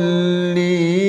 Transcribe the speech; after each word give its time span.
المصلين 0.00 1.05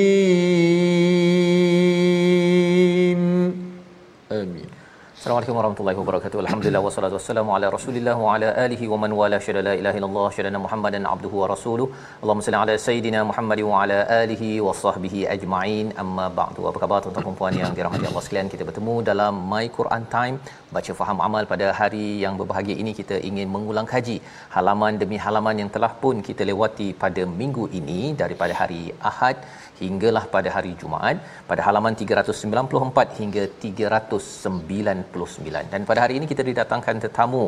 Assalamualaikum 5.18 5.56
warahmatullahi 5.58 5.98
wabarakatuh. 6.00 6.38
Alhamdulillah 6.42 6.80
wassalatu 6.84 7.16
wassalamu 7.18 7.50
ala 7.54 7.68
Rasulillah 7.74 8.14
wa 8.24 8.34
ala 8.34 8.48
alihi 8.64 8.90
wa 8.90 8.98
man 9.02 9.12
wala 9.20 9.38
syada 9.46 9.62
la 9.68 9.72
ilaha 9.80 9.96
illallah 9.98 10.26
syada 10.36 10.60
Muhammadan 10.64 11.08
abduhu 11.12 11.40
wa 11.40 11.46
rasuluh. 11.52 11.86
Allahumma 12.22 12.44
salli 12.46 12.58
ala 12.60 12.74
sayidina 12.84 13.20
Muhammad 13.30 13.60
wa 13.70 13.80
ala 13.80 13.98
alihi 14.18 14.50
wa 14.66 14.74
sahbihi 14.82 15.22
ajma'in. 15.34 15.88
Amma 16.02 16.26
ba'du. 16.38 16.68
Apa 16.70 16.78
khabar 16.82 16.98
tuan-tuan 17.02 17.26
dan 17.28 17.38
puan 17.40 17.58
yang 17.62 17.74
dirahmati 17.78 18.06
Allah 18.10 18.22
sekalian? 18.26 18.50
Kita 18.54 18.66
bertemu 18.68 18.94
dalam 19.10 19.42
My 19.54 19.64
Quran 19.78 20.06
Time, 20.14 20.38
baca 20.76 20.94
faham 21.00 21.18
amal 21.28 21.50
pada 21.54 21.66
hari 21.80 22.06
yang 22.24 22.36
berbahagia 22.42 22.78
ini 22.84 22.94
kita 23.00 23.18
ingin 23.30 23.50
mengulang 23.56 23.90
kaji 23.94 24.16
halaman 24.56 25.02
demi 25.02 25.18
halaman 25.26 25.64
yang 25.64 25.72
telah 25.78 25.92
pun 26.04 26.22
kita 26.30 26.46
lewati 26.52 26.88
pada 27.04 27.24
minggu 27.40 27.66
ini 27.80 28.00
daripada 28.22 28.54
hari 28.60 28.82
Ahad 29.12 29.38
hinggalah 29.80 30.24
pada 30.34 30.50
hari 30.56 30.72
Jumaat 30.80 31.16
pada 31.50 31.60
halaman 31.66 31.94
394 32.00 33.20
hingga 33.20 33.44
399 33.64 35.72
dan 35.72 35.80
pada 35.90 36.00
hari 36.04 36.14
ini 36.18 36.26
kita 36.32 36.42
didatangkan 36.50 36.96
tetamu 37.04 37.42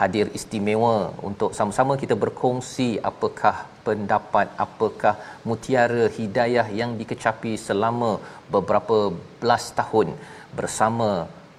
hadir 0.00 0.26
istimewa 0.38 0.96
untuk 1.30 1.50
sama-sama 1.58 1.94
kita 2.02 2.16
berkongsi 2.24 2.88
apakah 3.10 3.56
pendapat 3.86 4.48
apakah 4.66 5.14
mutiara 5.48 6.04
hidayah 6.18 6.66
yang 6.80 6.90
dikecapi 7.00 7.52
selama 7.68 8.10
beberapa 8.56 8.98
belas 9.42 9.64
tahun 9.80 10.08
bersama 10.58 11.10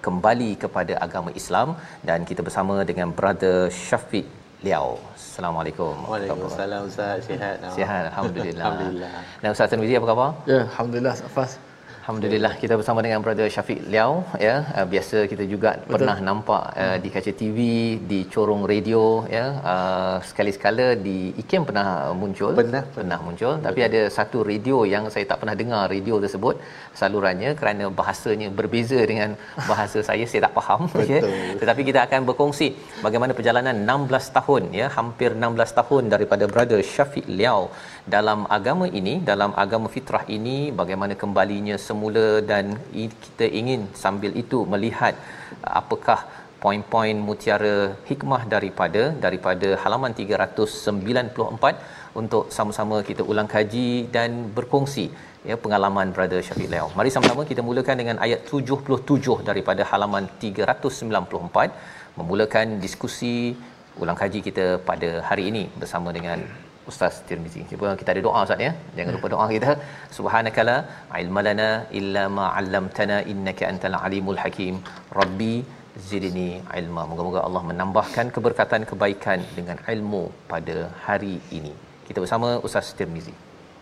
kembali 0.06 0.50
kepada 0.62 0.94
agama 1.06 1.30
Islam 1.40 1.68
dan 2.08 2.20
kita 2.30 2.40
bersama 2.46 2.74
dengan 2.90 3.08
brother 3.18 3.58
Syafiq 3.84 4.26
Liao. 4.66 4.92
Assalamualaikum. 5.34 5.98
Waalaikumsalam 6.06 6.86
Ustaz. 6.86 7.26
Sihat. 7.26 7.58
Sihat 7.74 8.06
alhamdulillah. 8.14 8.70
Alhamdulillah. 8.70 9.10
Dan 9.42 9.50
Ustaz 9.50 9.66
Tanwizi 9.66 9.98
apa 9.98 10.06
khabar? 10.06 10.30
Ya, 10.46 10.62
Alhamdulillah 10.70 11.14
Safas. 11.18 11.58
Alhamdulillah 12.04 12.60
kita 12.62 12.74
bersama 12.78 13.00
dengan 13.04 13.20
brother 13.24 13.46
Syafiq 13.52 13.78
Liao 13.92 14.14
ya. 14.46 14.54
Uh, 14.76 14.84
biasa 14.92 15.18
kita 15.30 15.44
juga 15.52 15.70
Betul. 15.72 15.92
pernah 15.92 16.16
nampak 16.26 16.64
uh, 16.82 16.96
di 17.04 17.08
kaca 17.14 17.32
TV 17.40 17.58
di 18.10 18.18
corong 18.32 18.64
radio 18.72 19.24
ya. 19.36 19.44
Uh, 19.72 20.16
sekali-sekala 20.30 20.86
di 21.06 21.32
IKEM 21.42 21.64
pernah 21.68 21.86
muncul. 22.22 22.52
Pernah. 22.60 22.82
pernah. 22.96 23.18
Muncul. 23.26 23.54
Betul. 23.56 23.64
tapi 23.66 23.80
ada 23.88 24.00
satu 24.16 24.44
radio 24.50 24.84
yang 24.94 25.08
saya 25.14 25.24
tak 25.30 25.40
pernah 25.40 25.56
dengar 25.60 25.88
radio 25.94 26.20
tersebut. 26.24 26.60
Salurannya 27.00 27.56
kerana 27.60 27.88
bahasanya 28.00 28.50
berbeza 28.58 29.00
dengan 29.12 29.32
bahasa 29.70 30.04
saya 30.08 30.28
saya 30.28 30.42
tak 30.46 30.54
faham 30.60 30.84
ya. 31.14 31.22
Tetapi 31.62 31.82
kita 31.88 32.04
akan 32.04 32.28
berkongsi 32.28 32.68
bagaimana 33.06 33.32
perjalanan 33.38 33.80
16 33.80 34.36
tahun 34.36 34.62
ya. 34.80 34.88
Hampir 34.98 35.32
16 35.40 35.80
tahun 35.80 36.12
daripada 36.16 36.44
brother 36.52 36.82
Syafiq 36.84 37.24
Liao 37.40 37.64
dalam 38.12 38.40
agama 38.56 38.86
ini 39.00 39.14
dalam 39.30 39.50
agama 39.62 39.88
fitrah 39.94 40.24
ini 40.36 40.56
bagaimana 40.80 41.14
kembalinya 41.22 41.76
semula 41.88 42.26
dan 42.50 42.64
kita 43.24 43.46
ingin 43.60 43.82
sambil 44.02 44.32
itu 44.42 44.58
melihat 44.72 45.14
apakah 45.80 46.18
poin-poin 46.64 47.16
mutiara 47.28 47.76
hikmah 48.08 48.42
daripada 48.54 49.02
daripada 49.24 49.68
halaman 49.82 50.12
394 50.18 52.20
untuk 52.20 52.44
sama-sama 52.56 52.96
kita 53.08 53.22
ulang 53.32 53.48
kaji 53.54 53.88
dan 54.16 54.30
berkongsi 54.56 55.06
ya 55.48 55.56
pengalaman 55.64 56.08
brother 56.16 56.40
Syafiq 56.46 56.68
Leo. 56.74 56.86
Mari 56.98 57.10
sama-sama 57.16 57.42
kita 57.50 57.62
mulakan 57.68 57.96
dengan 58.02 58.18
ayat 58.26 58.40
77 58.52 59.48
daripada 59.48 59.82
halaman 59.92 60.26
394 60.44 62.20
memulakan 62.20 62.66
diskusi 62.84 63.34
ulang 64.02 64.18
kaji 64.22 64.38
kita 64.48 64.66
pada 64.90 65.10
hari 65.28 65.44
ini 65.50 65.64
bersama 65.80 66.08
dengan 66.18 66.38
Ustaz 66.90 67.14
Tirmizi. 67.28 67.62
Cuba 67.70 67.94
kita 68.00 68.10
ada 68.14 68.22
doa 68.26 68.42
Ustaz 68.46 68.66
ya. 68.66 68.72
Jangan 68.96 69.12
lupa 69.16 69.28
doa 69.34 69.46
kita. 69.54 69.72
Subhanakala 70.18 70.76
ilmalana 71.22 71.70
illa 72.00 72.24
ma 72.38 72.46
'allamtana 72.58 73.18
innaka 73.32 73.64
antal 73.72 73.96
alimul 74.06 74.40
hakim. 74.44 74.76
Rabbi 75.20 75.54
zidni 76.10 76.50
ilma. 76.80 77.02
Moga-moga 77.10 77.40
Allah 77.46 77.62
menambahkan 77.70 78.28
keberkatan 78.36 78.82
kebaikan 78.90 79.40
dengan 79.58 79.80
ilmu 79.94 80.22
pada 80.52 80.76
hari 81.06 81.34
ini. 81.58 81.74
Kita 82.06 82.18
bersama 82.24 82.48
Ustaz 82.68 82.88
Tirmizi. 83.00 83.34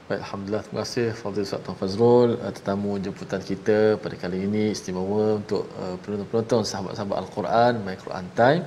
Baik, 0.08 0.20
Alhamdulillah. 0.24 0.62
Terima 0.66 0.80
kasih 0.84 1.06
Fadil 1.18 1.44
Ustaz 1.46 1.60
Tuan 1.64 1.76
Fazrul 1.80 2.30
uh, 2.44 2.52
tetamu 2.56 2.92
jemputan 3.04 3.40
kita 3.50 3.76
pada 4.02 4.16
kali 4.22 4.38
ini 4.46 4.64
istimewa 4.76 5.24
untuk 5.40 5.62
uh, 5.82 5.94
penonton-penonton 6.02 6.62
sahabat-sahabat 6.70 7.16
Al-Quran 7.22 7.72
My 7.86 7.94
Quran 8.04 8.26
Time 8.40 8.62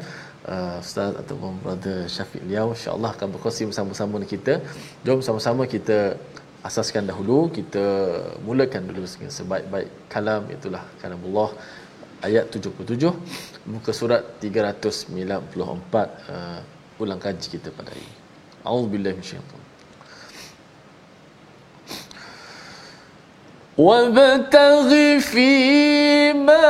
uh, 0.53 0.82
Ustaz 0.84 1.12
ataupun 1.22 1.53
Brother 1.62 1.98
Syafiq 2.15 2.43
Liao 2.50 2.69
insyaAllah 2.76 3.10
akan 3.16 3.28
berkongsi 3.34 3.62
bersama-sama 3.71 4.12
dengan 4.19 4.31
kita 4.34 4.54
jom 5.06 5.21
sama-sama 5.28 5.62
kita 5.75 5.98
asaskan 6.69 7.04
dahulu 7.10 7.38
kita 7.59 7.84
mulakan 8.47 8.82
dulu 8.88 9.06
sebaik-baik 9.38 9.88
kalam 10.12 10.44
itulah 10.56 10.82
kalamullah 11.03 11.50
ayat 12.28 12.44
77 12.53 13.12
muka 13.72 13.91
surat 14.00 14.22
394 14.44 15.09
uh, 16.37 16.60
ulang 17.03 17.21
kaji 17.25 17.47
kita 17.56 17.69
pada 17.78 17.88
hari 17.93 18.04
ini 18.04 18.16
A'udzubillahi 18.69 19.16
minasyaitanir 19.16 19.69
وابتغ 23.81 24.91
فيما 25.32 26.69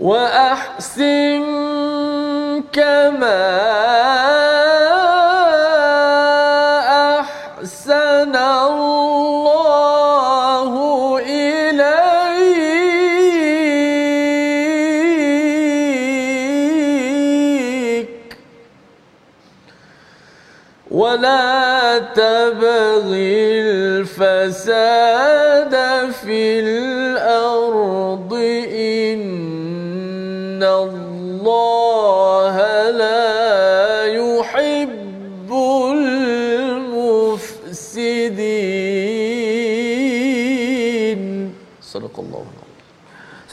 وأحسن 0.00 1.44
كما 2.72 3.48
أحسن 7.20 8.36
الله 8.36 9.58
إليك. 11.18 11.88
ولا 20.90 21.98
تبغي 21.98 23.60
الفساد 23.60 24.94
في 26.12 26.60
الأرض 26.60 26.87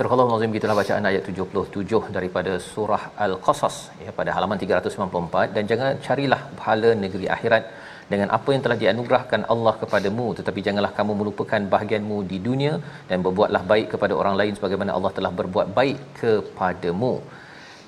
Surah 0.05 0.23
Al-Azim 0.23 0.51
gitulah 0.55 0.75
bacaan 0.79 1.05
ayat 1.09 1.23
77 1.29 2.01
daripada 2.15 2.51
surah 2.65 3.03
Al-Qasas. 3.25 3.75
Ya 4.03 4.11
pada 4.17 4.29
halaman 4.35 4.57
394 4.63 5.55
dan 5.55 5.63
jangan 5.71 5.97
carilah 6.07 6.41
pahala 6.57 6.89
negeri 7.03 7.25
akhirat 7.35 7.63
dengan 8.11 8.27
apa 8.37 8.49
yang 8.53 8.61
telah 8.65 8.77
dianugerahkan 8.83 9.43
Allah 9.53 9.73
kepadamu. 9.83 10.27
Tetapi 10.39 10.59
janganlah 10.67 10.91
kamu 10.99 11.13
melupakan 11.21 11.61
bahagianmu 11.73 12.17
di 12.31 12.37
dunia 12.47 12.73
dan 13.09 13.25
berbuatlah 13.25 13.63
baik 13.71 13.87
kepada 13.95 14.13
orang 14.21 14.37
lain 14.41 14.53
sebagaimana 14.59 14.93
Allah 14.97 15.11
telah 15.17 15.31
berbuat 15.39 15.69
baik 15.79 15.97
kepadamu 16.21 17.13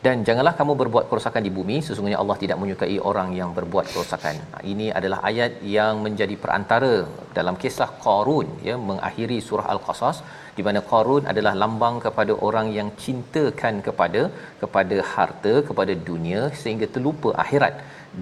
dan 0.05 0.17
janganlah 0.27 0.53
kamu 0.59 0.73
berbuat 0.81 1.05
kerosakan 1.09 1.43
di 1.47 1.51
bumi 1.57 1.77
sesungguhnya 1.85 2.19
Allah 2.23 2.37
tidak 2.41 2.57
menyukai 2.61 2.97
orang 3.09 3.29
yang 3.39 3.49
berbuat 3.57 3.85
kerosakan. 3.91 4.35
Ini 4.71 4.87
adalah 4.99 5.19
ayat 5.29 5.53
yang 5.75 5.93
menjadi 6.05 6.35
perantara 6.43 6.93
dalam 7.37 7.55
kisah 7.63 7.89
Qarun 8.05 8.49
ya 8.67 8.75
mengakhiri 8.89 9.37
surah 9.47 9.67
Al-Qasas 9.73 10.19
di 10.57 10.63
mana 10.67 10.79
Qarun 10.91 11.23
adalah 11.31 11.53
lambang 11.63 11.97
kepada 12.05 12.33
orang 12.47 12.67
yang 12.77 12.89
cintakan 13.03 13.75
kepada 13.87 14.21
kepada 14.61 14.97
harta 15.13 15.53
kepada 15.69 15.95
dunia 16.09 16.41
sehingga 16.61 16.87
terlupa 16.95 17.31
akhirat 17.43 17.75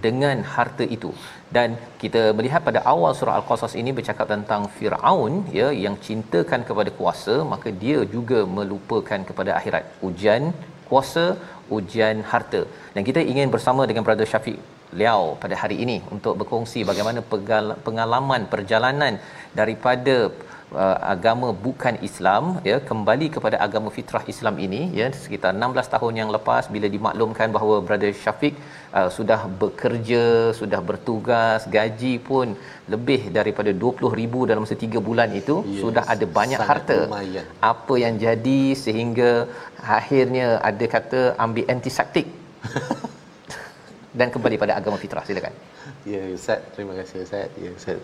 dengan 0.05 0.37
harta 0.53 0.85
itu 0.95 1.11
dan 1.55 1.69
kita 2.01 2.21
melihat 2.37 2.61
pada 2.67 2.79
awal 2.93 3.11
surah 3.19 3.35
al-qasas 3.39 3.73
ini 3.81 3.91
bercakap 3.97 4.27
tentang 4.33 4.61
Firaun 4.77 5.33
ya 5.59 5.67
yang 5.83 5.95
cintakan 6.07 6.63
kepada 6.69 6.91
kuasa 6.99 7.35
maka 7.51 7.71
dia 7.83 7.99
juga 8.15 8.39
melupakan 8.57 9.21
kepada 9.29 9.51
akhirat 9.59 9.85
ujian 10.09 10.45
kuasa 10.89 11.25
ujian 11.77 12.17
harta. 12.31 12.61
Dan 12.95 13.01
kita 13.09 13.21
ingin 13.31 13.49
bersama 13.55 13.83
dengan 13.89 14.05
brother 14.07 14.27
Syafiq 14.33 14.57
Liao 14.99 15.27
pada 15.43 15.55
hari 15.61 15.77
ini 15.83 15.97
untuk 16.15 16.33
berkongsi 16.39 16.81
bagaimana 16.89 17.19
pengalaman 17.87 18.41
perjalanan 18.53 19.13
daripada 19.59 20.15
uh, 20.83 20.97
agama 21.13 21.47
bukan 21.65 21.95
Islam 22.07 22.43
ya 22.69 22.77
kembali 22.89 23.27
kepada 23.35 23.57
agama 23.65 23.89
fitrah 23.97 24.23
Islam 24.33 24.55
ini 24.65 24.81
ya 24.99 25.07
sekitar 25.23 25.51
16 25.55 25.93
tahun 25.95 26.13
yang 26.21 26.29
lepas 26.35 26.63
bila 26.75 26.87
dimaklumkan 26.95 27.49
bahawa 27.55 27.75
brother 27.87 28.11
Syafiq 28.23 28.55
uh, 28.97 29.09
sudah 29.17 29.39
bekerja 29.61 30.23
sudah 30.59 30.81
bertugas 30.89 31.67
gaji 31.77 32.13
pun 32.29 32.47
lebih 32.93 33.21
daripada 33.37 33.73
20000 33.85 34.49
dalam 34.51 34.65
3 34.69 35.07
bulan 35.09 35.29
itu 35.41 35.57
yes, 35.63 35.81
sudah 35.83 36.03
ada 36.13 36.25
banyak 36.39 36.61
harta. 36.71 36.99
lumayan. 37.03 37.45
apa 37.71 37.93
yang 38.03 38.15
jadi 38.25 38.61
sehingga 38.85 39.31
akhirnya 39.99 40.47
ada 40.69 40.85
kata 40.95 41.21
ambil 41.45 41.65
antiseptik. 41.75 42.27
Dan 44.19 44.27
kembali 44.33 44.55
pada 44.61 44.73
agama 44.79 44.97
fitrah 45.01 45.23
silakan. 45.27 45.55
Ya 46.11 46.21
ustaz 46.37 46.59
terima 46.75 46.93
kasih 46.99 47.17
ustaz. 47.25 47.49
Ya 47.63 47.69
ustaz 47.77 47.99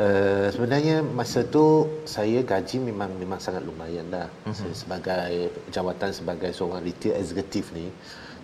Uh, 0.00 0.48
sebenarnya 0.48 1.04
masa 1.04 1.44
tu 1.44 1.84
saya 2.08 2.40
gaji 2.40 2.80
memang 2.80 3.12
memang 3.20 3.36
sangat 3.36 3.60
lumayan 3.68 4.08
dah 4.08 4.32
uh-huh. 4.48 4.72
sebagai 4.72 5.52
jawatan 5.68 6.08
sebagai 6.16 6.56
seorang 6.56 6.80
retail 6.80 7.20
executive 7.20 7.68
ni 7.76 7.92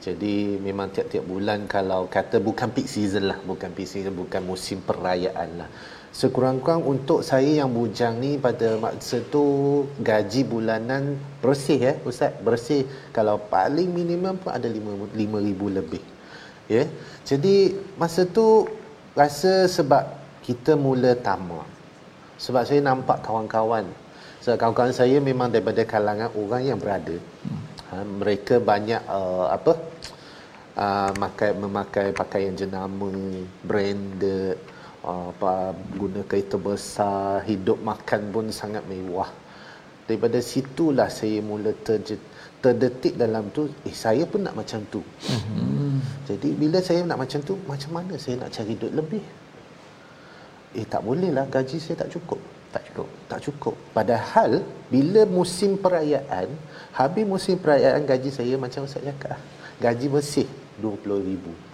jadi 0.04 0.60
memang 0.60 0.92
tiap-tiap 0.92 1.24
bulan 1.24 1.64
kalau 1.64 2.12
kata 2.12 2.44
bukan 2.44 2.76
peak 2.76 2.84
season 2.84 3.32
lah 3.32 3.40
bukan 3.40 3.72
peak 3.72 3.88
season 3.88 4.12
bukan 4.12 4.44
musim 4.44 4.84
perayaan 4.84 5.64
lah 5.64 5.68
sekurang-kurang 6.12 6.84
untuk 6.84 7.24
saya 7.24 7.64
yang 7.64 7.72
bujang 7.72 8.20
ni 8.20 8.36
pada 8.36 8.76
masa 8.76 9.24
tu 9.24 9.88
gaji 10.04 10.44
bulanan 10.44 11.16
bersih 11.40 11.80
ya 11.80 11.96
eh, 11.96 11.96
ustaz 12.04 12.36
bersih 12.44 12.84
kalau 13.16 13.40
paling 13.40 13.88
minimum 13.96 14.36
pun 14.36 14.52
ada 14.52 14.68
5 14.68 15.08
5000 15.08 15.78
lebih 15.80 16.04
ya 16.68 16.84
yeah? 16.84 16.86
jadi 17.24 17.72
masa 17.96 18.28
tu 18.28 18.68
rasa 19.16 19.64
sebab 19.72 20.25
kita 20.46 20.78
mula 20.78 21.18
tamak. 21.18 21.66
Sebab 22.38 22.62
saya 22.62 22.78
nampak 22.78 23.18
kawan-kawan. 23.26 23.82
Sebab 24.46 24.56
kawan-kawan 24.62 24.94
saya 24.94 25.18
memang 25.18 25.50
daripada 25.50 25.82
kalangan 25.82 26.30
orang 26.38 26.62
yang 26.62 26.78
berada. 26.78 27.18
Ha, 27.90 28.06
mereka 28.06 28.62
banyak 28.62 29.02
uh, 29.10 29.50
apa? 29.50 29.74
Uh, 30.76 31.10
makai 31.16 31.56
memakai 31.56 32.12
pakaian 32.12 32.52
jenama 32.52 33.08
branded 33.64 34.60
uh, 35.02 35.32
apa 35.32 35.72
guna 35.96 36.20
kereta 36.28 36.60
besar 36.60 37.40
hidup 37.48 37.80
makan 37.80 38.30
pun 38.30 38.46
sangat 38.54 38.84
mewah. 38.86 39.32
Daripada 40.06 40.38
situlah 40.38 41.08
saya 41.10 41.40
mula 41.42 41.72
terjet, 41.82 42.20
terdetik 42.60 43.16
dalam 43.18 43.50
tu 43.50 43.66
eh 43.88 43.96
saya 43.96 44.28
pun 44.28 44.44
nak 44.44 44.54
macam 44.54 44.84
tu. 44.92 45.00
Hmm. 45.26 45.98
jadi 46.28 46.48
bila 46.54 46.78
saya 46.84 47.02
nak 47.02 47.24
macam 47.24 47.40
tu 47.42 47.56
macam 47.64 47.90
mana 47.96 48.14
saya 48.20 48.36
nak 48.44 48.52
cari 48.52 48.76
duit 48.76 48.94
lebih 48.94 49.24
eh 50.76 50.86
tak 50.94 51.02
boleh 51.08 51.30
lah. 51.36 51.46
Gaji 51.48 51.76
saya 51.80 51.96
tak 52.04 52.10
cukup. 52.14 52.40
Tak 52.74 52.82
cukup. 52.92 53.08
Tak 53.30 53.40
cukup. 53.46 53.74
Padahal 53.96 54.60
bila 54.92 55.22
musim 55.26 55.80
perayaan 55.80 56.48
habis 56.94 57.24
musim 57.24 57.56
perayaan 57.58 58.04
gaji 58.04 58.30
saya 58.30 58.54
macam 58.60 58.86
Ustaz 58.88 59.02
cakap 59.02 59.40
gaji 59.82 60.06
bersih 60.08 60.48
20000 60.80 61.66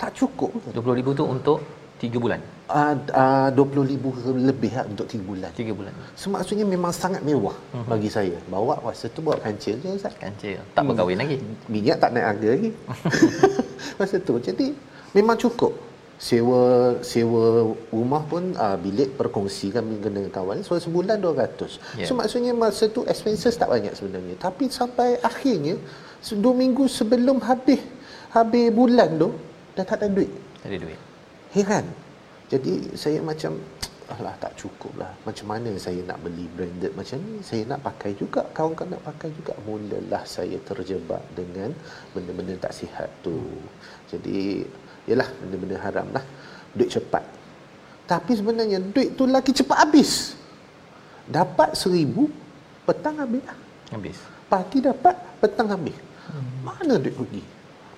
tak 0.00 0.10
cukup. 0.18 0.50
20000 0.74 1.18
tu 1.18 1.24
untuk 1.24 1.58
3 2.02 2.22
bulan? 2.22 2.40
Uh, 2.66 2.94
uh, 3.14 3.48
20000 3.54 4.34
lebih 4.48 4.72
lah 4.74 4.84
untuk 4.90 5.06
3 5.06 5.22
bulan. 5.22 5.50
3 5.54 5.78
bulan. 5.78 5.92
So 6.18 6.28
maksudnya 6.34 6.66
memang 6.66 6.90
sangat 6.90 7.22
mewah 7.22 7.54
uh-huh. 7.54 7.86
bagi 7.86 8.10
saya. 8.10 8.36
Bawa 8.50 8.82
masa 8.82 9.06
tu 9.08 9.22
bawa 9.22 9.38
kancil 9.38 9.78
je 9.78 9.94
Ustaz. 9.94 10.14
Kancil. 10.18 10.58
Tak 10.74 10.82
hmm. 10.82 10.88
berkahwin 10.90 11.18
lagi? 11.22 11.36
minyak 11.70 11.96
tak 12.02 12.10
naik 12.12 12.26
harga 12.34 12.48
lagi. 12.58 12.70
Masa 13.98 14.16
tu. 14.18 14.34
Jadi 14.42 14.74
memang 15.14 15.38
cukup 15.38 15.72
sewa 16.14 16.94
sewa 17.02 17.74
rumah 17.90 18.22
pun 18.24 18.54
uh, 18.54 18.78
bilik 18.78 19.18
perkongsi 19.18 19.74
kami 19.74 19.98
dengan 19.98 20.30
kawan. 20.30 20.62
So 20.62 20.78
sebulan 20.78 21.18
200 21.20 22.00
yeah. 22.00 22.06
so 22.06 22.14
maksudnya 22.14 22.54
masa 22.54 22.86
tu 22.88 23.02
expenses 23.04 23.58
tak 23.58 23.70
banyak 23.70 23.92
sebenarnya. 23.92 24.38
Tapi 24.38 24.70
sampai 24.70 25.18
akhirnya 25.20 25.76
dua 26.38 26.54
minggu 26.56 26.88
sebelum 26.88 27.42
habis 27.44 27.82
habis 28.32 28.72
bulan 28.72 29.10
tu 29.20 29.28
dah 29.74 29.84
tak 29.84 30.00
ada 30.02 30.08
duit. 30.08 30.30
Tak 30.62 30.68
ada 30.70 30.78
duit. 30.80 31.00
Heran. 31.52 31.86
Jadi 32.48 32.94
saya 32.94 33.18
macam 33.20 33.58
alah 34.12 34.36
tak 34.36 34.52
cukup 34.60 34.92
lah. 35.00 35.10
Macam 35.24 35.48
mana 35.48 35.72
saya 35.80 36.00
nak 36.04 36.20
beli 36.20 36.44
branded? 36.52 36.92
Macam 36.92 37.18
ni 37.24 37.40
saya 37.40 37.64
nak 37.64 37.80
pakai 37.82 38.12
juga. 38.14 38.44
Kawan-kawan 38.52 38.96
nak 38.96 39.04
pakai 39.04 39.32
juga. 39.32 39.56
Mulalah 39.64 40.22
saya 40.28 40.60
terjebak 40.60 41.24
dengan 41.32 41.72
benda-benda 42.12 42.54
tak 42.60 42.76
sihat 42.76 43.08
tu. 43.24 43.40
Jadi 44.12 44.68
ialah 45.08 45.28
benda-benda 45.40 45.76
haram 45.80 46.06
lah. 46.12 46.24
Duit 46.74 46.90
cepat. 46.90 47.24
Tapi 48.04 48.32
sebenarnya 48.36 48.78
duit 48.80 49.16
tu 49.16 49.24
lagi 49.24 49.52
cepat 49.54 49.88
habis. 49.88 50.36
Dapat 51.24 51.72
seribu 51.76 52.28
petang 52.84 53.16
habis 53.20 53.42
lah. 53.44 53.58
Habis. 53.92 54.18
Pagi 54.48 54.78
dapat 54.84 55.16
petang 55.40 55.68
habis. 55.72 55.96
Hmm. 56.24 56.64
mana 56.64 56.96
duit 56.96 57.12
pergi? 57.12 57.42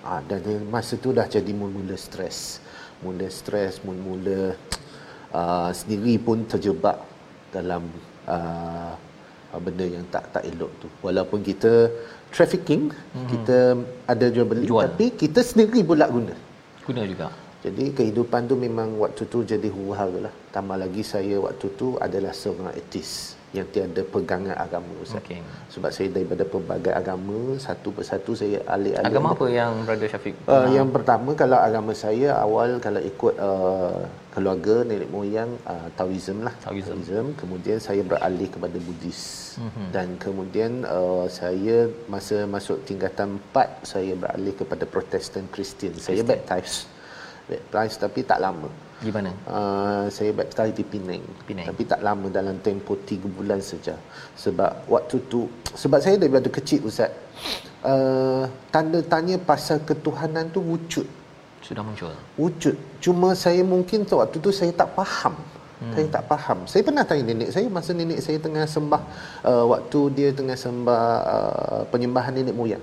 Ha, 0.03 0.19
dan 0.23 0.43
masa 0.67 0.99
tu 0.99 1.15
dah 1.15 1.27
jadi 1.27 1.51
mula-mula 1.51 1.95
stres. 1.99 2.63
Mula 3.03 3.27
stres 3.27 3.83
mula-mula 3.83 4.55
uh, 5.31 5.71
sendiri 5.71 6.15
pun 6.19 6.43
terjebak 6.47 7.03
dalam 7.51 7.87
uh, 8.27 8.95
benda 9.57 9.85
yang 9.87 10.05
tak 10.11 10.31
tak 10.31 10.43
elok 10.47 10.71
tu. 10.79 10.87
Walaupun 11.03 11.43
kita 11.43 11.91
trafficking 12.31 12.91
hmm. 12.91 13.27
kita 13.31 13.57
ada 14.07 14.25
jual 14.27 14.47
beli 14.47 14.67
jual. 14.67 14.83
tapi 14.83 15.15
kita 15.15 15.39
sendiri 15.43 15.83
pula 15.83 16.07
guna 16.11 16.35
guna 16.87 17.03
juga. 17.05 17.27
Jadi 17.61 17.91
kehidupan 17.91 18.47
tu 18.47 18.55
memang 18.55 18.97
waktu 18.97 19.27
tu 19.27 19.43
jadi 19.43 19.67
huru-hara 19.67 20.31
lah. 20.31 20.33
Tambah 20.55 20.79
lagi 20.79 21.03
saya 21.03 21.37
waktu 21.37 21.67
tu 21.75 21.99
adalah 22.01 22.31
seorang 22.33 22.73
etis 22.73 23.36
yang 23.55 23.67
tiada 23.71 24.03
pegangan 24.03 24.55
agama 24.59 24.91
Ustaz. 24.99 25.23
Okay. 25.23 25.39
Sebab 25.71 25.87
saya 25.95 26.11
daripada 26.11 26.43
pelbagai 26.43 26.91
agama, 26.91 27.55
satu 27.55 27.95
persatu 27.95 28.35
saya 28.35 28.59
alih-alih. 28.67 29.07
Agama 29.07 29.31
apa 29.31 29.45
yang 29.47 29.87
Brother 29.87 30.09
Syafiq? 30.11 30.35
Uh, 30.43 30.67
yang 30.75 30.91
pertama 30.91 31.31
kalau 31.31 31.55
agama 31.55 31.95
saya 31.95 32.35
awal 32.35 32.83
kalau 32.83 32.99
ikut 32.99 33.33
uh, 33.39 34.03
keluarga 34.35 34.83
nenek 34.83 35.07
moyang 35.07 35.51
uh, 35.63 35.87
Taoism 35.95 36.43
lah. 36.43 36.51
Taoism. 36.59 36.99
Taoism. 36.99 37.27
Kemudian 37.39 37.79
saya 37.79 38.03
beralih 38.03 38.51
kepada 38.51 38.77
Buddhis. 38.83 39.55
Mm-hmm. 39.55 39.87
Dan 39.95 40.07
kemudian 40.19 40.71
uh, 40.83 41.25
saya 41.31 41.87
masa 42.11 42.43
masuk 42.43 42.83
tingkatan 42.83 43.39
4 43.55 43.87
saya 43.87 44.11
beralih 44.13 44.53
kepada 44.59 44.83
Protestan 44.83 45.47
Kristian. 45.47 45.95
Saya 45.95 46.19
baptized. 46.19 46.91
Baptized 47.47 48.03
tapi 48.03 48.27
tak 48.27 48.43
lama. 48.43 48.67
Mana? 49.13 49.31
Uh, 49.45 50.05
saya 50.09 50.33
baptize 50.33 50.73
di 50.73 50.81
Penang. 50.81 51.21
Penang. 51.45 51.69
Tapi 51.69 51.85
tak 51.85 52.01
lama 52.01 52.27
dalam 52.33 52.57
tempoh 52.65 52.97
3 52.97 53.29
bulan 53.29 53.61
saja. 53.61 53.93
Sebab 54.33 54.89
waktu 54.89 55.21
tu 55.29 55.45
sebab 55.77 56.01
saya 56.01 56.17
daripada 56.17 56.49
kecil 56.49 56.81
ustaz. 56.89 57.13
Uh, 57.85 58.49
tanda 58.73 58.97
tanya 59.05 59.37
pasal 59.37 59.85
ketuhanan 59.85 60.49
tu 60.49 60.65
wujud. 60.65 61.05
Sudah 61.61 61.85
muncul. 61.85 62.09
Wujud. 62.41 62.73
Cuma 62.97 63.37
saya 63.37 63.61
mungkin 63.61 64.01
tu 64.01 64.17
waktu 64.17 64.41
tu 64.41 64.49
saya 64.49 64.73
tak 64.73 64.89
faham. 64.97 65.37
Hmm. 65.77 65.93
Saya 65.93 66.05
tak 66.09 66.23
faham. 66.25 66.65
Saya 66.65 66.81
pernah 66.81 67.05
tanya 67.05 67.29
nenek 67.29 67.53
saya 67.53 67.69
masa 67.69 67.93
nenek 67.93 68.17
saya 68.17 68.41
tengah 68.41 68.65
sembah 68.65 69.01
uh, 69.45 69.65
waktu 69.77 69.99
dia 70.17 70.29
tengah 70.33 70.57
sembah 70.57 71.03
uh, 71.21 71.81
penyembahan 71.93 72.33
nenek 72.33 72.57
moyang. 72.57 72.81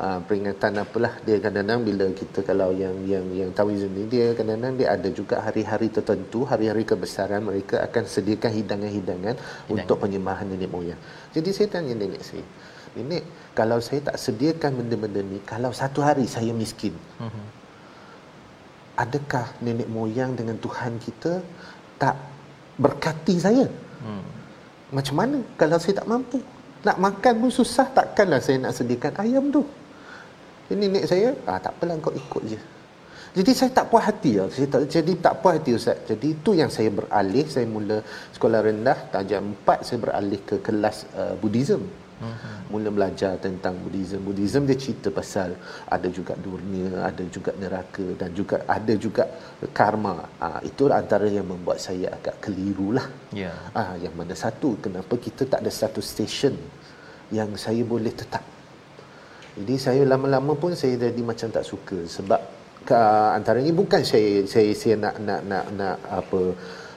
Uh, 0.00 0.20
peringatan 0.24 0.80
apalah 0.82 1.12
dia 1.26 1.36
kadang-kadang 1.44 1.80
bila 1.84 2.04
kita 2.20 2.40
kalau 2.48 2.72
yang 2.72 2.96
yang 3.04 3.24
yang 3.36 3.50
Taoism 3.52 3.92
ni 3.92 4.04
dia 4.08 4.32
kadang-kadang 4.32 4.74
dia 4.80 4.88
ada 4.96 5.08
juga 5.12 5.44
hari-hari 5.44 5.88
tertentu 5.92 6.48
hari-hari 6.48 6.84
kebesaran 6.88 7.44
mereka 7.44 7.84
akan 7.84 8.04
sediakan 8.14 8.50
hidangan-hidangan 8.58 9.36
Hidang. 9.36 9.72
untuk 9.76 9.96
penyembahan 10.02 10.48
nenek 10.48 10.70
moyang 10.72 11.00
jadi 11.36 11.50
saya 11.52 11.68
tanya 11.76 11.94
nenek 12.00 12.22
saya 12.24 12.44
nenek 12.96 13.22
kalau 13.52 13.78
saya 13.78 14.00
tak 14.08 14.16
sediakan 14.16 14.80
benda-benda 14.80 15.20
ni 15.22 15.38
kalau 15.44 15.70
satu 15.70 16.00
hari 16.00 16.24
saya 16.24 16.50
miskin 16.56 16.96
uh-huh. 17.20 17.46
adakah 19.04 19.46
nenek 19.60 19.86
moyang 19.86 20.32
dengan 20.34 20.56
Tuhan 20.58 20.96
kita 20.98 21.44
tak 22.00 22.16
berkati 22.80 23.36
saya 23.36 23.68
hmm. 24.00 24.24
macam 24.96 25.14
mana 25.20 25.38
kalau 25.60 25.76
saya 25.76 26.00
tak 26.00 26.08
mampu 26.08 26.40
nak 26.80 26.96
makan 26.96 27.34
pun 27.44 27.50
susah 27.52 27.86
takkanlah 27.92 28.40
saya 28.40 28.56
nak 28.56 28.72
sediakan 28.72 29.12
ayam 29.20 29.44
tu 29.52 29.60
ini 30.70 30.86
nenek 30.86 31.04
saya 31.12 31.28
ah 31.50 31.58
tak 31.64 31.72
apalah 31.76 31.98
kau 32.04 32.14
ikut 32.14 32.42
je 32.52 32.60
jadi 33.30 33.52
saya 33.54 33.70
tak 33.70 33.86
puas 33.90 34.04
hati 34.10 34.32
lah. 34.42 34.50
Saya 34.50 34.66
tak, 34.66 34.82
jadi 34.90 35.12
tak 35.24 35.34
puas 35.38 35.54
hati 35.54 35.70
Ustaz. 35.78 35.98
Jadi 36.10 36.28
itu 36.34 36.50
yang 36.60 36.70
saya 36.76 36.90
beralih. 36.90 37.46
Saya 37.46 37.66
mula 37.74 38.02
sekolah 38.34 38.60
rendah. 38.66 38.98
Tajam 39.14 39.54
4 39.54 39.86
saya 39.86 39.98
beralih 40.02 40.40
ke 40.42 40.56
kelas 40.58 41.06
uh, 41.14 41.34
Buddhism. 41.38 41.82
Uh-huh. 42.20 42.56
Mula 42.74 42.90
belajar 42.92 43.38
tentang 43.40 43.78
Buddhism. 43.80 44.20
Buddhism 44.26 44.66
dia 44.68 44.76
cerita 44.76 45.08
pasal 45.08 45.56
ada 45.88 46.08
juga 46.12 46.34
dunia, 46.36 46.90
ada 47.08 47.24
juga 47.32 47.54
neraka 47.56 48.06
dan 48.20 48.30
juga 48.36 48.56
ada 48.68 48.92
juga 49.04 49.24
karma. 49.72 50.28
Ah 50.36 50.58
ha, 50.58 50.58
itu 50.60 50.90
antara 50.92 51.24
yang 51.24 51.48
membuat 51.48 51.80
saya 51.80 52.12
agak 52.12 52.36
keliru 52.44 52.92
lah. 52.98 53.08
Ya. 53.32 53.48
Yeah. 53.48 53.56
Ah 53.72 53.96
yang 53.96 54.12
mana 54.20 54.36
satu 54.36 54.76
kenapa 54.84 55.16
kita 55.16 55.48
tak 55.48 55.64
ada 55.64 55.72
satu 55.72 56.04
station 56.04 56.52
yang 57.32 57.56
saya 57.56 57.80
boleh 57.88 58.12
tetap. 58.12 58.44
Jadi 59.58 59.74
saya 59.78 60.02
lama-lama 60.06 60.54
pun 60.54 60.72
saya 60.78 60.94
jadi 60.96 61.22
macam 61.22 61.48
tak 61.50 61.64
suka 61.66 62.06
sebab 62.06 62.40
ke, 62.86 62.96
antaranya 63.36 63.72
bukan 63.74 64.00
saya 64.06 64.46
saya 64.46 64.70
saya 64.72 64.94
nak 64.96 65.14
nak 65.20 65.40
nak 65.44 65.64
nak 65.74 65.96
apa 66.06 66.40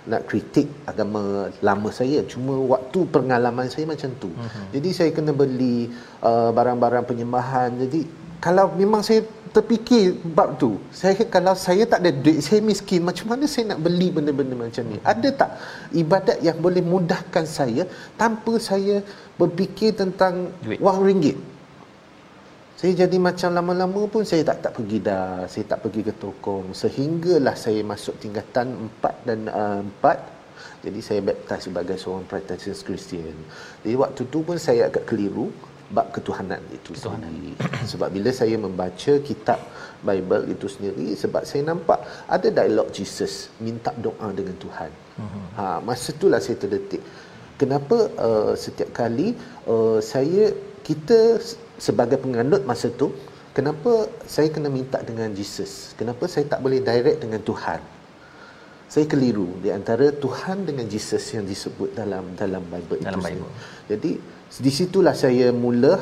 nak 0.03 0.21
kritik 0.27 0.67
agama 0.83 1.47
lama 1.63 1.89
saya. 1.89 2.21
Cuma 2.27 2.59
waktu 2.59 2.99
pengalaman 3.07 3.71
saya 3.71 3.87
macam 3.87 4.11
tu. 4.19 4.29
Uh-huh. 4.29 4.65
jadi 4.75 4.89
saya 4.91 5.09
kena 5.15 5.31
beli 5.31 5.87
uh, 6.21 6.51
barang-barang 6.51 7.05
penyembahan. 7.07 7.79
Jadi 7.79 8.05
kalau 8.43 8.75
memang 8.75 8.99
saya 8.99 9.23
terfikir 9.53 10.17
bab 10.35 10.57
tu 10.57 10.81
saya 10.89 11.13
kalau 11.29 11.53
saya 11.53 11.85
tak 11.85 12.01
ada 12.01 12.09
duit 12.09 12.41
saya 12.41 12.59
miskin 12.69 13.05
macam 13.05 13.31
mana 13.31 13.45
saya 13.45 13.71
nak 13.71 13.79
beli 13.85 14.09
benda-benda 14.09 14.57
macam 14.57 14.83
ni? 14.89 14.97
Ada 15.05 15.29
tak 15.41 15.51
ibadat 15.93 16.37
yang 16.41 16.57
boleh 16.57 16.81
mudahkan 16.81 17.45
saya 17.45 17.85
tanpa 18.17 18.57
saya 18.57 19.05
berfikir 19.37 19.93
tentang 19.93 20.49
duit. 20.65 20.81
wang 20.81 20.99
ringgit 21.05 21.37
saya 22.83 23.07
jadi 23.07 23.15
macam 23.15 23.55
lama-lama 23.55 24.11
pun 24.11 24.27
saya 24.27 24.43
tak 24.43 24.59
tak 24.59 24.75
pergi 24.75 24.99
dah 24.99 25.47
saya 25.47 25.63
tak 25.71 25.87
pergi 25.87 26.03
ke 26.03 26.19
tokong. 26.19 26.75
Sehinggalah 26.75 27.55
saya 27.55 27.79
masuk 27.79 28.19
tingkatan 28.19 28.91
4 28.99 29.23
dan 29.23 29.39
uh, 29.47 29.79
4 30.03 30.83
jadi 30.83 30.99
saya 30.99 31.23
baptize 31.23 31.71
sebagai 31.71 31.95
seorang 31.95 32.27
Protestant 32.27 32.83
Christian. 32.83 33.31
Jadi 33.87 33.95
waktu 33.95 34.27
tu 34.27 34.43
pun 34.43 34.59
saya 34.59 34.91
agak 34.91 35.07
keliru 35.07 35.47
bab 35.95 36.11
ketuhanan 36.11 36.59
itu 36.75 36.91
ketuhanan. 36.91 37.31
sendiri. 37.31 37.51
Sebab 37.95 38.09
bila 38.11 38.29
saya 38.35 38.55
membaca 38.59 39.13
kitab 39.23 39.63
Bible 40.03 40.51
itu 40.51 40.67
sendiri 40.67 41.15
sebab 41.15 41.47
saya 41.47 41.63
nampak 41.63 42.03
ada 42.27 42.51
dialog 42.51 42.91
Jesus 42.91 43.47
minta 43.63 43.95
doa 43.95 44.27
dengan 44.35 44.59
Tuhan. 44.59 44.91
Uh-huh. 45.23 45.45
ha 45.55 45.79
masa 45.79 46.11
itulah 46.11 46.43
saya 46.43 46.59
terdetik. 46.59 46.99
Kenapa 47.55 48.11
uh, 48.19 48.51
setiap 48.59 48.91
kali 48.91 49.39
uh, 49.71 50.03
saya 50.03 50.51
kita 50.83 51.39
sebagai 51.77 52.17
penganut 52.21 52.63
masa 52.65 52.89
tu 52.93 53.13
kenapa 53.53 54.09
saya 54.25 54.49
kena 54.49 54.69
minta 54.69 55.01
dengan 55.01 55.29
Jesus? 55.33 55.93
Kenapa 55.97 56.25
saya 56.29 56.45
tak 56.49 56.59
boleh 56.61 56.81
direct 56.81 57.21
dengan 57.21 57.41
Tuhan? 57.41 57.81
Saya 58.89 59.05
keliru 59.09 59.57
di 59.57 59.73
antara 59.73 60.13
Tuhan 60.13 60.69
dengan 60.69 60.85
Jesus 60.85 61.23
yang 61.33 61.45
disebut 61.49 61.97
dalam 61.97 62.37
dalam 62.37 62.61
Bible 62.69 63.01
dalam 63.01 63.17
itu 63.25 63.41
Bible. 63.41 63.51
jadi 63.89 64.11
di 64.53 64.71
situlah 64.71 65.17
saya 65.17 65.49
mula 65.49 65.97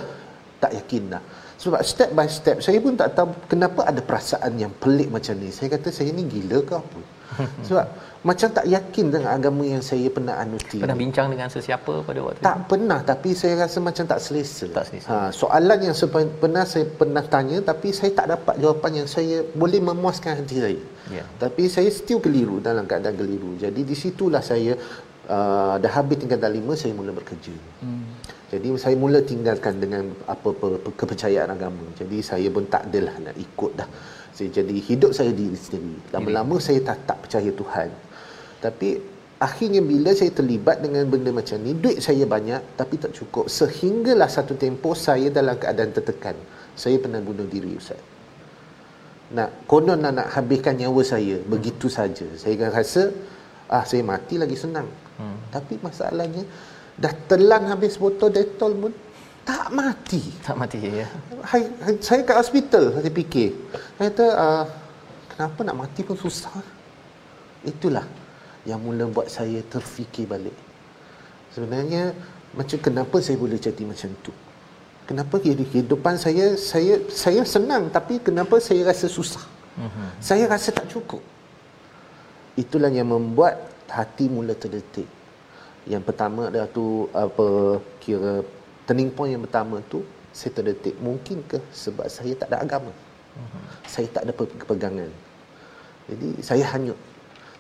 tak 0.60 0.76
yakin 0.76 1.16
dah 1.16 1.24
sebab 1.62 1.80
step 1.86 2.10
by 2.18 2.28
step 2.28 2.58
saya 2.60 2.82
pun 2.84 3.00
tak 3.00 3.16
tahu 3.16 3.32
kenapa 3.48 3.86
ada 3.86 4.02
perasaan 4.02 4.58
yang 4.58 4.74
pelik 4.74 5.14
macam 5.14 5.38
ni. 5.38 5.54
Saya 5.54 5.70
kata 5.78 5.94
saya 5.94 6.10
ni 6.10 6.26
gila 6.26 6.66
ke 6.66 6.74
apa 6.74 7.00
sebab 7.68 7.86
macam 8.22 8.54
tak 8.54 8.66
yakin 8.70 9.06
dengan 9.10 9.34
agama 9.34 9.66
yang 9.66 9.82
saya 9.82 10.06
pernah 10.14 10.38
anuti. 10.38 10.78
Pernah 10.78 10.94
bincang 10.94 11.28
dengan 11.34 11.50
sesiapa 11.50 12.06
pada 12.06 12.20
waktu 12.22 12.38
tak 12.38 12.46
itu? 12.46 12.46
Tak 12.46 12.58
pernah 12.70 13.00
tapi 13.02 13.30
saya 13.34 13.54
rasa 13.66 13.78
macam 13.82 14.06
tak 14.06 14.20
selesa. 14.22 14.66
Tak 14.70 14.86
selesa. 14.94 15.08
Ha, 15.10 15.16
soalan 15.34 15.80
yang 15.82 15.96
sepen, 15.98 16.30
pernah 16.38 16.62
saya 16.62 16.86
pernah 16.86 17.24
tanya 17.26 17.58
tapi 17.66 17.90
saya 17.90 18.14
tak 18.14 18.30
dapat 18.30 18.62
jawapan 18.62 19.04
yang 19.04 19.08
saya 19.10 19.42
boleh 19.58 19.82
memuaskan 19.82 20.38
hati 20.38 20.58
saya. 20.62 20.82
Yeah. 21.10 21.26
Tapi 21.42 21.66
saya 21.66 21.90
still 21.90 22.22
keliru 22.22 22.62
dalam 22.62 22.86
keadaan 22.86 23.18
keliru. 23.18 23.58
Jadi 23.58 23.82
di 23.82 23.96
situlah 23.98 24.46
saya 24.46 24.78
uh, 25.26 25.76
dah 25.82 25.92
habis 25.98 26.22
tingkatan 26.22 26.54
lima 26.54 26.78
saya 26.78 26.94
mula 26.94 27.12
bekerja. 27.18 27.56
Hmm. 27.82 28.06
Jadi 28.52 28.68
saya 28.84 28.96
mula 29.00 29.24
tinggalkan 29.24 29.80
dengan 29.80 30.12
apa-apa 30.28 30.92
kepercayaan 31.00 31.56
agama. 31.56 31.88
Jadi 31.96 32.20
saya 32.20 32.48
pun 32.52 32.68
tak 32.68 32.92
adalah 32.92 33.16
nak 33.18 33.36
ikut 33.40 33.72
dah. 33.80 33.90
Saya 34.42 34.66
jadi 34.66 34.74
hidup 34.74 35.14
saya 35.14 35.30
diri 35.30 35.54
sendiri. 35.54 36.02
Lama-lama 36.10 36.58
saya 36.58 36.82
tak 36.82 37.06
tak 37.06 37.18
percaya 37.22 37.54
Tuhan. 37.54 37.94
Tapi 38.58 38.98
akhirnya 39.38 39.86
bila 39.86 40.18
saya 40.18 40.34
terlibat 40.34 40.82
dengan 40.82 41.06
benda 41.06 41.30
macam 41.30 41.62
ni, 41.62 41.78
duit 41.78 42.02
saya 42.02 42.26
banyak 42.26 42.74
tapi 42.74 42.98
tak 42.98 43.14
cukup. 43.14 43.46
Sehinggalah 43.46 44.26
satu 44.26 44.58
tempoh 44.58 44.98
saya 44.98 45.30
dalam 45.30 45.62
keadaan 45.62 45.94
tertekan. 45.94 46.34
Saya 46.74 46.98
pernah 46.98 47.22
bunuh 47.22 47.46
diri 47.46 47.78
Ustaz. 47.78 48.02
Nak 49.38 49.70
konon 49.70 50.02
nak, 50.02 50.10
nak 50.10 50.28
habiskan 50.34 50.74
nyawa 50.74 51.06
saya 51.06 51.38
begitu 51.46 51.86
saja. 51.86 52.26
Saya 52.34 52.58
rasa 52.74 53.14
ah 53.70 53.86
saya 53.86 54.02
mati 54.02 54.42
lagi 54.42 54.58
senang. 54.58 54.90
Hmm. 55.22 55.38
Tapi 55.54 55.78
masalahnya 55.86 56.50
dah 56.98 57.14
telan 57.30 57.70
habis 57.70 57.94
botol 57.94 58.34
detol 58.34 58.74
pun 58.74 58.94
tak 59.42 59.68
mati. 59.74 60.22
Tak 60.46 60.56
mati 60.58 60.78
ya. 60.80 61.08
Hai, 61.42 61.66
hai, 61.82 61.94
saya 61.98 62.22
kat 62.22 62.38
hospital 62.38 62.94
saya 62.98 63.10
fikir. 63.10 63.50
Saya 63.98 64.08
kata 64.14 64.28
uh, 64.38 64.64
kenapa 65.34 65.60
nak 65.66 65.78
mati 65.88 66.02
pun 66.06 66.18
susah. 66.18 66.54
Itulah 67.66 68.06
yang 68.66 68.82
mula 68.82 69.10
buat 69.10 69.30
saya 69.30 69.62
terfikir 69.66 70.30
balik. 70.30 70.54
Sebenarnya 71.52 72.14
macam 72.54 72.78
kenapa 72.78 73.18
saya 73.20 73.38
boleh 73.40 73.58
jadi 73.58 73.84
macam 73.84 74.14
tu? 74.22 74.34
Kenapa 75.10 75.42
kehidupan 75.42 76.16
saya 76.16 76.56
saya 76.56 77.02
saya 77.10 77.42
senang 77.44 77.90
tapi 77.90 78.22
kenapa 78.22 78.62
saya 78.62 78.86
rasa 78.86 79.10
susah? 79.10 79.44
Uh-huh. 79.76 80.10
Saya 80.22 80.46
rasa 80.46 80.70
tak 80.72 80.88
cukup. 80.88 81.20
Itulah 82.56 82.92
yang 82.94 83.10
membuat 83.10 83.58
hati 83.90 84.30
mula 84.32 84.56
terdetik. 84.56 85.08
Yang 85.90 86.04
pertama 86.06 86.48
adalah 86.54 86.70
tu 86.70 87.10
apa 87.12 87.82
kira 87.98 88.46
turning 88.92 89.08
point 89.16 89.32
yang 89.32 89.44
pertama 89.48 89.80
tu 89.88 90.04
saya 90.36 90.52
terdetik 90.52 91.00
mungkin 91.00 91.40
ke 91.48 91.64
sebab 91.72 92.12
saya 92.12 92.36
tak 92.36 92.52
ada 92.52 92.68
agama. 92.68 92.92
Uh-huh. 92.92 93.64
Saya 93.88 94.08
tak 94.12 94.28
ada 94.28 94.36
pegangan. 94.68 95.08
Jadi 96.12 96.44
saya 96.44 96.68
hanyut 96.76 97.00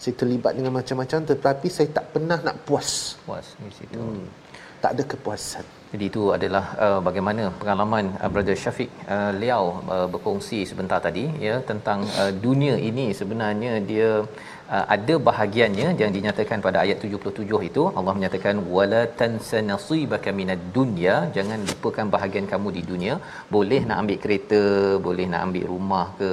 saya 0.01 0.17
terlibat 0.17 0.57
dengan 0.57 0.73
macam-macam 0.73 1.19
tetapi 1.29 1.67
saya 1.69 1.87
tak 1.97 2.05
pernah 2.13 2.37
nak 2.41 2.57
puas 2.65 3.21
puas 3.21 3.53
di 3.61 3.69
situ 3.77 4.01
hmm. 4.01 4.25
tak 4.81 4.97
ada 4.97 5.03
kepuasan 5.11 5.65
jadi 5.93 6.05
itu 6.09 6.23
adalah 6.37 6.65
uh, 6.85 6.99
bagaimana 7.07 7.53
pengalaman 7.61 8.17
uh, 8.17 8.29
brother 8.33 8.57
Syafiq 8.57 8.89
uh, 9.05 9.29
Liao 9.41 9.85
uh, 9.85 10.07
berkongsi 10.13 10.65
sebentar 10.65 10.97
tadi 11.05 11.29
ya 11.47 11.61
tentang 11.71 12.01
uh, 12.17 12.33
dunia 12.45 12.81
ini 12.89 13.13
sebenarnya 13.13 13.77
dia 13.91 14.25
uh, 14.75 14.85
ada 14.95 15.15
bahagiannya 15.29 15.87
yang 16.01 16.11
dinyatakan 16.17 16.59
pada 16.65 16.77
ayat 16.83 16.97
77 17.05 17.59
itu 17.69 17.83
Allah 17.97 18.13
menyatakan 18.17 18.57
wala 18.75 19.01
tansanasibaka 19.21 20.31
minad 20.39 20.61
dunya. 20.77 21.15
Jangan 21.37 21.59
lupakan 21.71 22.07
bahagian 22.15 22.47
kamu 22.53 22.69
di 22.77 22.83
dunia. 22.91 23.15
Boleh 23.55 23.81
nak 23.89 23.99
ambil 24.03 24.19
kereta 24.23 24.61
boleh 25.07 25.25
nak 25.33 25.41
ambil 25.47 25.65
rumah 25.73 26.05
ke 26.19 26.31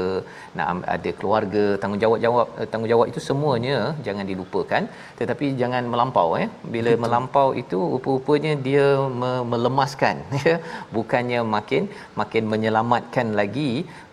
nak 0.59 0.67
ambil, 0.73 0.87
ada 0.97 1.11
keluarga 1.19 1.65
tanggungjawab 1.83 2.47
eh, 2.63 2.69
tanggungjawab 2.73 3.07
itu 3.13 3.23
semuanya 3.29 3.77
jangan 4.09 4.27
dilupakan. 4.31 4.85
Tetapi 5.21 5.47
jangan 5.63 5.85
melampau 5.93 6.29
eh. 6.43 6.49
Bila 6.75 6.91
Betul. 6.93 7.03
melampau 7.05 7.49
itu 7.63 7.79
rupa-rupanya 7.95 8.53
dia 8.69 8.87
me- 9.23 9.45
melemaskan 9.53 10.17
ya. 10.45 10.57
Bukannya 10.97 11.41
makin 11.57 11.85
makin 12.21 12.45
menyelamatkan 12.53 13.27
lagi 13.41 13.71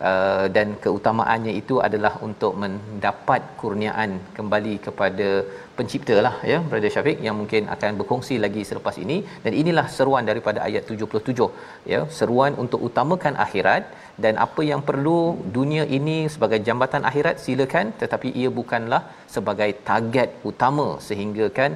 uh, 0.09 0.45
dan 0.55 0.67
keutamaannya 0.83 1.53
itu 1.61 1.75
adalah 1.87 2.13
untuk 2.27 2.53
mendapat 2.63 3.41
kurniaan 3.59 4.14
kembali 4.37 4.73
kepada 4.85 5.29
pencipta 5.77 6.15
lah 6.25 6.35
ya 6.51 6.57
brother 6.69 6.91
Syafiq 6.95 7.17
yang 7.27 7.35
mungkin 7.41 7.63
akan 7.75 7.91
berkongsi 7.99 8.35
lagi 8.45 8.61
selepas 8.69 8.95
ini. 9.03 9.17
Dan 9.43 9.53
inilah 9.61 9.85
seruan 9.97 10.25
daripada 10.29 10.59
ayat 10.67 10.83
77 10.93 11.49
ya 11.93 12.01
seruan 12.19 12.53
untuk 12.63 12.81
utamakan 12.89 13.35
akhirat 13.45 13.83
dan 14.23 14.35
apa 14.45 14.61
yang 14.71 14.81
perlu 14.89 15.19
dunia 15.57 15.85
ini 15.97 16.17
sebagai 16.35 16.59
jambatan 16.67 17.03
akhirat 17.11 17.37
silakan. 17.45 17.93
Tetapi 18.01 18.31
ia 18.41 18.51
bukanlah 18.61 19.03
sebagai 19.35 19.71
target 19.89 20.31
utama 20.51 20.87
sehingga 21.09 21.47
kan 21.59 21.73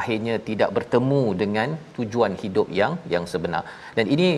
akhirnya 0.00 0.34
tidak 0.48 0.70
bertemu 0.76 1.22
dengan 1.42 1.68
tujuan 1.96 2.32
hidup 2.42 2.66
yang 2.80 2.94
yang 3.14 3.24
sebenar. 3.32 3.64
Dan 3.96 4.06
ini 4.14 4.30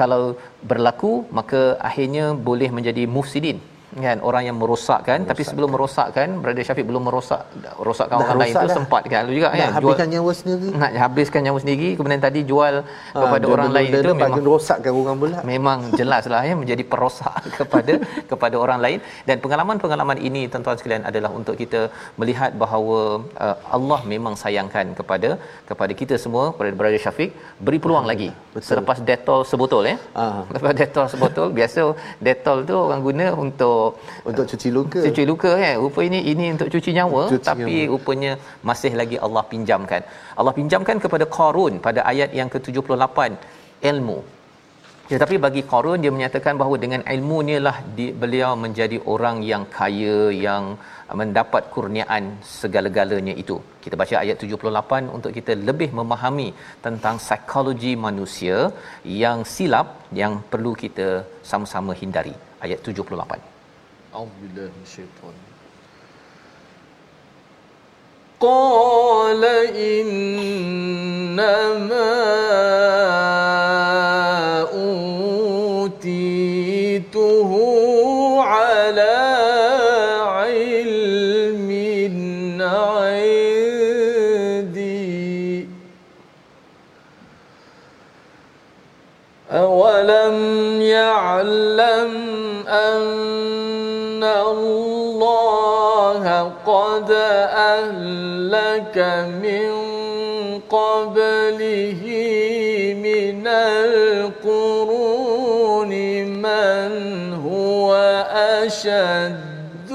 kalau 0.00 0.22
berlaku 0.70 1.12
maka 1.38 1.62
akhirnya 1.90 2.26
boleh 2.48 2.70
menjadi 2.78 3.04
mufsidin 3.16 3.60
kan 3.92 4.18
orang 4.24 4.42
yang 4.48 4.56
merosakkan 4.56 5.20
merosak. 5.20 5.30
tapi 5.30 5.42
sebelum 5.44 5.68
merosakkan 5.74 6.28
brother 6.42 6.64
Syafiq 6.64 6.84
belum 6.90 7.02
merosak 7.08 7.40
rosakkan 7.88 8.16
orang 8.24 8.38
lain 8.42 8.54
itu 8.56 8.68
sempat 8.78 9.02
kan 9.12 9.22
lu 9.28 9.32
juga 9.36 9.48
nak 9.52 9.58
kan 9.60 9.70
habiskan 9.76 10.06
jual, 10.08 10.14
nyawa 10.14 10.32
sendiri 10.38 10.68
nak 10.82 10.92
habiskan 11.04 11.40
nyawa 11.46 11.58
sendiri 11.64 11.88
kemudian 11.98 12.22
tadi 12.26 12.40
jual 12.50 12.74
ha, 12.88 13.18
kepada 13.22 13.44
orang 13.54 13.70
lain 13.76 13.90
itu 13.98 14.12
memang 14.20 14.44
rosakkan 14.52 14.92
orang 15.00 15.18
pula 15.22 15.38
memang 15.52 15.78
jelaslah 15.98 16.42
ya 16.48 16.54
menjadi 16.62 16.84
perosak 16.92 17.36
kepada 17.58 17.94
kepada 18.30 18.56
orang 18.64 18.80
lain 18.84 18.98
dan 19.28 19.36
pengalaman-pengalaman 19.44 20.20
ini 20.28 20.42
tuan-tuan 20.52 20.78
sekalian 20.80 21.04
adalah 21.10 21.32
untuk 21.40 21.56
kita 21.62 21.82
melihat 22.22 22.56
bahawa 22.64 22.98
uh, 23.44 23.56
Allah 23.76 24.00
memang 24.14 24.36
sayangkan 24.44 24.96
kepada 25.00 25.32
kepada 25.68 25.92
kita 26.00 26.16
semua 26.24 26.46
kepada 26.54 26.72
brother 26.80 27.02
Syafiq 27.04 27.30
beri 27.66 27.80
peluang 27.84 28.08
ha, 28.08 28.12
lagi 28.14 28.30
betul. 28.56 28.66
selepas 28.70 28.96
detol 29.10 29.42
sebotol 29.52 29.84
ya 29.92 29.96
ha. 30.16 30.24
lepas 30.56 30.72
detol 30.80 31.06
sebotol 31.12 31.48
biasa 31.60 31.82
detol 32.28 32.58
tu 32.72 32.76
orang 32.88 33.02
guna 33.10 33.28
untuk 33.44 33.81
untuk 34.30 34.44
cuci 34.50 34.68
luka. 34.76 35.00
Cuci 35.06 35.24
luka 35.30 35.52
kan. 35.62 35.74
Rupa 35.84 36.00
ini 36.08 36.20
ini 36.32 36.46
untuk 36.54 36.68
cuci 36.74 36.90
nyawa 36.98 37.22
cuci 37.32 37.46
tapi 37.50 37.74
nyawa. 37.78 37.90
rupanya 37.94 38.32
masih 38.70 38.92
lagi 39.00 39.18
Allah 39.26 39.44
pinjamkan. 39.54 40.02
Allah 40.40 40.54
pinjamkan 40.60 40.98
kepada 41.06 41.26
Qarun 41.38 41.74
pada 41.88 42.02
ayat 42.12 42.30
yang 42.40 42.50
ke-78 42.54 43.18
ilmu. 43.90 44.18
Tetapi 45.12 45.36
bagi 45.44 45.62
Qarun 45.70 46.02
dia 46.04 46.12
menyatakan 46.16 46.54
bahawa 46.60 46.76
dengan 46.84 47.00
ilmu 47.14 47.36
inilah 47.44 47.76
di, 47.96 48.06
beliau 48.22 48.52
menjadi 48.64 48.98
orang 49.14 49.38
yang 49.50 49.64
kaya 49.78 50.18
yang 50.46 50.64
mendapat 51.20 51.68
kurniaan 51.74 52.24
segala-galanya 52.60 53.34
itu. 53.42 53.56
Kita 53.84 53.98
baca 54.00 54.14
ayat 54.24 54.36
78 54.46 55.12
untuk 55.16 55.32
kita 55.38 55.54
lebih 55.68 55.90
memahami 56.00 56.48
tentang 56.86 57.18
psikologi 57.26 57.94
manusia 58.08 58.58
yang 59.22 59.40
silap 59.54 59.88
yang 60.20 60.34
perlu 60.52 60.74
kita 60.84 61.08
sama-sama 61.52 61.94
hindari. 62.02 62.36
Ayat 62.64 62.80
78. 62.80 63.51
أعوذ 64.14 64.28
بالله 64.42 64.62
من 64.62 64.82
الشيطان. 64.86 65.34
قال 68.40 69.44
إنما 69.76 70.12
أوتيته 75.82 76.32
على 78.42 79.18
علم 80.26 81.70
عندي. 82.62 83.58
أولم 89.50 90.36
يعلم 90.82 92.12
أن 92.68 93.31
الله 96.42 96.52
قد 96.66 97.10
أهلك 97.70 98.98
من 99.42 99.70
قبله 100.70 102.02
من 103.02 103.46
القرون 104.46 104.82
من 106.42 106.92
هو 107.34 107.94
أشد 108.62 109.90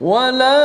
ولا 0.00 0.57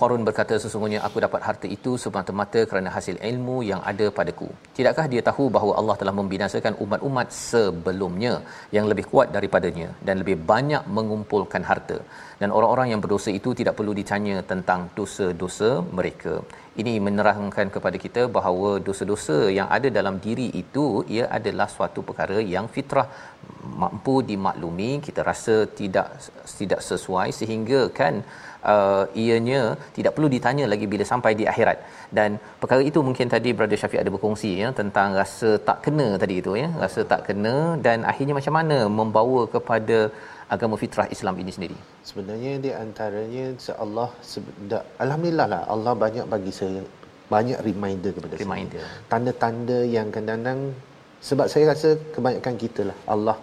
Qarun 0.00 0.22
berkata 0.28 0.54
sesungguhnya 0.64 1.00
aku 1.06 1.18
dapat 1.24 1.40
harta 1.46 1.66
itu 1.76 1.92
semata-mata 2.04 2.60
kerana 2.70 2.90
hasil 2.96 3.16
ilmu 3.30 3.56
yang 3.70 3.80
ada 3.90 4.06
padaku. 4.18 4.48
Tidakkah 4.76 5.06
dia 5.12 5.22
tahu 5.28 5.44
bahawa 5.56 5.72
Allah 5.80 5.96
telah 6.00 6.14
membinasakan 6.20 6.76
umat-umat 6.84 7.28
sebelumnya 7.48 8.34
yang 8.76 8.86
lebih 8.92 9.06
kuat 9.12 9.28
daripadanya 9.36 9.88
dan 10.08 10.16
lebih 10.22 10.36
banyak 10.52 10.84
mengumpulkan 10.98 11.64
harta 11.70 11.98
dan 12.40 12.48
orang-orang 12.56 12.88
yang 12.92 13.00
berdosa 13.04 13.30
itu 13.38 13.50
tidak 13.60 13.74
perlu 13.78 13.92
ditanya 14.00 14.36
tentang 14.52 14.80
dosa-dosa 14.98 15.70
mereka. 15.98 16.34
Ini 16.80 16.92
menerangkan 17.06 17.68
kepada 17.74 17.96
kita 18.04 18.22
bahawa 18.36 18.68
dosa-dosa 18.88 19.36
yang 19.58 19.68
ada 19.76 19.88
dalam 19.98 20.16
diri 20.26 20.46
itu 20.62 20.84
ia 21.14 21.24
adalah 21.38 21.66
suatu 21.76 22.00
perkara 22.08 22.38
yang 22.54 22.66
fitrah 22.74 23.06
mampu 23.82 24.14
dimaklumi 24.30 24.90
kita 25.06 25.20
rasa 25.30 25.56
tidak 25.80 26.06
tidak 26.58 26.80
sesuai 26.90 27.28
sehingga 27.40 27.80
kan 27.98 28.14
ianya 29.24 29.60
tidak 29.96 30.12
perlu 30.16 30.28
ditanya 30.34 30.64
lagi 30.72 30.86
bila 30.92 31.04
sampai 31.10 31.32
di 31.40 31.44
akhirat 31.52 31.78
dan 32.18 32.30
perkara 32.62 32.82
itu 32.90 33.00
mungkin 33.08 33.26
tadi 33.34 33.50
brother 33.58 33.78
Syafiq 33.82 34.00
ada 34.02 34.12
berkongsi 34.16 34.50
ya 34.62 34.68
tentang 34.80 35.14
rasa 35.20 35.50
tak 35.68 35.78
kena 35.84 36.08
tadi 36.22 36.36
itu 36.42 36.54
ya 36.62 36.68
rasa 36.84 37.02
tak 37.12 37.22
kena 37.28 37.54
dan 37.86 38.02
akhirnya 38.12 38.34
macam 38.38 38.54
mana 38.58 38.78
membawa 39.00 39.42
kepada 39.54 39.98
agama 40.54 40.76
fitrah 40.82 41.08
Islam 41.14 41.34
ini 41.42 41.52
sendiri? 41.56 41.76
Sebenarnya 42.10 42.52
di 42.66 42.70
antaranya 42.84 43.46
Allah 43.84 44.08
alhamdulillah 45.04 45.48
lah 45.54 45.62
Allah 45.74 45.92
banyak 46.04 46.26
bagi 46.34 46.52
saya 46.60 46.82
banyak 47.34 47.58
reminder 47.70 48.10
kepada 48.16 48.34
reminder. 48.42 48.82
saya. 48.82 49.08
Tanda-tanda 49.12 49.78
yang 49.96 50.08
kadang-kadang 50.14 50.60
sebab 51.28 51.46
saya 51.52 51.64
rasa 51.72 51.88
kebanyakan 52.14 52.54
kita 52.62 52.82
lah 52.90 52.98
Allah 53.14 53.36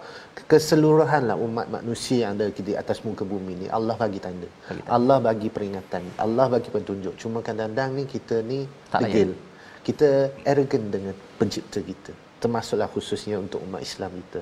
keseluruhan 0.43 1.32
lah 1.32 1.38
umat 1.39 1.71
manusia 1.71 2.28
yang 2.28 2.36
ada 2.36 2.52
di 2.52 2.74
atas 2.76 3.00
muka 3.08 3.24
bumi 3.24 3.54
ni 3.63 3.67
Allah 3.71 3.95
bagi 3.95 4.19
tanda. 4.19 4.48
bagi 4.67 4.84
tanda. 4.84 4.91
Allah 4.95 5.17
bagi 5.24 5.50
peringatan. 5.56 6.04
Allah 6.19 6.45
bagi 6.52 6.69
petunjuk. 6.76 7.15
Cuma 7.15 7.39
kadang-kadang 7.39 7.95
ni 7.95 8.04
kita 8.04 8.36
ni 8.43 8.60
tak 8.91 9.08
degil. 9.08 9.32
Kita 9.88 10.08
arrogant 10.43 10.88
dengan 10.91 11.15
pencipta 11.39 11.80
kita. 11.80 12.12
Termasuklah 12.43 12.89
khususnya 12.91 13.39
untuk 13.39 13.63
umat 13.65 13.82
Islam 13.82 14.12
kita. 14.19 14.41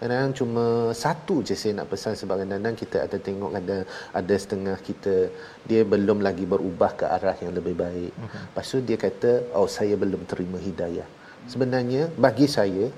Kadang-kadang 0.00 0.34
cuma 0.34 0.64
satu 0.90 1.34
je 1.46 1.54
saya 1.54 1.72
nak 1.78 1.86
pesan 1.92 2.18
sebab 2.18 2.34
kadang-kadang 2.42 2.76
kita 2.82 2.96
ada 3.06 3.16
tengok 3.16 3.52
ada 3.60 3.76
ada 4.20 4.34
setengah 4.34 4.76
kita 4.88 5.30
dia 5.68 5.80
belum 5.86 6.18
lagi 6.18 6.44
berubah 6.44 6.90
ke 6.98 7.04
arah 7.06 7.36
yang 7.44 7.52
lebih 7.54 7.78
baik. 7.78 8.12
Uh-huh. 8.16 8.42
Lepas 8.48 8.66
tu 8.72 8.78
dia 8.82 8.98
kata, 8.98 9.30
oh 9.54 9.68
saya 9.70 9.94
belum 9.94 10.26
terima 10.26 10.58
hidayah. 10.58 11.06
Sebenarnya 11.46 12.08
bagi 12.16 12.48
saya, 12.48 12.88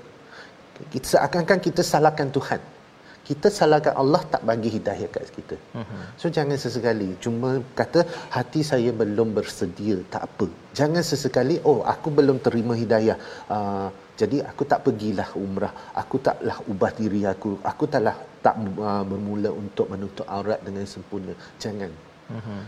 kita 0.93 1.05
seakan-akan 1.13 1.59
kita 1.67 1.81
salahkan 1.91 2.29
Tuhan. 2.37 2.61
Kita 3.27 3.47
salahkan 3.51 3.93
Allah 4.01 4.21
tak 4.33 4.41
bagi 4.49 4.69
hidayah 4.75 5.07
kat 5.15 5.27
kita. 5.37 5.55
Uh-huh. 5.79 6.03
So 6.19 6.31
jangan 6.37 6.55
sesekali 6.63 7.09
cuma 7.23 7.49
kata 7.79 8.07
hati 8.35 8.63
saya 8.63 8.89
belum 9.01 9.35
bersedia, 9.37 9.99
tak 10.13 10.23
apa. 10.31 10.47
Jangan 10.79 11.03
sesekali 11.03 11.59
oh 11.69 11.79
aku 11.93 12.07
belum 12.19 12.39
terima 12.45 12.73
hidayah. 12.83 13.17
Uh, 13.55 13.91
jadi 14.21 14.37
aku 14.49 14.63
tak 14.71 14.79
pergilah 14.87 15.27
umrah. 15.43 15.73
Aku 16.01 16.23
taklah 16.27 16.57
ubah 16.71 16.91
diri 16.99 17.21
aku. 17.33 17.59
Aku 17.71 17.83
taklah 17.93 18.15
tak 18.45 18.55
uh, 18.63 19.03
bermula 19.03 19.51
untuk 19.51 19.91
menutup 19.91 20.25
aurat 20.37 20.63
dengan 20.63 20.87
sempurna. 20.93 21.35
Jangan. 21.59 21.91
Uh-huh. 22.31 22.63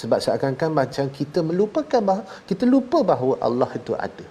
Sebab 0.00 0.18
seakan-akan 0.24 0.70
macam 0.82 1.06
kita 1.18 1.38
melupakan 1.46 2.00
bahawa 2.08 2.24
kita 2.50 2.64
lupa 2.74 2.98
bahawa 3.12 3.34
Allah 3.38 3.70
itu 3.78 3.94
ada. 3.94 4.26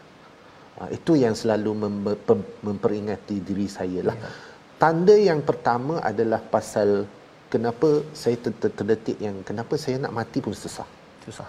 Uh, 0.81 0.89
itu 0.97 1.13
yang 1.13 1.37
selalu 1.37 1.77
mem- 1.77 2.17
memperingati 2.65 3.37
diri 3.37 3.69
saya 3.69 4.01
lah. 4.01 4.17
Yeah. 4.17 4.33
Tanda 4.81 5.13
yang 5.13 5.45
pertama 5.45 6.01
adalah 6.01 6.41
pasal 6.41 7.05
kenapa 7.53 8.01
saya 8.17 8.33
terdetik 8.41 9.21
yang 9.21 9.45
kenapa 9.45 9.77
saya 9.77 10.01
nak 10.01 10.09
mati 10.09 10.41
pun 10.41 10.57
susah. 10.57 10.89
Susah. 11.21 11.45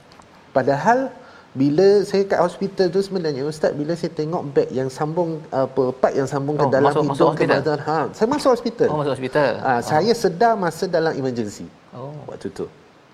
Padahal 0.56 1.12
bila 1.52 2.00
saya 2.08 2.24
kat 2.24 2.40
hospital 2.40 2.88
tu 2.88 3.00
sebenarnya 3.04 3.44
ustaz 3.44 3.76
bila 3.76 3.92
saya 3.92 4.08
tengok 4.08 4.42
beg 4.56 4.68
yang 4.72 4.88
sambung 4.88 5.36
apa 5.52 5.92
part 5.92 6.16
yang 6.16 6.24
sambung 6.24 6.56
oh, 6.56 6.64
ke 6.64 6.66
dalam 6.72 6.88
masuk, 6.88 7.04
hidung 7.04 7.12
masuk 7.12 7.28
ke 7.36 7.44
badan 7.44 7.78
ha 7.84 7.98
saya 8.16 8.28
masuk 8.32 8.50
hospital 8.56 8.88
oh 8.88 8.96
masuk 9.04 9.12
hospital 9.20 9.52
ha, 9.60 9.72
oh. 9.76 9.80
saya 9.84 10.12
sedar 10.16 10.56
masa 10.56 10.88
dalam 10.88 11.12
emergency 11.12 11.68
oh 11.92 12.16
waktu 12.24 12.48
tu 12.56 12.64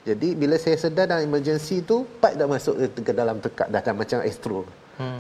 jadi 0.07 0.29
bila 0.39 0.55
saya 0.55 0.79
sedar 0.79 1.11
dalam 1.11 1.27
emergency 1.27 1.83
tu 1.83 2.07
part 2.23 2.39
dah 2.39 2.47
masuk 2.47 2.79
ke 2.79 3.11
dalam 3.11 3.43
tekak 3.43 3.75
dah, 3.75 3.83
dah 3.83 3.95
macam 3.99 4.23
astro 4.23 4.63
hmm. 4.99 5.19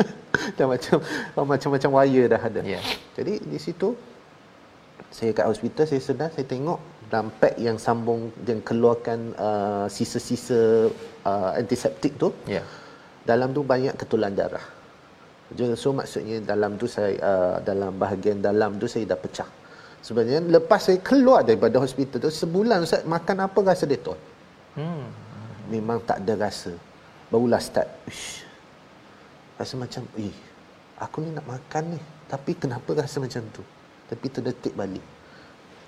dah 0.58 0.66
macam 0.66 0.96
oh, 1.38 1.46
macam-macam 1.46 1.90
wire 2.02 2.26
dah 2.28 2.42
ada 2.42 2.60
yeah. 2.66 2.82
jadi 3.14 3.38
di 3.38 3.58
situ 3.62 3.94
saya 5.12 5.30
kat 5.36 5.46
hospital 5.46 5.84
saya 5.84 6.00
sedar 6.00 6.28
saya 6.32 6.48
tengok 6.48 6.80
dalam 7.12 7.28
pack 7.36 7.60
yang 7.60 7.76
sambung 7.76 8.32
yang 8.48 8.64
keluarkan 8.64 9.36
uh, 9.36 9.84
sisa-sisa 9.84 10.88
uh, 11.28 11.50
antiseptik 11.60 12.16
tu. 12.16 12.32
Yeah. 12.48 12.64
Dalam 13.28 13.52
tu 13.52 13.60
banyak 13.60 13.92
ketulan 14.00 14.32
darah. 14.32 14.64
So 15.76 15.92
maksudnya 15.92 16.40
dalam 16.40 16.80
tu 16.80 16.88
saya 16.88 17.12
uh, 17.20 17.56
dalam 17.60 18.00
bahagian 18.00 18.40
dalam 18.40 18.80
tu 18.80 18.88
saya 18.88 19.04
dah 19.04 19.20
pecah. 19.20 19.44
Sebenarnya 20.00 20.40
lepas 20.48 20.88
saya 20.88 20.98
keluar 21.04 21.44
daripada 21.44 21.76
hospital 21.76 22.18
tu 22.24 22.32
sebulan 22.32 22.80
Ustaz 22.80 23.04
makan 23.04 23.44
apa 23.44 23.58
rasa 23.60 23.84
detol. 23.84 24.16
Hmm. 24.72 25.04
Memang 25.68 26.00
tak 26.08 26.24
ada 26.24 26.48
rasa. 26.48 26.72
Barulah 27.28 27.60
start. 27.60 27.86
Ush. 28.08 28.41
Rasa 29.56 29.74
macam, 29.76 30.02
eh, 30.18 30.34
aku 30.98 31.24
ni 31.24 31.30
nak 31.34 31.46
makan 31.46 31.96
ni. 31.96 32.00
Tapi 32.30 32.56
kenapa 32.56 32.96
rasa 32.96 33.20
macam 33.20 33.44
tu? 33.52 33.62
Tapi 34.08 34.26
terdetik 34.28 34.72
balik. 34.72 35.04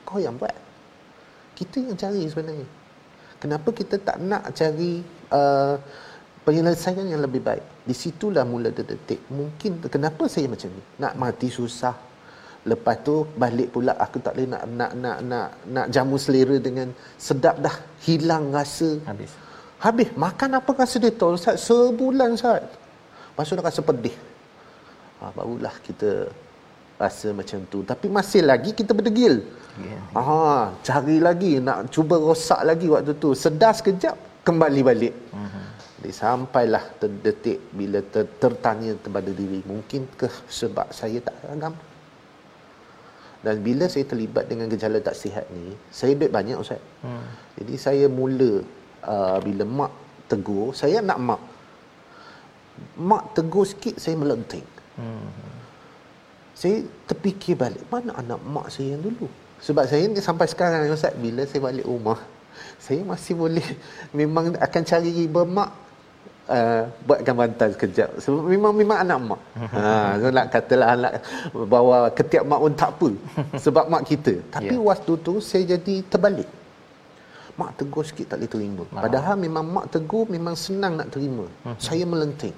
Kau 0.04 0.20
yang 0.20 0.36
buat. 0.36 0.52
Kita 1.56 1.80
yang 1.80 1.96
cari 1.96 2.28
sebenarnya. 2.28 2.66
Kenapa 3.40 3.68
kita 3.76 4.00
tak 4.00 4.16
nak 4.24 4.56
cari 4.56 5.04
uh, 5.32 5.76
penyelesaian 6.48 7.04
yang 7.04 7.20
lebih 7.20 7.44
baik? 7.44 7.84
Di 7.84 7.92
situlah 7.92 8.44
mula 8.48 8.72
terdetik. 8.72 9.20
Mungkin 9.28 9.84
kenapa 9.88 10.24
saya 10.28 10.48
macam 10.48 10.72
ni? 10.72 10.82
Nak 11.00 11.12
mati 11.20 11.48
susah. 11.52 11.92
Lepas 12.64 13.04
tu 13.04 13.28
balik 13.36 13.76
pula 13.76 13.92
aku 14.00 14.24
tak 14.24 14.40
boleh 14.40 14.48
nak 14.48 14.64
nak 14.72 14.92
nak 14.96 15.18
nak 15.20 15.48
nak 15.68 15.86
jamu 15.92 16.16
selera 16.16 16.56
dengan 16.56 16.88
sedap 17.20 17.60
dah 17.60 17.76
hilang 18.08 18.48
rasa. 18.48 18.96
Habis. 19.04 19.36
Habis 19.84 20.08
makan 20.16 20.56
apa 20.56 20.70
rasa 20.72 20.96
dia 20.96 21.12
tu 21.12 21.28
Ustaz 21.36 21.60
sebulan 21.68 22.40
Ustaz. 22.40 22.64
Lepas 23.34 23.50
tu 23.50 23.58
dah 23.58 23.66
rasa 23.66 23.82
pedih. 23.82 24.14
Ha, 25.18 25.34
barulah 25.34 25.74
kita 25.82 26.30
rasa 26.94 27.34
macam 27.34 27.58
tu. 27.66 27.82
Tapi 27.82 28.06
masih 28.06 28.46
lagi 28.46 28.70
kita 28.70 28.94
berdegil. 28.94 29.42
Yeah. 29.74 30.02
Ha, 30.14 30.70
cari 30.86 31.18
lagi 31.18 31.58
nak 31.58 31.90
cuba 31.90 32.14
rosak 32.14 32.62
lagi 32.62 32.86
waktu 32.86 33.18
tu. 33.18 33.34
Sedar 33.34 33.74
sekejap 33.74 34.46
kembali 34.46 34.80
balik. 34.86 35.14
Uh-huh. 35.34 35.66
Jadi, 35.98 36.14
sampailah 36.14 36.84
terdetik 37.02 37.58
bila 37.74 37.98
ter, 38.06 38.22
tertanya 38.38 38.94
kepada 39.02 39.34
diri 39.34 39.66
mungkin 39.66 40.06
ke 40.14 40.30
sebab 40.46 40.94
saya 40.94 41.18
tak 41.18 41.34
agama. 41.50 41.82
Dan 43.42 43.60
bila 43.66 43.90
saya 43.90 44.06
terlibat 44.06 44.46
dengan 44.46 44.70
gejala 44.70 45.02
tak 45.02 45.18
sihat 45.18 45.50
ni, 45.50 45.74
saya 45.90 46.14
duit 46.14 46.30
banyak 46.30 46.54
Ustaz. 46.54 46.80
Hmm. 47.02 47.26
Jadi 47.58 47.74
saya 47.76 48.06
mula 48.08 48.62
uh, 49.04 49.36
bila 49.42 49.66
mak 49.66 49.92
tegur, 50.30 50.70
saya 50.72 51.02
nak 51.02 51.18
mak. 51.20 51.42
Mak 52.98 53.38
tegur 53.38 53.66
sikit, 53.66 53.98
saya 54.02 54.18
melenting. 54.18 54.66
Hmm. 54.98 55.30
Saya 56.54 56.86
terfikir 57.10 57.58
balik, 57.58 57.82
mana 57.90 58.14
anak 58.14 58.38
mak 58.46 58.70
saya 58.70 58.94
yang 58.94 59.02
dulu? 59.02 59.26
Sebab 59.58 59.84
saya 59.90 60.06
ni 60.06 60.22
sampai 60.22 60.46
sekarang 60.46 60.86
Ustaz, 60.90 61.14
bila 61.18 61.42
saya 61.46 61.60
balik 61.62 61.86
rumah, 61.86 62.18
saya 62.78 63.02
masih 63.02 63.34
boleh 63.34 63.64
memang 64.18 64.54
akan 64.54 64.82
cari 64.86 65.26
bermak 65.26 65.70
uh, 66.48 66.82
buatkan 67.06 67.34
bantal 67.34 67.70
sekejap. 67.74 68.08
Sebab 68.20 68.42
memang 68.44 68.72
memang 68.76 68.98
anak 69.02 69.18
mak. 69.24 69.40
ha, 69.74 70.18
so 70.20 70.28
nak 70.30 70.46
katalah 70.52 70.88
anak 70.94 71.12
bawa 71.52 72.10
ketiak 72.12 72.44
mak 72.44 72.60
pun 72.60 72.74
tak 72.76 72.90
apa. 72.94 73.10
Sebab 73.64 73.84
mak 73.88 74.02
kita. 74.06 74.34
Tapi 74.52 74.74
yeah. 74.76 74.84
waktu 74.84 75.12
tu 75.20 75.40
saya 75.40 75.62
jadi 75.76 75.94
terbalik. 76.06 76.48
Mak 77.54 77.78
tegur 77.78 78.02
sikit 78.02 78.34
tak 78.34 78.42
boleh 78.42 78.50
terima. 78.50 78.82
Padahal 78.90 79.38
memang 79.38 79.62
mak 79.62 79.86
tegur 79.94 80.26
memang 80.26 80.58
senang 80.58 80.98
nak 80.98 81.14
terima. 81.14 81.46
Mhm. 81.46 81.78
saya 81.78 82.02
melenting. 82.02 82.54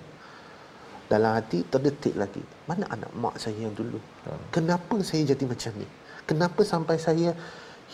Dalam 1.06 1.38
hati 1.38 1.62
terdetik 1.66 2.18
lagi. 2.18 2.42
Mana 2.66 2.90
anak 2.90 3.10
mak 3.14 3.34
saya 3.38 3.56
yang 3.62 3.74
dulu? 3.74 4.02
Kenapa 4.50 4.98
saya 5.06 5.22
jadi 5.22 5.44
macam 5.46 5.72
ni? 5.78 5.86
Kenapa 6.26 6.60
sampai 6.66 6.98
saya 6.98 7.30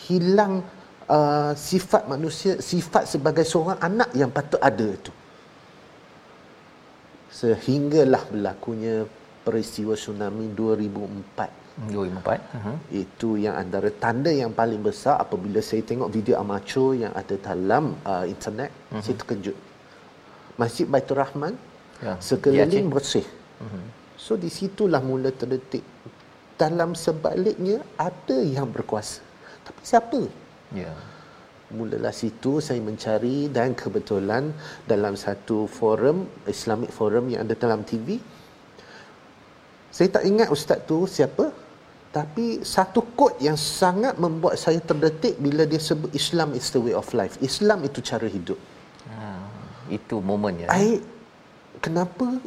hilang 0.09 0.65
uh, 1.05 1.53
sifat 1.53 2.09
manusia, 2.09 2.57
sifat 2.57 3.05
sebagai 3.05 3.45
seorang 3.45 3.77
anak 3.77 4.09
yang 4.17 4.33
patut 4.33 4.57
ada 4.57 4.87
itu? 4.89 5.13
sehinggalah 7.33 8.23
berlakunya 8.29 9.09
peristiwa 9.41 9.97
tsunami 9.97 10.53
2004 10.53 11.89
2004 11.89 12.21
uh-huh. 12.29 12.77
itu 12.93 13.29
yang 13.41 13.57
antara 13.57 13.89
tanda 13.89 14.29
yang 14.29 14.53
paling 14.53 14.79
besar 14.85 15.17
apabila 15.17 15.57
saya 15.57 15.81
tengok 15.81 16.13
video 16.13 16.37
amatur 16.37 16.93
yang 16.93 17.09
ada 17.17 17.33
dalam 17.41 17.97
uh, 18.05 18.23
internet 18.29 18.69
uh-huh. 18.93 19.01
saya 19.01 19.15
terkejut 19.17 19.57
Masjid 20.61 20.85
Baitur 20.85 21.17
Rahman 21.17 21.57
ya. 22.03 22.13
sekeliling 22.19 22.87
ya, 22.87 22.93
bersih 22.93 23.25
uh-huh. 23.63 23.85
so 24.19 24.35
di 24.35 24.51
situlah 24.51 24.99
mula 24.99 25.31
terdetik. 25.31 25.83
Dalam 26.53 26.93
sebaliknya 26.93 27.81
ada 27.97 28.37
yang 28.39 28.69
berkuasa. 28.69 29.19
Tapi 29.65 29.81
siapa? 29.83 30.21
Ya. 30.69 30.93
Mulalah 31.73 32.13
situ 32.13 32.61
saya 32.61 32.77
mencari 32.77 33.49
dan 33.49 33.73
kebetulan 33.73 34.53
dalam 34.85 35.17
satu 35.17 35.65
forum 35.65 36.29
Islamic 36.45 36.93
forum 36.93 37.33
yang 37.33 37.41
ada 37.49 37.57
dalam 37.57 37.81
TV 37.81 38.21
saya 39.93 40.09
tak 40.09 40.25
ingat 40.25 40.49
ustaz 40.49 40.81
tu 40.89 41.05
siapa 41.05 41.53
tapi 42.09 42.65
satu 42.65 43.01
kod 43.17 43.37
yang 43.37 43.57
sangat 43.57 44.17
membuat 44.17 44.57
saya 44.57 44.81
terdetik 44.81 45.37
bila 45.37 45.69
dia 45.69 45.77
sebut 45.77 46.09
Islam 46.17 46.57
is 46.57 46.69
the 46.73 46.81
way 46.81 46.93
of 46.93 47.09
life. 47.17 47.41
Islam 47.41 47.81
itu 47.89 48.05
cara 48.05 48.29
hidup. 48.29 48.57
Ha, 49.09 49.41
itu 49.89 50.21
momen 50.21 50.61
ya. 50.61 50.69
I, 50.69 51.01
kenapa 51.83 52.39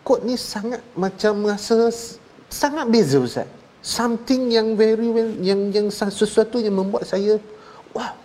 kod 0.00 0.24
ni 0.24 0.40
sangat 0.40 0.80
macam 0.96 1.44
rasa 1.44 1.92
sangat 2.48 2.88
beza 2.88 3.20
ustaz 3.20 3.48
something 3.84 4.48
yang 4.48 4.72
very 4.72 5.12
well 5.12 5.28
yang 5.44 5.68
yang 5.68 5.92
sesuatu 5.92 6.56
yang 6.56 6.72
membuat 6.72 7.04
saya 7.04 7.36
wow 7.92 8.24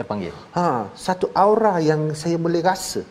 terpanggil. 0.00 0.32
Ha, 0.56 0.88
satu 0.96 1.28
aura 1.36 1.76
yang 1.84 2.16
saya 2.16 2.40
boleh 2.40 2.64
rasa. 2.64 3.04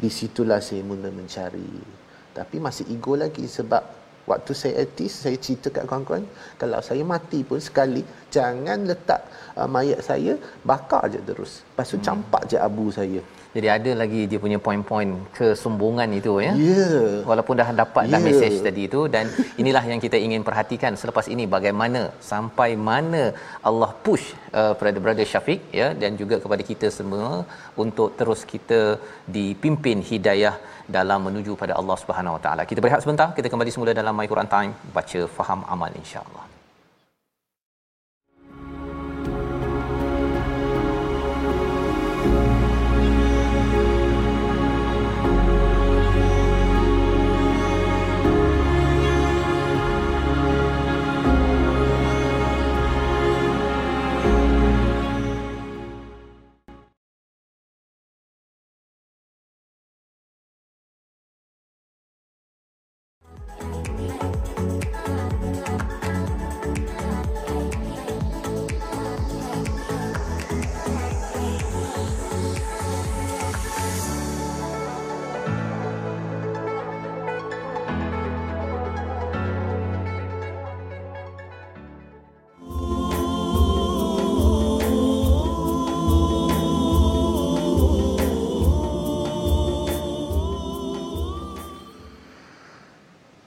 Di 0.00 0.08
situlah 0.08 0.64
saya 0.64 0.80
mula 0.80 1.12
mencari. 1.12 2.00
Tapi 2.32 2.56
masih 2.56 2.88
ego 2.88 3.20
lagi 3.20 3.44
sebab 3.44 3.84
waktu 4.24 4.52
saya 4.56 4.74
etis, 4.80 5.12
saya 5.12 5.36
cerita 5.36 5.68
kat 5.68 5.84
kawan-kawan, 5.84 6.24
kalau 6.56 6.80
saya 6.80 7.04
mati 7.04 7.44
pun 7.44 7.60
sekali, 7.60 8.00
jangan 8.32 8.88
letak 8.88 9.20
uh, 9.58 9.68
mayat 9.68 10.00
saya, 10.00 10.40
bakar 10.64 11.10
je 11.12 11.20
terus. 11.20 11.60
Lepas 11.60 11.92
tu 11.92 11.98
hmm. 12.00 12.06
campak 12.06 12.42
je 12.48 12.56
abu 12.56 12.88
saya. 12.88 13.20
Jadi 13.56 13.68
ada 13.76 13.92
lagi 14.00 14.20
dia 14.30 14.38
punya 14.44 14.58
poin-poin 14.66 15.08
kesombongan 15.36 16.10
itu 16.18 16.32
ya. 16.46 16.52
Yeah. 16.68 17.26
Walaupun 17.30 17.54
dah 17.60 17.68
dapat 17.82 18.04
yeah. 18.06 18.12
dah 18.14 18.20
message 18.26 18.58
tadi 18.66 18.82
itu 18.88 19.00
dan 19.14 19.26
inilah 19.62 19.84
yang 19.92 20.00
kita 20.04 20.18
ingin 20.26 20.42
perhatikan 20.48 20.94
selepas 21.02 21.26
ini 21.34 21.46
bagaimana 21.56 22.02
sampai 22.32 22.70
mana 22.90 23.22
Allah 23.70 23.90
push 24.06 24.26
uh, 24.60 24.72
brother 24.80 25.02
brother 25.06 25.26
Syafiq 25.32 25.60
ya 25.80 25.88
dan 26.02 26.14
juga 26.20 26.38
kepada 26.44 26.62
kita 26.70 26.90
semua 26.98 27.30
untuk 27.84 28.10
terus 28.20 28.42
kita 28.52 28.80
dipimpin 29.38 29.98
hidayah 30.12 30.54
dalam 30.96 31.20
menuju 31.30 31.54
pada 31.62 31.74
Allah 31.80 31.98
Subhanahu 32.02 32.36
Wa 32.38 32.42
Taala. 32.46 32.62
Kita 32.70 32.82
berehat 32.84 33.02
sebentar, 33.06 33.28
kita 33.40 33.50
kembali 33.52 33.72
semula 33.74 33.98
dalam 34.02 34.14
My 34.20 34.28
Quran 34.32 34.50
Time 34.56 34.72
baca 34.96 35.20
faham 35.38 35.62
amal 35.74 35.92
insya-Allah. 36.02 36.49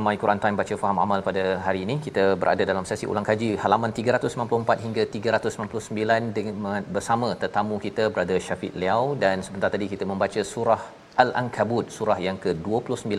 dalam 0.00 0.12
My 0.16 0.20
Quran 0.22 0.40
Time 0.42 0.56
baca 0.60 0.74
faham 0.82 0.98
amal 1.04 1.20
pada 1.26 1.42
hari 1.64 1.80
ini. 1.86 1.94
Kita 2.04 2.22
berada 2.40 2.62
dalam 2.70 2.84
sesi 2.90 3.04
ulang 3.12 3.26
kaji 3.30 3.48
halaman 3.62 3.90
394 3.98 4.84
hingga 4.84 5.02
399 5.14 6.36
dengan 6.36 6.54
bersama 6.94 7.28
tetamu 7.42 7.76
kita 7.86 8.04
Brother 8.14 8.38
Syafiq 8.46 8.72
Liao. 8.82 9.04
Dan 9.24 9.44
sebentar 9.46 9.68
tadi 9.74 9.88
kita 9.92 10.06
membaca 10.12 10.40
surah 10.52 10.80
Al-Ankabut 11.22 11.86
surah 11.96 12.18
yang 12.26 12.38
ke-29 12.44 13.12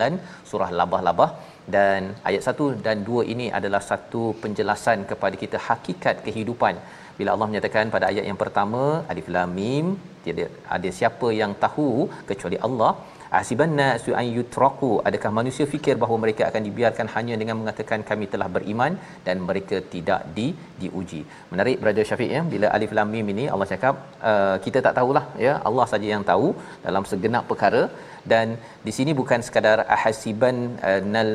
surah 0.51 0.69
Labah-labah. 0.79 1.29
Dan 1.75 2.01
ayat 2.29 2.41
1 2.53 2.81
dan 2.87 3.05
2 3.11 3.29
ini 3.35 3.47
adalah 3.59 3.83
satu 3.91 4.23
penjelasan 4.43 5.05
kepada 5.11 5.37
kita 5.43 5.59
hakikat 5.67 6.25
kehidupan. 6.27 6.75
Bila 7.19 7.29
Allah 7.35 7.49
menyatakan 7.51 7.93
pada 7.95 8.05
ayat 8.11 8.25
yang 8.31 8.41
pertama 8.43 8.81
alif 9.13 9.27
lam 9.35 9.49
mim 9.59 9.87
tiada 10.23 10.45
ada 10.75 10.89
siapa 10.99 11.27
yang 11.41 11.51
tahu 11.63 11.89
kecuali 12.29 12.57
Allah 12.67 12.91
Asiban 13.39 13.71
nasu 13.79 14.11
an 14.19 14.25
yutraku 14.37 14.89
adakah 15.07 15.29
manusia 15.37 15.65
fikir 15.73 15.93
bahawa 16.01 16.17
mereka 16.23 16.43
akan 16.47 16.63
dibiarkan 16.67 17.07
hanya 17.15 17.35
dengan 17.41 17.55
mengatakan 17.59 17.99
kami 18.09 18.25
telah 18.33 18.47
beriman 18.55 18.93
dan 19.27 19.37
mereka 19.49 19.77
tidak 19.93 20.21
di 20.37 20.47
diuji. 20.81 21.21
Menarik 21.51 21.77
brother 21.83 22.05
Syafiq 22.09 22.29
ya 22.35 22.41
bila 22.53 22.67
alif 22.77 22.91
lam 22.97 23.09
mim 23.15 23.27
ini 23.33 23.45
Allah 23.53 23.67
cakap 23.73 23.95
uh, 24.31 24.55
kita 24.65 24.79
tak 24.85 24.95
tahulah 24.97 25.25
ya 25.45 25.53
Allah 25.69 25.85
saja 25.93 26.07
yang 26.13 26.25
tahu 26.31 26.49
dalam 26.87 27.05
segenap 27.11 27.45
perkara 27.51 27.83
dan 28.31 28.47
di 28.87 28.91
sini 28.97 29.11
bukan 29.19 29.39
sekadar 29.47 29.77
ahasiban 29.95 30.57
uh, 30.89 30.99
nal 31.13 31.31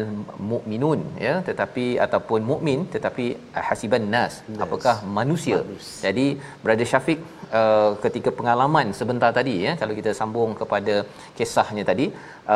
mukminun 0.51 1.01
ya 1.27 1.35
tetapi 1.49 1.87
ataupun 2.07 2.43
mukmin 2.51 2.83
tetapi 2.97 3.27
ahasiban 3.63 4.05
nas 4.17 4.37
yes. 4.53 4.61
apakah 4.67 4.97
manusia. 5.21 5.61
Manus. 5.65 5.89
Jadi 6.05 6.27
brother 6.67 6.89
Syafiq 6.93 7.21
uh, 7.61 7.91
ketika 8.05 8.33
pengalaman 8.39 8.87
sebentar 9.01 9.33
tadi 9.41 9.57
ya 9.67 9.75
kalau 9.81 9.97
kita 10.01 10.13
sambung 10.21 10.53
kepada 10.61 10.97
kisahnya 11.41 11.85
tadi 11.91 12.07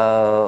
uh, 0.01 0.47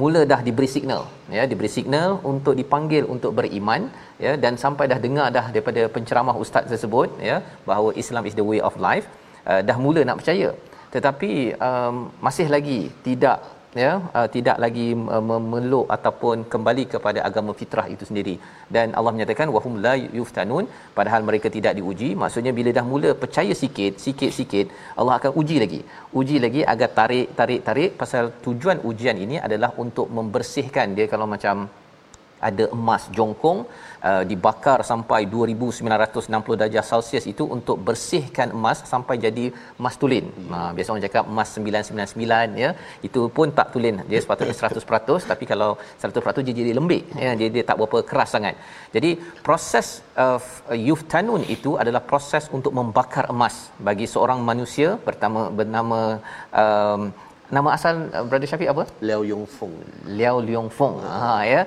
mula 0.00 0.20
dah 0.32 0.40
diberi 0.46 0.68
signal 0.74 1.02
ya 1.36 1.44
diberi 1.50 1.70
signal 1.76 2.10
untuk 2.32 2.54
dipanggil 2.60 3.04
untuk 3.14 3.32
beriman 3.38 3.82
ya 4.24 4.32
dan 4.44 4.54
sampai 4.64 4.84
dah 4.92 4.98
dengar 5.06 5.26
dah 5.36 5.46
daripada 5.54 5.82
penceramah 5.94 6.36
ustaz 6.44 6.66
tersebut 6.72 7.10
ya 7.30 7.38
bahawa 7.70 7.90
Islam 8.02 8.26
is 8.30 8.36
the 8.40 8.46
way 8.50 8.60
of 8.68 8.76
life 8.88 9.08
uh, 9.50 9.60
dah 9.68 9.76
mula 9.84 10.02
nak 10.08 10.18
percaya. 10.20 10.50
Tetapi 10.94 11.32
um, 11.68 11.96
masih 12.26 12.46
lagi 12.54 12.80
tidak 13.06 13.38
ya 13.82 13.90
uh, 14.18 14.28
tidak 14.34 14.56
lagi 14.64 14.86
uh, 15.14 15.24
memeluk 15.30 15.86
ataupun 15.96 16.36
kembali 16.52 16.84
kepada 16.94 17.20
agama 17.28 17.52
fitrah 17.60 17.86
itu 17.94 18.04
sendiri. 18.08 18.34
Dan 18.74 18.94
Allah 18.98 19.12
menyatakan 19.16 19.48
wahum 19.56 19.74
la 19.84 19.94
yuftanun. 20.18 20.66
Padahal 20.98 21.22
mereka 21.28 21.50
tidak 21.56 21.74
diuji. 21.78 22.08
Maksudnya 22.22 22.54
bila 22.58 22.72
dah 22.78 22.86
mula 22.92 23.10
percaya 23.24 23.54
sikit 23.62 23.92
sikit-sikit 24.04 24.66
Allah 25.00 25.16
akan 25.18 25.32
uji 25.42 25.58
lagi. 25.64 25.80
Uji 26.22 26.38
lagi 26.46 26.62
agar 26.74 26.90
tarik 27.00 27.28
tarik 27.40 27.62
tarik 27.68 27.92
pasal 28.02 28.26
tujuan 28.46 28.80
ujian 28.92 29.18
ini 29.26 29.38
adalah 29.48 29.72
untuk 29.84 30.08
membersihkan 30.18 30.96
dia. 30.98 31.08
Kalau 31.14 31.28
macam 31.34 31.68
ada 32.48 32.64
emas 32.76 33.02
jongkong 33.16 33.58
uh, 34.08 34.22
dibakar 34.30 34.78
sampai 34.90 35.20
2960 35.34 36.60
darjah 36.60 36.84
Celsius 36.90 37.24
itu 37.32 37.44
untuk 37.56 37.76
bersihkan 37.88 38.48
emas 38.58 38.78
sampai 38.92 39.16
jadi 39.26 39.44
emas 39.80 39.94
tulen. 40.02 40.26
Ha 40.52 40.58
uh, 40.58 40.70
biasa 40.76 40.88
orang 40.92 41.04
cakap 41.06 41.24
emas 41.32 41.48
999 41.56 42.62
ya. 42.64 42.70
Itu 43.08 43.20
pun 43.36 43.48
tak 43.58 43.68
tulen. 43.74 43.96
Dia 44.10 44.20
sepatutnya 44.24 44.56
100% 44.56 45.30
tapi 45.32 45.44
kalau 45.52 45.70
100% 46.02 46.46
dia 46.46 46.54
jadi 46.60 46.72
lembik 46.78 47.02
ya. 47.24 47.32
Dia, 47.40 47.48
dia 47.54 47.64
tak 47.70 47.76
berapa 47.80 47.98
keras 48.10 48.30
sangat. 48.36 48.54
Jadi 48.96 49.10
proses 49.46 49.88
of 50.28 50.42
uh, 50.72 50.78
yuftanun 50.88 51.42
itu 51.56 51.72
adalah 51.82 52.02
proses 52.12 52.46
untuk 52.56 52.72
membakar 52.78 53.26
emas 53.34 53.56
bagi 53.88 54.06
seorang 54.14 54.40
manusia 54.50 54.88
pertama 55.08 55.40
bernama 55.58 56.00
um, 56.62 57.02
Nama 57.56 57.68
asal 57.76 57.94
uh, 58.16 58.24
Brother 58.28 58.48
Syafiq 58.50 58.68
apa? 58.72 58.84
Liao 59.06 59.22
Yong 59.30 59.46
Fong. 59.54 59.74
Liao 60.18 60.38
Yong 60.54 60.70
Fong. 60.76 60.96
Ha 61.02 61.32
ya. 61.52 61.60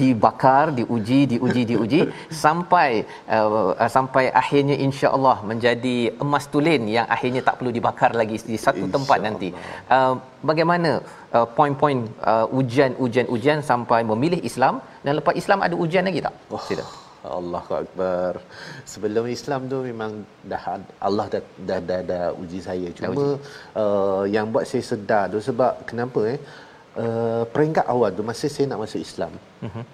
Dibakar, 0.00 0.66
diuji, 0.78 1.20
diuji, 1.32 1.62
diuji 1.70 2.00
sampai 2.44 2.90
uh, 3.36 3.74
uh, 3.82 3.90
sampai 3.96 4.24
akhirnya 4.42 4.76
insya-Allah 4.86 5.36
menjadi 5.50 5.96
emas 6.24 6.46
tulen 6.54 6.82
yang 6.96 7.06
akhirnya 7.16 7.42
tak 7.48 7.56
perlu 7.60 7.72
dibakar 7.78 8.10
lagi 8.20 8.38
di 8.52 8.58
satu 8.66 8.86
tempat 8.96 9.18
nanti. 9.26 9.50
Uh, 9.96 10.14
bagaimana 10.50 10.90
uh, 11.36 11.46
poin-poin 11.56 11.98
uh, 12.32 12.46
ujian-ujian-ujian 12.60 13.60
sampai 13.70 14.00
memilih 14.12 14.42
Islam 14.50 14.76
dan 15.04 15.14
lepas 15.20 15.34
Islam 15.42 15.66
ada 15.66 15.74
ujian 15.86 16.06
lagi 16.10 16.22
tak? 16.28 16.34
Oh. 16.54 16.62
Sila. 16.68 16.86
Allah 17.24 17.66
Akbar. 17.82 18.32
Sebelum 18.84 19.24
Islam 19.26 19.66
tu 19.72 19.80
memang 19.80 20.12
dah 20.44 20.78
Allah 21.00 21.26
dah 21.32 21.42
dah 21.68 21.80
dah, 21.80 22.00
dah 22.04 22.24
uji 22.36 22.60
saya. 22.60 22.88
Cuma 22.92 23.12
uji. 23.12 23.40
Uh, 23.72 24.22
yang 24.28 24.52
buat 24.52 24.64
saya 24.68 24.82
sedar 24.84 25.24
tu 25.32 25.40
sebab 25.40 25.88
kenapa 25.88 26.20
eh? 26.36 26.38
Uh, 26.94 27.42
peringkat 27.50 27.86
awal 27.90 28.14
tu 28.14 28.22
masa 28.22 28.46
saya 28.46 28.70
nak 28.70 28.84
masuk 28.84 29.00
Islam. 29.02 29.32
Uh-huh. 29.66 29.84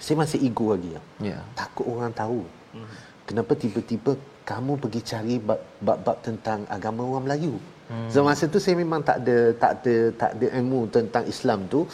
Saya 0.00 0.16
masih 0.18 0.38
ego 0.42 0.74
lagi. 0.74 0.90
Ya. 0.96 1.02
Yeah. 1.22 1.42
Takut 1.54 1.86
orang 1.86 2.10
tahu. 2.16 2.42
Uh-huh. 2.74 2.90
Kenapa 3.28 3.52
tiba-tiba 3.56 4.12
kamu 4.44 4.72
pergi 4.76 5.00
cari 5.00 5.36
bab-bab 5.40 6.18
tentang 6.20 6.68
agama 6.68 7.00
orang 7.08 7.24
Melayu? 7.28 7.54
Hmm. 7.88 8.08
So 8.08 8.24
masa 8.24 8.48
tu 8.48 8.60
saya 8.64 8.76
memang 8.80 9.04
tak 9.04 9.20
ada 9.24 9.36
tak 9.60 9.72
ada 9.80 9.94
tak 10.20 10.30
ada 10.36 10.46
ilmu 10.56 10.88
tentang 10.88 11.24
Islam 11.28 11.68
tu 11.68 11.84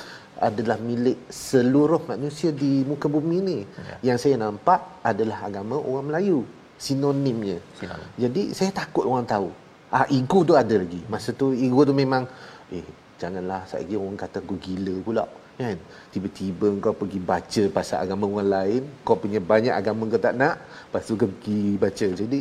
adalah 0.40 0.80
milik 0.80 1.28
seluruh 1.28 2.00
manusia 2.08 2.50
di 2.50 2.80
muka 2.88 3.06
bumi 3.12 3.36
ini. 3.44 3.58
Ya. 3.68 4.12
Yang 4.12 4.18
saya 4.24 4.36
nampak 4.40 4.80
adalah 5.04 5.44
agama 5.44 5.76
orang 5.76 6.08
Melayu. 6.08 6.38
Sinonimnya. 6.80 7.60
Sinonim. 7.76 8.08
Jadi 8.16 8.42
saya 8.56 8.70
takut 8.72 9.04
orang 9.04 9.28
tahu. 9.28 9.52
Ah 9.92 10.08
ego 10.08 10.40
tu 10.48 10.56
ada 10.56 10.74
lagi. 10.80 11.00
Masa 11.12 11.36
tu 11.36 11.52
ego 11.52 11.84
tu 11.84 11.92
memang 11.92 12.24
eh 12.72 12.86
janganlah 13.20 13.68
saya 13.68 13.84
orang 14.00 14.16
kata 14.16 14.40
aku 14.40 14.56
gila 14.56 14.94
pula 15.04 15.24
kan. 15.60 15.76
Tiba-tiba 16.08 16.66
kau 16.80 16.96
pergi 16.96 17.20
baca 17.20 17.62
pasal 17.76 18.08
agama 18.08 18.24
orang 18.32 18.48
lain, 18.48 18.82
kau 19.04 19.20
punya 19.20 19.44
banyak 19.44 19.74
agama 19.76 20.08
kau 20.08 20.16
tak 20.16 20.34
nak, 20.40 20.56
lepas 20.88 21.04
tu 21.04 21.20
kau 21.20 21.28
pergi 21.28 21.76
baca. 21.76 22.06
Jadi 22.16 22.40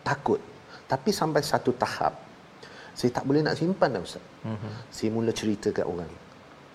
takut. 0.00 0.40
Tapi 0.88 1.12
sampai 1.12 1.44
satu 1.44 1.76
tahap 1.76 2.16
saya 2.98 3.10
tak 3.14 3.24
boleh 3.28 3.44
nak 3.46 3.54
simpan 3.54 3.94
dah 3.94 4.02
ustaz. 4.02 4.24
Mm-hmm. 4.42 4.72
Saya 4.90 5.08
mula 5.12 5.30
cerita 5.30 5.68
kat 5.70 5.84
orang 5.84 6.08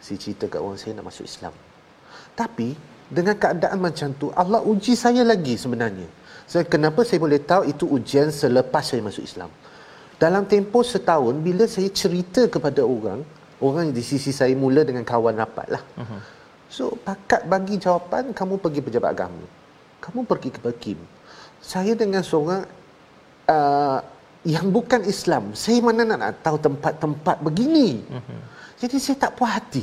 saya 0.04 0.18
cerita 0.20 0.52
kat 0.52 0.60
orang 0.60 0.76
saya 0.76 1.00
nak 1.00 1.08
masuk 1.08 1.24
Islam. 1.24 1.56
Tapi 2.36 2.76
dengan 3.08 3.40
keadaan 3.40 3.80
macam 3.80 4.12
tu 4.20 4.28
Allah 4.36 4.60
uji 4.60 5.00
saya 5.00 5.24
lagi 5.24 5.56
sebenarnya. 5.56 6.12
Saya 6.44 6.68
kenapa 6.68 7.08
saya 7.08 7.24
boleh 7.24 7.40
tahu 7.40 7.72
itu 7.72 7.88
ujian 7.88 8.28
selepas 8.28 8.84
saya 8.84 9.00
masuk 9.00 9.24
Islam. 9.24 9.48
Dalam 10.20 10.44
tempoh 10.44 10.84
setahun 10.84 11.40
bila 11.40 11.64
saya 11.72 11.88
cerita 11.88 12.52
kepada 12.52 12.84
orang, 12.84 13.24
orang 13.64 13.96
di 13.96 14.04
sisi 14.04 14.36
saya 14.36 14.52
mula 14.60 14.84
dengan 14.84 15.08
kawan 15.08 15.40
rapat 15.40 15.68
lah. 15.72 15.84
Uh-huh. 15.96 16.22
So 16.68 16.84
pakat 17.00 17.48
bagi 17.48 17.80
jawapan 17.80 18.36
kamu 18.36 18.60
pergi 18.60 18.84
pejabat 18.84 19.10
agama. 19.16 19.46
Kamu 20.04 20.28
pergi 20.28 20.52
ke 20.52 20.60
Pekim. 20.60 21.00
Saya 21.64 21.96
dengan 21.96 22.28
seorang 22.28 22.68
uh, 23.48 24.00
yang 24.44 24.68
bukan 24.68 25.08
Islam. 25.08 25.56
Saya 25.56 25.80
mana 25.80 26.04
nak, 26.04 26.20
nak 26.20 26.32
tahu 26.44 26.60
tempat-tempat 26.60 27.40
begini. 27.40 28.04
Uh-huh. 28.04 28.42
Jadi 28.84 29.00
saya 29.00 29.16
tak 29.16 29.40
puas 29.40 29.56
hati. 29.56 29.80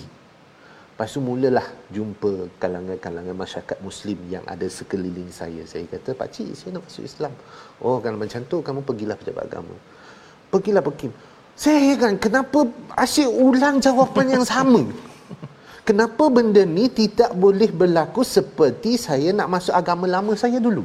Lepas 0.92 1.16
tu 1.16 1.24
mulalah 1.24 1.64
jumpa 1.88 2.52
kalangan-kalangan 2.60 3.32
masyarakat 3.32 3.78
Muslim 3.80 4.20
yang 4.28 4.44
ada 4.44 4.68
sekeliling 4.68 5.32
saya. 5.32 5.64
Saya 5.64 5.88
kata, 5.88 6.12
Pak 6.12 6.28
Cik, 6.28 6.52
saya 6.52 6.76
nak 6.76 6.84
masuk 6.84 7.08
Islam. 7.08 7.32
Oh, 7.80 7.96
kalau 8.04 8.20
macam 8.20 8.44
tu, 8.44 8.60
kamu 8.60 8.84
pergilah 8.84 9.16
pejabat 9.16 9.48
agama. 9.48 9.72
Pergilah 10.52 10.84
pekim. 10.84 11.08
Saya 11.56 11.80
heran, 11.80 12.20
kenapa 12.20 12.68
asyik 13.00 13.32
ulang 13.32 13.80
jawapan 13.80 14.36
yang 14.36 14.44
sama? 14.44 14.84
Kenapa 15.88 16.28
benda 16.28 16.62
ni 16.68 16.92
tidak 16.92 17.32
boleh 17.32 17.72
berlaku 17.72 18.20
seperti 18.20 19.00
saya 19.00 19.32
nak 19.32 19.48
masuk 19.48 19.72
agama 19.72 20.04
lama 20.04 20.36
saya 20.36 20.60
dulu? 20.60 20.84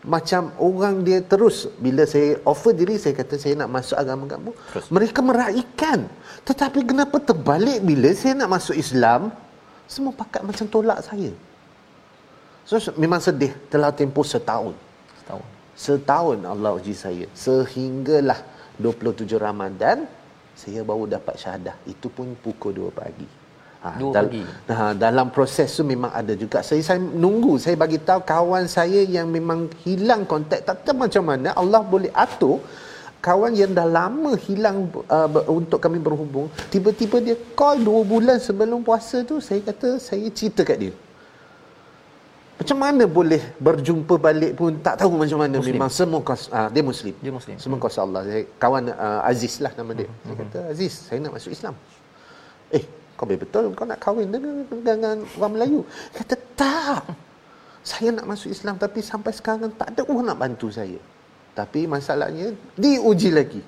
Macam 0.00 0.48
orang 0.56 1.04
dia 1.04 1.20
terus 1.20 1.68
bila 1.76 2.08
saya 2.08 2.40
offer 2.48 2.72
diri 2.72 2.96
saya 2.96 3.12
kata 3.12 3.36
saya 3.36 3.52
nak 3.60 3.68
masuk 3.68 4.00
agama 4.00 4.24
kamu 4.24 4.56
terus. 4.72 4.88
mereka 4.88 5.20
meraihkan 5.20 6.08
tetapi 6.48 6.88
kenapa 6.88 7.20
terbalik 7.20 7.84
bila 7.84 8.08
saya 8.16 8.32
nak 8.40 8.48
masuk 8.48 8.76
Islam? 8.80 9.28
Semua 9.84 10.14
pakat 10.14 10.40
macam 10.46 10.64
tolak 10.70 11.04
saya. 11.04 11.34
So 12.64 12.78
memang 12.94 13.18
sedih. 13.18 13.50
Telah 13.66 13.90
tempoh 13.90 14.22
setahun. 14.22 14.72
Setahun. 15.20 15.46
Setahun 15.74 16.38
Allah 16.46 16.70
uji 16.78 16.94
saya. 16.94 17.26
Sehinggalah 17.34 18.38
27 18.78 19.26
Ramadan 19.34 20.06
saya 20.54 20.80
baru 20.86 21.10
dapat 21.10 21.34
syahadah. 21.34 21.74
Itu 21.84 22.06
pun 22.08 22.38
pukul 22.38 22.88
2 22.88 22.94
pagi 22.94 23.39
Ha, 23.80 23.96
Dua 23.96 24.12
dal- 24.12 24.28
pagi. 24.28 24.44
Ha, 24.68 24.92
dalam 24.92 25.32
proses 25.32 25.72
tu 25.72 25.82
memang 25.82 26.12
ada 26.12 26.36
juga. 26.36 26.60
Saya, 26.60 26.84
saya 26.84 27.00
nunggu. 27.00 27.56
Saya 27.56 27.80
bagi 27.80 27.96
tahu 27.96 28.20
kawan 28.22 28.68
saya 28.68 29.00
yang 29.00 29.32
memang 29.32 29.72
hilang 29.82 30.28
kontak. 30.28 30.60
Tak 30.62 30.84
tahu 30.84 31.00
macam 31.00 31.24
mana 31.24 31.56
Allah 31.56 31.80
boleh 31.80 32.12
atur 32.12 32.60
kawan 33.20 33.52
yang 33.52 33.72
dah 33.72 33.88
lama 33.88 34.36
hilang 34.36 34.84
uh, 35.08 35.28
untuk 35.48 35.80
kami 35.80 35.96
berhubung. 35.96 36.52
Tiba-tiba 36.68 37.20
dia 37.20 37.36
call 37.52 37.80
dua 37.80 38.04
bulan 38.04 38.36
sebelum 38.36 38.84
puasa 38.84 39.24
tu. 39.24 39.40
Saya 39.40 39.64
kata, 39.64 39.96
saya 39.96 40.28
cerita 40.28 40.60
kat 40.60 40.76
dia. 40.76 40.92
macam 42.60 42.76
mana 42.76 43.08
boleh 43.08 43.40
berjumpa 43.56 44.20
balik 44.20 44.52
pun 44.52 44.76
tak 44.84 45.00
tahu 45.00 45.16
macam 45.16 45.40
mana 45.40 45.56
Muslim. 45.56 45.80
memang 45.80 45.88
semua 45.88 46.20
kos 46.20 46.52
uh, 46.52 46.68
dia 46.68 46.84
muslim 46.84 47.16
Dia 47.16 47.32
Muslim. 47.32 47.56
semua 47.56 47.80
kuasa 47.80 48.04
Allah 48.04 48.20
saya 48.28 48.44
kawan 48.60 48.84
uh, 48.92 49.24
Aziz 49.24 49.64
lah 49.64 49.72
nama 49.72 49.96
dia 49.96 50.08
saya 50.20 50.36
kata 50.44 50.58
Aziz 50.68 50.92
saya 51.08 51.18
nak 51.24 51.40
masuk 51.40 51.56
Islam 51.56 51.72
kau 53.20 53.28
betul 53.28 53.76
kau 53.76 53.84
nak 53.84 54.00
kahwin 54.00 54.32
dengan, 54.32 54.64
dengan 54.80 55.16
orang 55.36 55.52
Melayu 55.52 55.80
kata 56.16 56.34
tak 56.56 57.04
saya 57.84 58.16
nak 58.16 58.24
masuk 58.24 58.48
Islam 58.48 58.80
tapi 58.80 59.04
sampai 59.04 59.36
sekarang 59.36 59.68
tak 59.76 59.92
ada 59.92 60.08
orang 60.08 60.32
nak 60.32 60.40
bantu 60.40 60.72
saya 60.72 60.96
tapi 61.52 61.84
masalahnya 61.84 62.56
diuji 62.80 63.28
lagi 63.28 63.60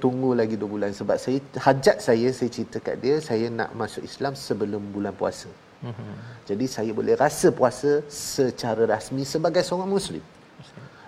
tunggu 0.00 0.32
lagi 0.32 0.56
2 0.56 0.64
bulan 0.64 0.90
sebab 0.96 1.18
saya 1.20 1.42
hajat 1.60 2.00
saya 2.00 2.32
saya 2.32 2.48
cerita 2.48 2.80
kat 2.80 2.96
dia 3.04 3.20
saya 3.20 3.52
nak 3.52 3.76
masuk 3.76 4.00
Islam 4.00 4.32
sebelum 4.32 4.80
bulan 4.96 5.12
puasa 5.12 5.52
Mhm. 5.82 6.14
jadi 6.46 6.64
saya 6.70 6.90
boleh 6.94 7.18
rasa 7.18 7.50
puasa 7.50 8.06
secara 8.06 8.86
rasmi 8.86 9.26
sebagai 9.26 9.66
seorang 9.66 9.90
muslim. 9.90 10.22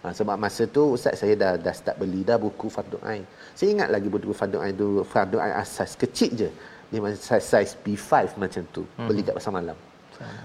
Ha, 0.02 0.12
sebab 0.12 0.36
masa 0.36 0.66
tu 0.66 0.98
ustaz 0.98 1.16
saya 1.16 1.32
dah 1.32 1.52
dah 1.56 1.72
start 1.72 1.96
beli 1.96 2.26
dah 2.28 2.36
buku 2.36 2.68
Fardu 2.68 2.98
Ain. 3.06 3.24
Saya 3.56 3.72
ingat 3.72 3.88
lagi 3.88 4.10
buku 4.12 4.34
Fardu 4.36 4.58
Ain 4.60 4.74
tu 4.76 5.00
Fardu 5.06 5.40
Ain 5.40 5.54
asas 5.56 5.96
kecil 5.96 6.30
je. 6.34 6.48
Dia 6.94 7.02
macam 7.02 7.18
size, 7.18 7.42
size 7.42 7.72
B5 7.82 8.38
macam 8.38 8.62
tu. 8.70 8.86
Mhm. 8.94 9.06
Beli 9.10 9.26
kat 9.26 9.34
pasar 9.34 9.50
malam. 9.50 9.74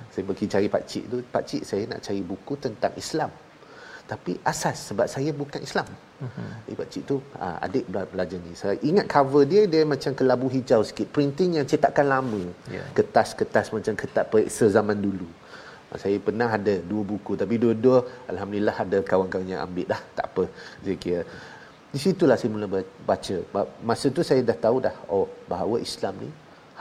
Saya 0.10 0.26
pergi 0.26 0.50
cari 0.50 0.66
pak 0.66 0.82
cik 0.82 1.04
tu, 1.06 1.18
pak 1.22 1.44
cik 1.46 1.62
saya 1.62 1.86
nak 1.86 2.02
cari 2.02 2.26
buku 2.26 2.58
tentang 2.58 2.90
Islam. 2.98 3.30
Tapi 4.10 4.42
asas 4.42 4.90
sebab 4.90 5.06
saya 5.06 5.30
bukan 5.30 5.62
Islam. 5.62 5.86
Mhm. 6.18 6.48
Eh, 6.66 6.74
pak 6.74 6.90
cik 6.90 7.04
tu 7.06 7.22
ah, 7.38 7.62
adik 7.62 7.86
bela- 7.86 8.10
belajar 8.10 8.42
ni. 8.42 8.58
Saya 8.58 8.82
ingat 8.82 9.06
cover 9.06 9.46
dia 9.46 9.70
dia 9.70 9.86
macam 9.86 10.10
kelabu 10.18 10.50
hijau 10.50 10.82
sikit. 10.82 11.06
Printing 11.14 11.62
yang 11.62 11.70
cetakan 11.70 12.10
lama. 12.10 12.42
Ya. 12.66 12.82
Kertas-kertas 12.98 13.70
macam 13.70 13.94
kertas 13.94 14.26
periksa 14.26 14.66
zaman 14.74 14.98
dulu. 14.98 15.30
Ah, 15.94 16.02
Saya 16.02 16.18
pernah 16.18 16.50
ada 16.50 16.82
dua 16.82 17.06
buku 17.06 17.38
tapi 17.38 17.62
dua-dua 17.62 18.02
alhamdulillah 18.26 18.74
ada 18.74 18.98
kawan-kawan 19.06 19.46
yang 19.46 19.62
ambil 19.62 19.86
dah. 19.86 20.02
Tak 20.18 20.26
apa. 20.34 20.44
Saya 20.82 20.98
kira 20.98 21.22
di 21.90 21.98
situlah 21.98 22.38
saya 22.38 22.54
mula 22.54 22.68
ba- 22.70 22.94
baca. 23.10 23.38
Ba- 23.54 23.70
Masa 23.90 24.14
tu 24.14 24.22
saya 24.22 24.42
dah 24.46 24.58
tahu 24.66 24.78
dah 24.86 24.96
oh 25.10 25.26
bahawa 25.50 25.82
Islam 25.82 26.14
ni 26.24 26.30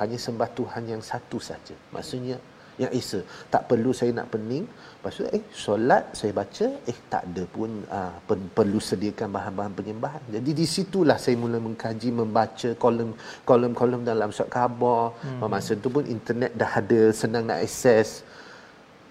hanya 0.00 0.16
sembah 0.20 0.48
Tuhan 0.58 0.82
yang 0.92 1.02
satu 1.02 1.38
saja. 1.40 1.74
Maksudnya 1.94 2.36
yang 2.78 2.92
Esa. 2.94 3.20
Tak 3.50 3.66
perlu 3.66 3.90
saya 3.90 4.14
nak 4.14 4.30
pening. 4.30 4.62
Lepas 4.98 5.12
tu 5.18 5.26
eh 5.36 5.42
solat 5.50 6.14
saya 6.14 6.30
baca 6.30 6.66
eh 6.90 6.98
tak 7.10 7.26
ada 7.26 7.42
pun 7.50 7.70
uh, 7.90 8.14
per- 8.28 8.50
perlu 8.54 8.78
sediakan 8.78 9.28
bahan-bahan 9.34 9.72
penyembahan. 9.74 10.22
Jadi 10.30 10.50
di 10.54 10.66
situlah 10.76 11.18
saya 11.18 11.34
mula 11.34 11.58
mengkaji 11.58 12.08
membaca 12.14 12.68
kolom 12.78 13.10
kolom-kolom 13.48 14.06
dalam 14.06 14.30
surat 14.30 14.50
khabar. 14.54 15.10
Hmm. 15.26 15.50
Masa 15.50 15.74
tu 15.74 15.90
pun 15.90 16.06
internet 16.06 16.54
dah 16.54 16.70
ada 16.78 17.00
senang 17.10 17.50
nak 17.50 17.64
akses. 17.66 18.22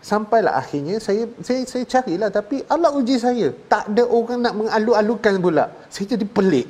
Sampailah 0.07 0.53
akhirnya 0.61 0.95
saya 1.03 1.27
saya 1.47 1.61
saya 1.71 1.83
carilah 1.93 2.29
tapi 2.31 2.63
Allah 2.73 2.91
uji 2.99 3.15
saya. 3.19 3.47
Tak 3.71 3.91
ada 3.91 4.03
orang 4.17 4.39
nak 4.45 4.55
mengalu-alukan 4.59 5.35
pula. 5.43 5.65
Saya 5.91 6.15
jadi 6.15 6.23
pelik. 6.37 6.67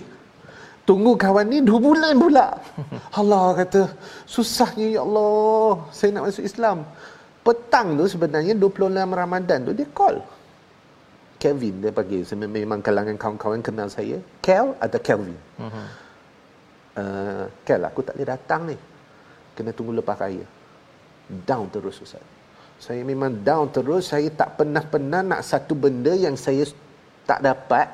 Tunggu 0.90 1.14
kawan 1.24 1.46
ni 1.52 1.60
dua 1.62 1.80
bulan 1.88 2.14
pula. 2.18 2.46
Allah 3.20 3.44
kata, 3.60 3.82
susahnya 4.26 4.88
ya 4.96 5.02
Allah. 5.06 5.86
Saya 5.98 6.10
nak 6.16 6.24
masuk 6.26 6.46
Islam. 6.50 6.78
Petang 7.46 7.94
tu 8.00 8.06
sebenarnya 8.14 8.54
26 8.58 9.22
Ramadan 9.22 9.60
tu 9.68 9.72
dia 9.80 9.88
call. 10.00 10.18
Kevin 11.38 11.76
dia 11.84 11.92
panggil. 11.94 12.26
Saya 12.26 12.50
memang 12.50 12.82
kalangan 12.82 13.16
kawan-kawan 13.22 13.62
kenal 13.62 13.88
saya. 13.98 14.18
Kel 14.42 14.74
atau 14.82 15.00
Kelvin. 15.08 15.38
Uh, 16.98 17.46
Kel 17.68 17.82
aku 17.86 18.02
tak 18.02 18.18
boleh 18.18 18.30
datang 18.34 18.62
ni. 18.72 18.78
Kena 19.54 19.70
tunggu 19.78 19.94
lepas 19.94 20.18
raya. 20.18 20.46
Down 21.46 21.70
terus 21.70 22.02
Ustaz. 22.02 22.26
Saya 22.78 23.02
memang 23.02 23.42
down 23.42 23.74
terus. 23.74 24.14
Saya 24.14 24.30
tak 24.30 24.62
pernah-pernah 24.62 25.26
nak 25.26 25.42
satu 25.42 25.74
benda 25.74 26.14
yang 26.14 26.38
saya 26.38 26.66
tak 27.26 27.42
dapat. 27.42 27.90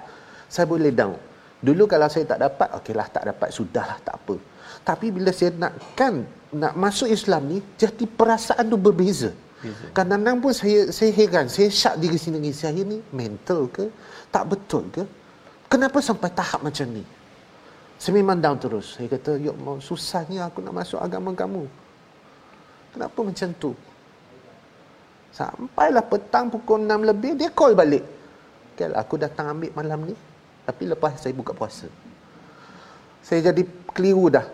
Saya 0.52 0.68
boleh 0.68 0.92
down. 0.92 1.16
Dulu 1.64 1.88
kalau 1.88 2.12
saya 2.12 2.28
tak 2.28 2.44
dapat, 2.44 2.68
okeylah 2.76 3.08
tak 3.08 3.24
dapat, 3.24 3.50
sudahlah 3.56 3.96
tak 4.04 4.20
apa. 4.20 4.36
Tapi 4.84 5.16
bila 5.16 5.32
saya 5.32 5.56
nakkan 5.56 6.28
nak 6.52 6.76
masuk 6.76 7.08
Islam 7.08 7.48
ni, 7.48 7.58
jadi 7.80 8.04
perasaan 8.04 8.68
tu 8.68 8.76
berbeza. 8.76 9.32
Kadang-kadang 9.96 10.44
pun 10.44 10.52
saya 10.52 10.92
saya 10.92 11.16
heran, 11.16 11.48
saya 11.48 11.72
syak 11.72 11.96
diri 12.04 12.20
sendiri, 12.20 12.52
saya 12.52 12.84
ni 12.84 13.00
mental 13.16 13.72
ke? 13.72 13.88
Tak 14.28 14.44
betul 14.52 14.92
ke? 14.92 15.08
Kenapa 15.72 16.04
sampai 16.04 16.28
tahap 16.36 16.60
macam 16.68 16.84
ni? 16.92 17.08
Saya 17.96 18.20
memang 18.20 18.36
down 18.44 18.60
terus. 18.60 19.00
Saya 19.00 19.08
kata, 19.08 19.40
ya 19.40 19.56
Allah, 19.56 19.80
susahnya 19.80 20.52
aku 20.52 20.60
nak 20.60 20.76
masuk 20.84 21.00
agama 21.00 21.32
kamu. 21.32 21.64
Kenapa 22.92 23.20
macam 23.24 23.50
tu? 23.56 23.72
Sampailah 25.34 26.06
petang 26.06 26.54
pukul 26.54 26.86
6 26.86 27.10
lebih, 27.10 27.34
dia 27.34 27.50
call 27.50 27.74
balik. 27.74 28.06
Kel, 28.78 28.94
aku 28.94 29.18
datang 29.18 29.58
ambil 29.58 29.74
malam 29.74 30.14
ni. 30.14 30.16
Tapi 30.64 30.84
lepas 30.94 31.18
saya 31.18 31.34
buka 31.34 31.58
puasa. 31.58 31.90
Saya 33.26 33.50
jadi 33.50 33.66
keliru 33.90 34.30
dah. 34.30 34.46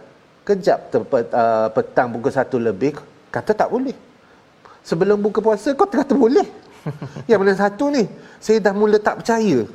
Kejap 0.47 0.87
terpet, 0.87 1.27
uh, 1.35 1.67
petang 1.75 2.07
pukul 2.15 2.31
1 2.31 2.47
lebih, 2.71 2.95
kata 3.27 3.51
tak 3.51 3.67
boleh. 3.67 3.93
Sebelum 4.87 5.19
buka 5.19 5.43
puasa, 5.43 5.75
kau 5.75 5.83
kata 5.83 6.15
boleh. 6.15 6.47
Yang 7.29 7.39
mana 7.43 7.53
satu 7.59 7.91
ni, 7.91 8.07
saya 8.39 8.63
dah 8.63 8.71
mula 8.71 8.97
tak 9.03 9.19
percaya. 9.19 9.67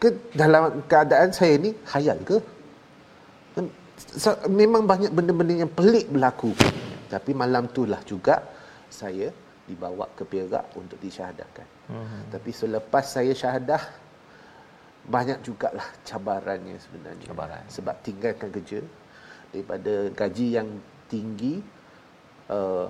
Ke 0.00 0.08
dalam 0.32 0.80
keadaan 0.88 1.30
saya 1.36 1.60
ni, 1.60 1.76
khayal 1.84 2.16
ke? 2.24 2.40
Memang 4.48 4.88
banyak 4.88 5.12
benda-benda 5.12 5.68
yang 5.68 5.68
pelik 5.68 6.08
berlaku. 6.08 6.56
Tapi 7.12 7.36
malam 7.36 7.68
tu 7.68 7.84
lah 7.84 8.00
juga 8.08 8.40
saya 8.88 9.28
dibawa 9.70 10.10
ke 10.18 10.26
Perak 10.26 10.74
untuk 10.74 10.98
disyahadahkan. 10.98 11.66
Hmm. 11.86 12.26
Tapi 12.34 12.50
selepas 12.50 13.06
saya 13.06 13.30
syahadah 13.30 13.78
banyak 15.06 15.38
jugalah 15.46 15.86
cabarannya 16.02 16.76
sebenarnya. 16.82 17.26
Cabaran. 17.30 17.64
Sebab 17.70 17.94
tinggalkan 18.02 18.50
kerja 18.50 18.80
daripada 19.54 19.94
gaji 20.14 20.46
yang 20.58 20.68
tinggi 21.06 21.62
uh, 22.50 22.86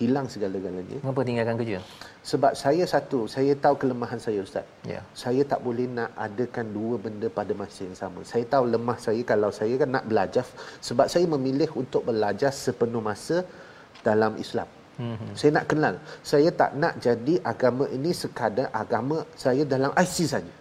hilang 0.00 0.26
segala-galanya. 0.34 0.98
Mengapa 1.04 1.22
tinggalkan 1.28 1.56
kerja? 1.60 1.78
Sebab 2.24 2.52
saya 2.56 2.84
satu, 2.88 3.28
saya 3.28 3.52
tahu 3.64 3.74
kelemahan 3.82 4.16
saya 4.16 4.40
Ustaz. 4.46 4.64
Ya. 4.88 5.04
Saya 5.12 5.42
tak 5.44 5.60
boleh 5.66 5.86
nak 5.90 6.10
adakan 6.16 6.72
dua 6.76 6.94
benda 6.96 7.28
pada 7.28 7.52
masa 7.52 7.84
yang 7.84 7.98
sama. 7.98 8.20
Saya 8.24 8.44
tahu 8.48 8.64
lemah 8.72 8.96
saya 8.96 9.20
kalau 9.32 9.50
saya 9.52 9.74
kan 9.82 9.90
nak 9.92 10.06
belajar 10.08 10.46
sebab 10.80 11.06
saya 11.12 11.26
memilih 11.28 11.68
untuk 11.76 12.08
belajar 12.08 12.52
sepenuh 12.64 13.04
masa 13.04 13.44
dalam 14.00 14.34
Islam. 14.40 14.68
Mm-hmm. 15.00 15.32
Saya 15.32 15.50
nak 15.56 15.64
kenal. 15.70 15.94
Saya 16.20 16.48
tak 16.52 16.76
nak 16.76 17.00
jadi 17.00 17.40
agama 17.40 17.88
ini 17.88 18.12
sekadar 18.12 18.68
agama 18.76 19.24
saya 19.32 19.64
dalam 19.64 19.90
IC 19.96 20.16
saja. 20.28 20.54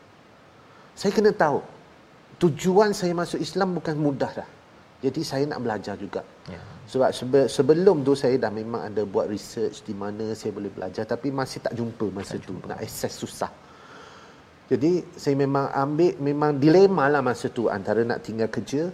Saya 0.95 1.11
kena 1.11 1.31
tahu 1.35 1.59
tujuan 2.39 2.95
saya 2.95 3.11
masuk 3.11 3.39
Islam 3.43 3.75
bukan 3.75 3.95
mudah 3.99 4.31
dah. 4.31 4.49
Jadi 5.01 5.21
saya 5.25 5.43
nak 5.49 5.59
belajar 5.65 5.97
juga. 5.97 6.21
Ya. 6.45 6.61
Sebab 6.85 7.09
sebe- 7.09 7.49
sebelum 7.49 8.05
tu 8.05 8.13
saya 8.13 8.37
dah 8.37 8.53
memang 8.53 8.85
ada 8.85 9.01
buat 9.01 9.25
research 9.25 9.81
di 9.81 9.97
mana 9.97 10.37
saya 10.37 10.53
boleh 10.53 10.69
belajar 10.69 11.09
tapi 11.09 11.33
masih 11.33 11.59
tak 11.65 11.73
jumpa 11.73 12.05
masa 12.13 12.37
tak 12.37 12.45
tu. 12.45 12.53
Jumpa. 12.53 12.65
Nak 12.71 12.79
akses 12.85 13.13
susah. 13.17 13.51
Jadi 14.71 15.03
saya 15.19 15.35
memang 15.35 15.67
ambil 15.73 16.15
memang 16.21 16.51
dilema 16.55 17.11
lah 17.11 17.19
masa 17.19 17.51
tu 17.51 17.67
antara 17.67 18.07
nak 18.07 18.23
tinggal 18.23 18.47
kerja 18.47 18.87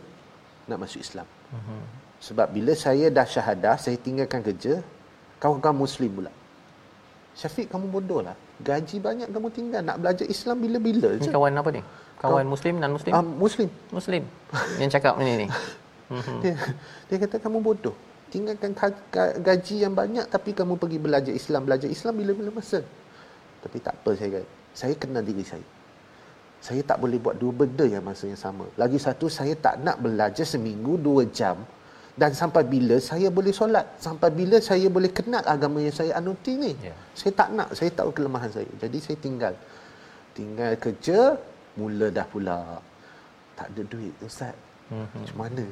nak 0.65 0.79
masuk 0.83 0.99
Islam. 1.03 1.27
Uh-huh. 1.53 1.81
Sebab 2.17 2.49
bila 2.49 2.73
saya 2.73 3.13
dah 3.13 3.23
syahadah, 3.23 3.75
saya 3.77 3.95
tinggalkan 4.01 4.41
kerja, 4.41 4.81
kawan-kawan 5.37 5.77
muslim 5.77 6.11
pula. 6.13 6.31
Syafiq 7.37 7.69
kamu 7.69 7.85
bodoh 7.93 8.25
lah. 8.25 8.33
Gaji 8.57 8.97
banyak 8.97 9.29
kamu 9.29 9.47
tinggal. 9.53 9.81
Nak 9.85 9.97
belajar 10.01 10.25
Islam 10.25 10.57
bila-bila 10.57 11.13
je. 11.15 11.29
kawan 11.29 11.53
apa 11.53 11.69
ni? 11.69 11.81
Kawan 12.17 12.49
muslim 12.49 12.81
non 12.81 12.97
muslim? 12.97 13.13
Ah, 13.13 13.21
muslim. 13.21 13.69
Muslim. 13.93 14.23
Yang 14.81 14.91
cakap 14.97 15.21
ni 15.21 15.45
ni. 15.45 15.47
Dia, 16.39 16.55
dia 17.11 17.17
kata 17.19 17.35
kamu 17.35 17.59
bodoh. 17.59 17.91
Tinggalkan 18.31 18.71
ka- 18.71 18.95
ka- 19.11 19.35
gaji 19.37 19.83
yang 19.83 19.91
banyak 19.91 20.23
tapi 20.31 20.55
kamu 20.55 20.79
pergi 20.79 20.97
belajar 20.97 21.33
Islam. 21.35 21.67
Belajar 21.67 21.91
Islam 21.91 22.15
bila-bila 22.15 22.49
masa. 22.55 22.79
Tapi 23.59 23.77
tak 23.83 23.99
apa 23.99 24.15
saya 24.15 24.39
kata. 24.39 24.47
Saya 24.71 24.93
kenal 24.95 25.19
diri 25.21 25.43
saya. 25.43 25.67
Saya 26.63 26.81
tak 26.81 27.03
boleh 27.03 27.19
buat 27.19 27.35
dua 27.35 27.51
benda 27.53 27.83
yang 27.85 28.01
masa 28.01 28.25
yang 28.25 28.39
sama. 28.39 28.65
Lagi 28.79 28.97
satu, 28.97 29.27
saya 29.27 29.53
tak 29.53 29.83
nak 29.83 29.99
belajar 29.99 30.47
seminggu 30.47 30.95
dua 30.97 31.27
jam. 31.27 31.59
Dan 32.17 32.33
sampai 32.33 32.65
bila 32.65 32.97
saya 32.97 33.29
boleh 33.29 33.53
solat. 33.53 33.85
Sampai 34.01 34.33
bila 34.33 34.57
saya 34.57 34.89
boleh 34.89 35.13
kenal 35.13 35.45
agama 35.45 35.77
yang 35.85 35.93
saya 35.93 36.17
anuti 36.17 36.57
ni. 36.57 36.73
Ya. 36.81 36.97
Saya 37.13 37.31
tak 37.37 37.53
nak. 37.53 37.69
Saya 37.77 37.93
tahu 37.93 38.09
kelemahan 38.09 38.49
saya. 38.49 38.65
Jadi 38.81 38.97
saya 38.97 39.17
tinggal. 39.21 39.53
Tinggal 40.33 40.73
kerja, 40.81 41.37
mula 41.77 42.09
dah 42.09 42.25
pula. 42.25 42.81
Tak 43.53 43.69
ada 43.69 43.81
duit, 43.85 44.13
Ustaz. 44.25 44.57
Mhm. 44.89 45.05
Macam 45.13 45.37
mana? 45.37 45.65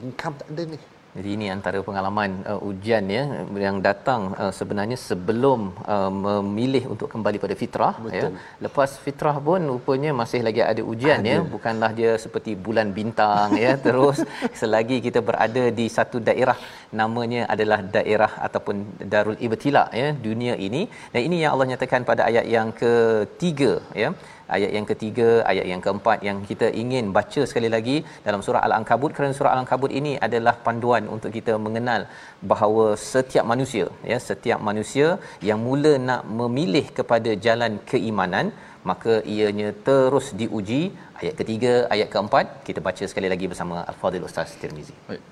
Income 0.00 0.34
tak 0.40 0.48
ada 0.56 0.62
ni. 0.72 0.78
Jadi 1.16 1.28
ini 1.36 1.46
antara 1.54 1.78
pengalaman 1.88 2.30
uh, 2.52 2.68
ujian 2.68 3.04
ya 3.16 3.22
yang 3.64 3.76
datang 3.86 4.22
uh, 4.42 4.52
sebenarnya 4.58 4.98
sebelum 5.08 5.60
uh, 5.94 6.10
memilih 6.24 6.82
untuk 6.92 7.08
kembali 7.14 7.38
pada 7.44 7.54
fitrah 7.60 7.94
ya. 8.18 8.30
Lepas 8.66 8.98
fitrah 9.04 9.36
pun 9.48 9.62
rupanya 9.72 10.10
masih 10.20 10.40
lagi 10.46 10.62
ada 10.72 10.82
ujian 10.92 11.20
ya. 11.30 11.36
ada. 11.36 11.44
ya. 11.46 11.52
Bukanlah 11.54 11.90
dia 12.00 12.12
seperti 12.24 12.52
bulan 12.66 12.90
bintang 12.98 13.54
ya 13.64 13.72
terus 13.86 14.20
selagi 14.60 14.98
kita 15.06 15.22
berada 15.28 15.64
di 15.78 15.86
satu 15.96 16.18
daerah 16.28 16.58
namanya 17.00 17.42
adalah 17.54 17.80
daerah 17.96 18.32
ataupun 18.46 18.76
darul 19.14 19.38
ibtila 19.46 19.84
ya 20.02 20.10
dunia 20.28 20.56
ini 20.68 20.84
dan 21.14 21.20
ini 21.28 21.36
yang 21.42 21.52
Allah 21.54 21.68
nyatakan 21.72 22.02
pada 22.10 22.22
ayat 22.30 22.46
yang 22.56 22.70
ketiga 22.82 23.72
ya 24.02 24.10
ayat 24.56 24.70
yang 24.76 24.86
ketiga, 24.90 25.28
ayat 25.50 25.66
yang 25.72 25.80
keempat 25.86 26.18
yang 26.28 26.38
kita 26.50 26.68
ingin 26.82 27.12
baca 27.16 27.42
sekali 27.50 27.68
lagi 27.76 27.96
dalam 28.26 28.40
surah 28.46 28.62
Al-Ankabut 28.66 29.12
kerana 29.16 29.32
surah 29.38 29.52
Al-Ankabut 29.54 29.92
ini 30.00 30.12
adalah 30.26 30.54
panduan 30.66 31.04
untuk 31.14 31.32
kita 31.38 31.54
mengenal 31.66 32.04
bahawa 32.52 32.86
setiap 33.12 33.46
manusia 33.52 33.86
ya 34.12 34.18
setiap 34.28 34.60
manusia 34.68 35.08
yang 35.48 35.60
mula 35.66 35.92
nak 36.08 36.22
memilih 36.40 36.86
kepada 36.98 37.32
jalan 37.46 37.74
keimanan 37.92 38.48
maka 38.90 39.12
ianya 39.34 39.68
terus 39.88 40.26
diuji 40.40 40.82
ayat 41.20 41.34
ketiga 41.40 41.74
ayat 41.94 42.08
keempat 42.14 42.46
kita 42.68 42.82
baca 42.88 43.04
sekali 43.12 43.30
lagi 43.32 43.48
bersama 43.52 43.76
Al-Fadhil 43.90 44.28
Ustaz 44.30 44.56
Tirmizi. 44.62 44.96
Baik. 45.10 45.22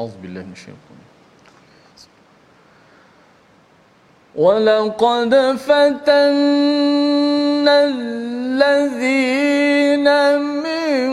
Auzubillahi 0.00 0.46
minasyaitanir 0.50 1.09
ولقد 4.36 5.34
فتنا 5.66 6.24
الذين 8.64 9.26
من 10.38 11.10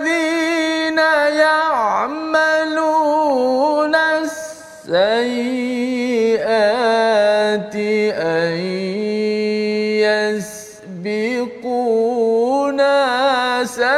يعملون 1.43 2.75
السيئات 3.95 4.95
أن 8.15 8.55
يسبقونا 11.59 12.95
ساء 13.65 13.89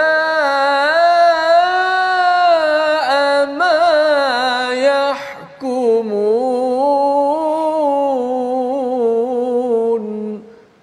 ما 3.45 3.81
يحكمون. 4.73 6.01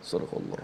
صدق 0.03 0.33
الله. 0.33 0.59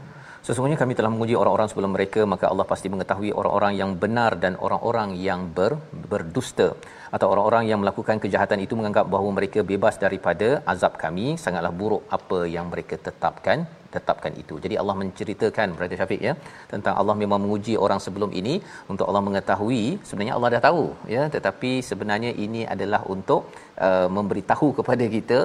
Sesungguhnya 0.47 0.77
kami 0.81 0.93
telah 0.93 1.09
menguji 1.13 1.35
orang-orang 1.41 1.69
sebelum 1.73 1.91
mereka 1.97 2.21
maka 2.33 2.53
Allah 2.53 2.67
pasti 2.73 2.93
mengetahui 2.93 3.31
orang-orang 3.41 3.73
yang 3.81 3.91
benar 4.03 4.37
dan 4.43 4.61
orang-orang 4.67 5.17
yang 5.27 5.49
ber, 5.57 5.73
berdusta. 6.11 6.69
Atau 7.15 7.33
orang-orang 7.33 7.65
yang 7.71 7.81
melakukan 7.81 8.21
kejahatan 8.25 8.61
itu 8.61 8.77
menganggap 8.77 9.09
bahawa 9.15 9.31
mereka 9.39 9.65
bebas 9.65 9.97
daripada 9.97 10.61
azab 10.73 11.01
kami. 11.05 11.41
Sangatlah 11.45 11.73
buruk 11.81 12.05
apa 12.17 12.45
yang 12.57 12.69
mereka 12.69 13.01
tetapkan 13.09 13.65
tetapkan 13.97 14.33
itu. 14.43 14.55
Jadi 14.65 14.75
Allah 14.83 14.97
menceritakan 15.03 15.77
Brother 15.77 15.99
Syafiq 16.01 16.21
ya 16.29 16.35
tentang 16.73 16.95
Allah 17.01 17.17
memang 17.23 17.41
menguji 17.45 17.75
orang 17.87 18.01
sebelum 18.07 18.31
ini 18.41 18.55
untuk 18.93 19.07
Allah 19.11 19.23
mengetahui 19.29 19.83
sebenarnya 20.09 20.35
Allah 20.37 20.51
dah 20.55 20.63
tahu 20.69 20.85
ya 21.15 21.23
tetapi 21.35 21.73
sebenarnya 21.91 22.33
ini 22.47 22.63
adalah 22.75 23.01
untuk 23.15 23.43
uh, 23.87 24.09
memberitahu 24.17 24.69
kepada 24.79 25.07
kita 25.17 25.41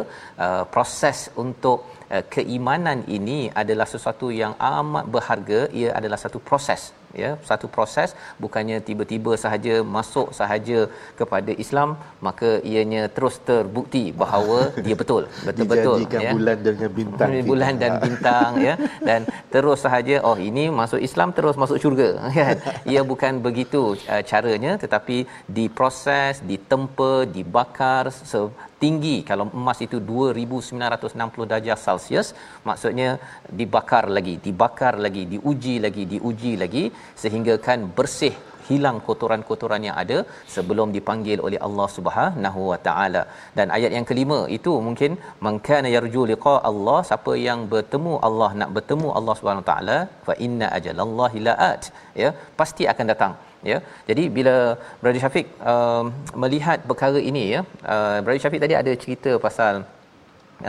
uh, 0.46 0.64
proses 0.76 1.20
untuk 1.46 1.80
uh, 2.14 2.24
keimanan 2.36 3.02
ini 3.18 3.40
adalah 3.64 3.88
sesuatu 3.94 4.30
yang 4.42 4.56
amat 4.74 5.06
berharga 5.16 5.60
ia 5.82 5.92
adalah 6.00 6.20
satu 6.26 6.42
proses 6.50 6.82
ya 7.24 7.32
satu 7.50 7.68
proses 7.76 8.10
bukannya 8.44 8.78
tiba-tiba 8.88 9.32
sahaja 9.44 9.76
masuk 9.96 10.28
sahaja 10.40 10.80
kepada 11.20 11.52
Islam 11.64 11.98
maka 12.28 12.50
ianya 12.72 13.04
terus 13.16 13.38
terbukti 13.50 14.04
bahawa 14.24 14.60
dia 14.86 14.96
betul 15.02 15.26
betul-betul 15.48 15.98
ya. 16.26 16.34
bulan 16.38 16.58
dengan 16.68 16.92
bintang 17.00 17.32
bulan 17.52 17.74
dan 17.82 17.92
bintang 18.06 18.52
ya. 18.68 18.76
Dan 19.10 19.22
terus 19.54 19.80
sahaja 19.86 20.16
oh 20.30 20.38
ini 20.50 20.66
masuk 20.82 21.02
Islam 21.08 21.30
terus 21.38 21.56
masuk 21.62 21.78
syurga 21.82 22.10
kan 22.38 22.58
ia 22.92 23.02
bukan 23.12 23.34
begitu 23.48 23.82
uh, 24.14 24.24
caranya 24.30 24.72
tetapi 24.84 25.18
diproses 25.58 26.44
ditempa 26.52 27.14
dibakar 27.36 28.06
tinggi 28.84 29.16
kalau 29.30 29.46
emas 29.62 29.80
itu 29.88 29.98
2960 30.12 31.52
darjah 31.52 31.80
Celsius 31.86 32.30
maksudnya 32.70 33.10
dibakar 33.60 34.06
lagi 34.18 34.36
dibakar 34.46 34.94
lagi 35.06 35.24
diuji 35.34 35.76
lagi 35.86 36.06
diuji 36.14 36.54
lagi 36.64 36.86
sehingga 37.24 37.56
kan 37.68 37.82
bersih 38.00 38.36
hilang 38.70 38.98
kotoran-kotoran 39.08 39.86
yang 39.88 39.98
ada 40.04 40.18
sebelum 40.56 40.88
dipanggil 40.96 41.38
oleh 41.48 41.60
Allah 41.68 41.88
Subhanahu 41.98 42.62
Wa 42.72 42.80
Taala. 42.88 43.24
Dan 43.58 43.68
ayat 43.78 43.92
yang 43.98 44.08
kelima 44.10 44.40
itu 44.58 44.74
mungkin 44.88 45.12
mangkana 45.48 45.90
yarju 45.96 46.24
liqa 46.32 46.56
Allah 46.72 47.00
siapa 47.10 47.36
yang 47.48 47.62
bertemu 47.74 48.14
Allah 48.30 48.50
nak 48.62 48.72
bertemu 48.78 49.10
Allah 49.20 49.36
Subhanahu 49.40 49.66
Wa 49.66 49.70
Taala 49.72 50.00
fa 50.28 50.36
inna 50.48 50.70
ajalallahi 50.80 51.46
laat 51.50 51.84
ya 52.24 52.32
pasti 52.62 52.86
akan 52.94 53.08
datang 53.14 53.34
ya. 53.72 53.78
Jadi 54.10 54.24
bila 54.38 54.56
Brother 55.02 55.22
Syafiq 55.24 55.48
uh, 55.72 56.04
melihat 56.44 56.80
perkara 56.90 57.22
ini 57.30 57.44
ya 57.56 57.62
uh, 57.94 58.18
Brother 58.24 58.42
Syafiq 58.44 58.62
tadi 58.66 58.76
ada 58.82 58.92
cerita 59.04 59.32
pasal 59.46 59.74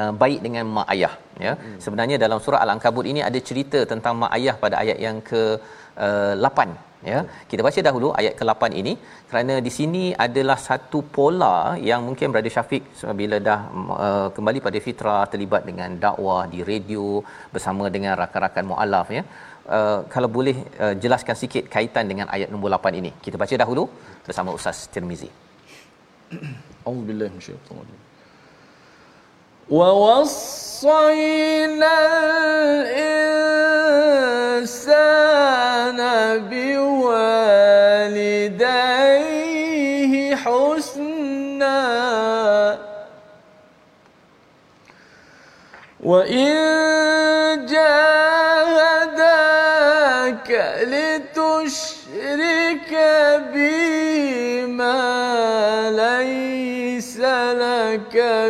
uh, 0.01 0.12
baik 0.22 0.41
dengan 0.47 0.66
mak 0.76 0.88
ayah 0.95 1.14
ya. 1.47 1.53
Hmm. 1.55 1.78
sebenarnya 1.84 2.16
dalam 2.24 2.38
surah 2.45 2.62
al-ankabut 2.66 3.07
ini 3.12 3.22
ada 3.30 3.41
cerita 3.49 3.80
tentang 3.93 4.14
mak 4.22 4.32
ayah 4.38 4.55
pada 4.64 4.76
ayat 4.84 5.01
yang 5.07 5.18
ke 5.30 5.43
uh, 6.07 6.34
8 6.36 6.68
ya. 7.11 7.18
Kita 7.51 7.61
baca 7.66 7.80
dahulu 7.88 8.09
ayat 8.20 8.34
ke-8 8.38 8.62
ini. 8.80 8.93
Kerana 9.30 9.55
di 9.66 9.70
sini 9.76 10.05
adalah 10.26 10.59
satu 10.68 10.99
pola 11.16 11.55
yang 11.91 12.01
mungkin 12.09 12.32
Brother 12.34 12.53
Syafiq 12.57 12.82
bila 13.20 13.36
dah 13.49 13.61
uh, 14.07 14.28
kembali 14.36 14.59
pada 14.66 14.78
fitrah 14.86 15.22
terlibat 15.32 15.64
dengan 15.70 15.93
dakwah 16.05 16.43
di 16.55 16.61
radio 16.70 17.07
bersama 17.55 17.86
dengan 17.95 18.14
rakan-rakan 18.22 18.66
mualaf 18.72 19.11
ya 19.18 19.24
uh, 19.66 20.00
kalau 20.12 20.28
boleh 20.36 20.56
uh, 20.80 20.94
jelaskan 21.02 21.36
sikit 21.42 21.64
kaitan 21.74 22.04
dengan 22.11 22.26
ayat 22.34 22.48
nombor 22.52 22.70
8 22.72 23.00
ini. 23.00 23.11
Kita 23.24 23.36
baca 23.42 23.54
dahulu 23.62 23.84
bersama 24.26 24.50
Ustaz 24.58 24.88
Tirmizi. 24.92 25.30
Auzubillahi 26.88 27.30
minasyaitonir 27.34 27.98
Wa 29.70 29.88
wassayna 30.02 31.90
al-insana 32.90 33.68
biwalidayhi 36.50 37.70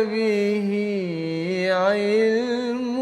به 0.05 0.71
علم 1.71 2.97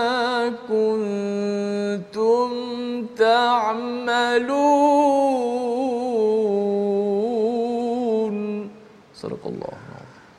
كنتم 0.70 2.50
تعملون. 3.18 5.27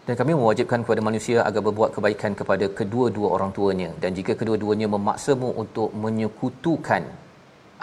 Dan 0.09 0.17
kami 0.21 0.33
mewajibkan 0.41 0.81
kepada 0.85 1.03
manusia 1.07 1.39
agar 1.49 1.61
berbuat 1.67 1.91
kebaikan 1.97 2.33
kepada 2.41 2.67
kedua-dua 2.79 3.29
orang 3.37 3.51
tuanya. 3.57 3.89
Dan 4.03 4.17
jika 4.19 4.33
kedua-duanya 4.41 4.89
memaksamu 4.95 5.49
untuk 5.63 5.93
menyekutukan 6.05 7.03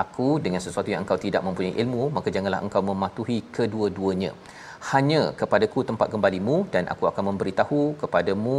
aku 0.04 0.28
dengan 0.46 0.62
sesuatu 0.66 0.90
yang 0.92 1.06
engkau 1.06 1.20
tidak 1.26 1.46
mempunyai 1.48 1.78
ilmu 1.84 2.04
maka 2.16 2.34
janganlah 2.36 2.62
engkau 2.66 2.82
mematuhi 2.90 3.38
kedua-duanya. 3.58 4.32
Hanya 4.90 5.22
kepadaku 5.42 5.86
tempat 5.90 6.08
kembalimu 6.14 6.56
dan 6.74 6.90
aku 6.94 7.06
akan 7.12 7.24
memberitahu 7.30 7.82
kepadamu 8.02 8.58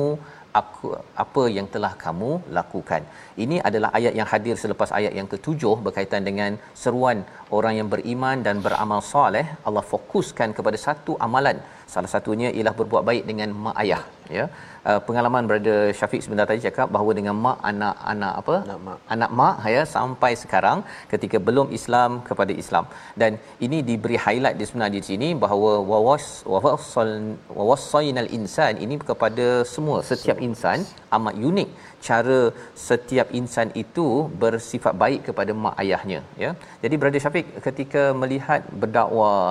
aku 0.61 0.89
apa 1.25 1.43
yang 1.57 1.67
telah 1.75 1.93
kamu 2.05 2.31
lakukan. 2.59 3.03
Ini 3.45 3.57
adalah 3.69 3.91
ayat 3.99 4.15
yang 4.19 4.29
hadir 4.33 4.57
selepas 4.63 4.91
ayat 4.99 5.13
yang 5.19 5.29
ketujuh 5.33 5.77
berkaitan 5.87 6.23
dengan 6.29 6.59
seruan 6.83 7.19
orang 7.59 7.75
yang 7.81 7.89
beriman 7.95 8.45
dan 8.47 8.59
beramal 8.67 9.01
soleh. 9.13 9.47
Allah 9.69 9.85
fokuskan 9.93 10.51
kepada 10.59 10.79
satu 10.87 11.15
amalan. 11.27 11.59
Salah 11.95 12.11
satunya 12.15 12.49
ialah 12.57 12.75
berbuat 12.81 13.05
baik 13.11 13.25
dengan 13.31 13.49
mak 13.67 13.77
ayah, 13.83 14.03
ya. 14.39 14.45
Uh, 14.89 15.01
pengalaman 15.07 15.45
brother 15.51 15.79
Syafiq 15.99 16.21
sebentar 16.25 16.47
tadi 16.51 16.61
cakap 16.67 16.89
bahawa 16.95 17.13
dengan 17.19 17.37
mak 17.45 17.59
anak 17.71 17.97
anak 18.13 18.33
apa? 18.41 18.55
Anak 18.67 18.81
mak. 18.87 18.99
Anak 19.15 19.31
mak 19.39 19.57
ya 19.75 19.83
sampai 19.95 20.33
sekarang 20.43 20.79
ketika 21.13 21.39
belum 21.49 21.69
Islam 21.79 22.11
kepada 22.29 22.53
Islam. 22.63 22.87
Dan 23.21 23.33
ini 23.67 23.81
diberi 23.89 24.19
highlight 24.27 24.59
di 24.61 24.67
sebenarnya 24.69 24.97
di 24.99 25.03
sini 25.11 25.29
bahawa 25.45 25.73
wawas 25.91 26.27
wawassal 26.53 27.13
wawassainal 27.59 28.31
insan 28.39 28.75
ini 28.87 28.97
kepada 29.11 29.47
semua 29.75 29.99
setiap 30.11 30.39
insan 30.49 30.87
amat 31.19 31.35
unik 31.51 31.71
cara 32.07 32.41
setiap 32.89 33.29
insan 33.39 33.69
itu 33.83 34.07
bersifat 34.43 34.95
baik 35.05 35.21
kepada 35.29 35.53
mak 35.65 35.77
ayahnya 35.85 36.21
ya. 36.45 36.51
Jadi 36.85 36.95
brother 37.01 37.23
Syafiq 37.25 37.47
ketika 37.69 38.03
melihat 38.23 38.63
berdakwah 38.83 39.47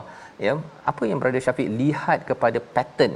ya 0.45 0.53
apa 0.91 1.03
yang 1.09 1.19
brother 1.21 1.43
Syafiq 1.47 1.67
lihat 1.81 2.19
kepada 2.29 2.59
pattern 2.75 3.15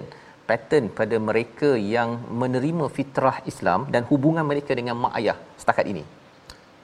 pattern 0.50 0.86
pada 1.00 1.16
mereka 1.30 1.70
yang 1.96 2.10
menerima 2.42 2.86
fitrah 2.98 3.38
Islam 3.52 3.86
dan 3.94 4.02
hubungan 4.12 4.46
mereka 4.52 4.74
dengan 4.80 4.96
mak 5.04 5.14
ayah 5.22 5.38
setakat 5.62 5.86
ini. 5.94 6.04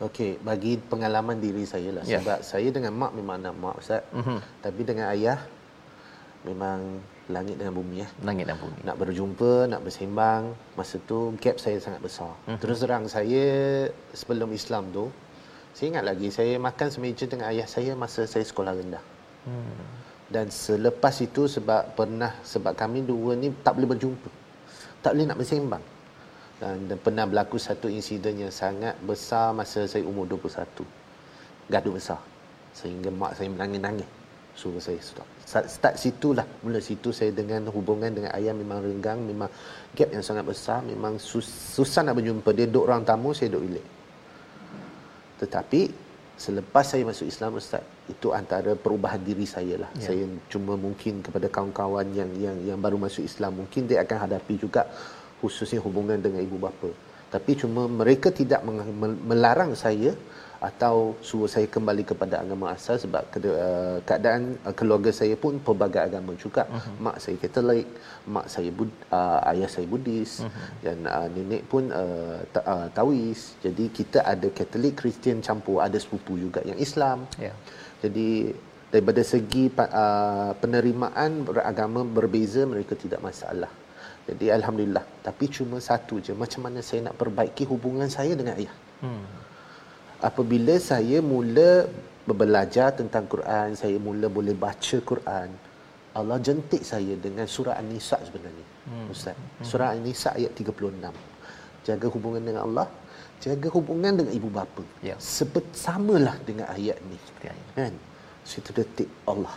Okey, 0.05 0.31
bagi 0.47 0.73
pengalaman 0.91 1.39
diri 1.45 1.63
saya 1.73 1.89
lah 1.97 2.03
Ya. 2.05 2.19
sebab 2.19 2.39
saya 2.51 2.67
dengan 2.77 2.93
mak 3.01 3.11
memang 3.17 3.35
anak 3.41 3.55
mak 3.63 3.75
Ustaz. 3.81 4.03
Mhm. 4.11 4.37
Tapi 4.65 4.81
dengan 4.89 5.05
ayah 5.15 5.39
memang 6.45 6.79
langit 7.35 7.55
dengan 7.57 7.73
bumi 7.73 8.05
ya. 8.05 8.07
Langit 8.21 8.45
dan 8.45 8.57
bumi. 8.61 8.79
Nak 8.85 8.97
berjumpa, 9.01 9.51
nak 9.71 9.81
bersembang, 9.81 10.53
masa 10.77 11.01
tu 11.09 11.33
gap 11.41 11.57
saya 11.57 11.81
sangat 11.81 12.01
besar. 12.05 12.33
Mhm. 12.45 12.59
Terus 12.61 12.77
terang 12.85 13.05
saya 13.09 13.45
sebelum 14.13 14.53
Islam 14.53 14.93
tu 14.93 15.09
saya 15.75 15.87
ingat 15.91 16.05
lagi 16.07 16.27
saya 16.31 16.55
makan 16.55 16.87
semeja 16.87 17.25
dengan 17.27 17.51
ayah 17.51 17.67
saya 17.67 17.97
masa 17.97 18.23
saya 18.29 18.45
sekolah 18.45 18.77
rendah. 18.77 19.03
Hmm. 19.43 20.04
Dan 20.25 20.49
selepas 20.49 21.13
itu 21.21 21.45
sebab 21.45 21.93
pernah 21.93 22.33
sebab 22.41 22.73
kami 22.73 23.05
dua 23.05 23.37
ni 23.37 23.53
tak 23.61 23.77
boleh 23.77 23.93
berjumpa. 23.93 24.29
Tak 25.05 25.13
boleh 25.13 25.25
nak 25.29 25.37
bersembang. 25.37 25.83
Dan, 26.55 26.87
dan 26.89 26.97
pernah 26.97 27.29
berlaku 27.29 27.59
satu 27.59 27.85
insiden 27.91 28.47
yang 28.47 28.53
sangat 28.53 28.95
besar 29.03 29.53
masa 29.53 29.85
saya 29.85 30.01
umur 30.07 30.25
21. 30.25 30.65
Gaduh 31.69 31.93
besar. 31.93 32.21
Sehingga 32.73 33.13
mak 33.13 33.37
saya 33.37 33.53
menangis-nangis. 33.53 34.07
Suruh 34.55 34.79
saya 34.79 34.95
stop. 35.03 35.27
Start, 35.43 35.67
start 35.67 35.95
situlah. 35.99 36.47
Mula 36.63 36.79
situ 36.79 37.11
saya 37.11 37.29
dengan 37.35 37.67
hubungan 37.75 38.07
dengan 38.07 38.31
ayah 38.39 38.55
memang 38.55 38.79
renggang. 38.79 39.19
Memang 39.19 39.51
gap 39.91 40.09
yang 40.15 40.23
sangat 40.23 40.47
besar. 40.47 40.79
Memang 40.79 41.19
sus, 41.19 41.43
susah 41.45 42.07
nak 42.07 42.17
berjumpa. 42.17 42.49
Dia 42.55 42.65
duduk 42.65 42.87
orang 42.87 43.03
tamu, 43.03 43.35
saya 43.35 43.51
duduk 43.51 43.67
bilik. 43.67 43.85
Tetapi 45.43 45.81
selepas 46.39 46.87
saya 46.87 47.03
masuk 47.03 47.27
Islam 47.27 47.59
Ustaz, 47.59 47.83
itu 48.13 48.27
antara 48.39 48.71
perubahan 48.77 49.21
diri 49.29 49.45
saya 49.49 49.75
lah. 49.83 49.89
Yeah. 49.97 50.05
Saya 50.07 50.23
cuma 50.53 50.73
mungkin 50.85 51.25
kepada 51.25 51.47
kawan-kawan 51.49 52.07
yang 52.19 52.31
yang 52.45 52.57
yang 52.69 52.79
baru 52.85 52.97
masuk 53.01 53.25
Islam 53.31 53.61
mungkin 53.61 53.89
dia 53.89 54.05
akan 54.05 54.17
hadapi 54.25 54.55
juga 54.61 54.85
khususnya 55.41 55.81
hubungan 55.81 56.21
dengan 56.21 56.41
ibu 56.47 56.57
bapa. 56.61 56.89
Tapi 57.33 57.51
cuma 57.61 57.89
mereka 57.89 58.29
tidak 58.29 58.61
melarang 59.29 59.73
saya 59.75 60.13
atau 60.65 61.13
suruh 61.27 61.49
saya 61.51 61.67
kembali 61.67 62.03
kepada 62.09 62.41
agama 62.41 62.71
asal 62.73 62.95
sebab 62.97 63.23
ke- 63.33 63.43
uh, 63.43 63.99
keadaan 64.07 64.55
uh, 64.65 64.73
keluarga 64.79 65.11
saya 65.11 65.35
pun 65.43 65.59
pelbagai 65.59 66.01
agama 66.07 66.31
juga. 66.43 66.63
Uh-huh. 66.65 66.95
Mak 67.05 67.17
saya 67.23 67.37
Katolik, 67.43 67.85
mak 68.25 68.47
saya 68.53 68.71
Bud, 68.77 68.89
uh, 69.11 69.39
ayah 69.51 69.69
saya 69.69 69.85
Buddhis 69.85 70.41
uh-huh. 70.41 70.69
dan 70.85 70.97
uh, 71.05 71.27
nenek 71.35 71.67
pun 71.69 71.91
uh, 71.91 72.39
ta- 72.55 72.65
uh, 72.65 72.87
Taois. 72.97 73.59
Jadi 73.65 73.85
kita 73.93 74.25
ada 74.33 74.47
Katolik, 74.49 74.95
Kristian 75.03 75.43
campur, 75.43 75.83
ada 75.85 75.99
sepupu 76.01 76.39
juga 76.39 76.63
yang 76.65 76.79
Islam. 76.79 77.27
Ya. 77.37 77.53
Jadi 78.03 78.51
daripada 78.91 79.21
segi 79.23 79.67
uh, 79.71 80.51
penerimaan 80.61 81.43
beragama 81.47 82.01
berbeza 82.07 82.63
mereka 82.63 82.95
tidak 82.95 83.19
masalah. 83.19 83.71
Jadi 84.25 84.49
alhamdulillah. 84.49 85.05
Tapi 85.21 85.45
cuma 85.51 85.77
satu 85.77 86.17
je 86.23 86.33
macam 86.33 86.65
mana 86.65 86.79
saya 86.81 87.11
nak 87.11 87.15
perbaiki 87.21 87.63
hubungan 87.69 88.09
saya 88.09 88.33
dengan 88.33 88.57
ayah. 88.57 88.75
Hmm. 89.03 89.25
Apabila 90.23 90.75
saya 90.81 91.21
mula 91.21 91.85
belajar 92.25 92.97
tentang 92.97 93.29
Quran, 93.29 93.77
saya 93.77 93.97
mula 94.01 94.25
boleh 94.31 94.57
baca 94.57 94.97
Quran. 95.11 95.49
Allah 96.15 96.37
jentik 96.39 96.81
saya 96.81 97.13
dengan 97.19 97.45
surah 97.45 97.75
An-Nisa 97.77 98.17
sebenarnya. 98.23 98.65
Hmm. 98.89 99.11
Ustaz. 99.13 99.37
Surah 99.61 99.93
An-Nisa 99.93 100.33
ayat 100.33 100.55
36. 100.57 101.11
Jaga 101.85 102.07
hubungan 102.09 102.41
dengan 102.41 102.65
Allah, 102.65 102.87
jaga 103.45 103.69
hubungan 103.69 104.17
dengan 104.17 104.33
ibu 104.33 104.49
bapa. 104.49 104.81
Ya. 105.05 105.13
Sebet 105.21 105.69
samalah 105.77 106.33
dengan 106.41 106.65
ayat 106.73 106.97
ni. 107.05 107.13
Seperti 107.21 107.53
ayat. 107.53 107.67
Kan? 107.77 107.93
Situ 108.41 108.73
detik 108.73 109.09
Allah. 109.29 109.53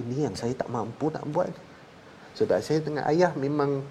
Ini 0.00 0.32
yang 0.32 0.34
saya 0.34 0.56
tak 0.56 0.72
mampu 0.72 1.12
nak 1.12 1.28
buat. 1.28 1.52
Sebab 2.32 2.56
saya 2.64 2.80
dengan 2.80 3.04
ayah 3.12 3.36
memang 3.36 3.84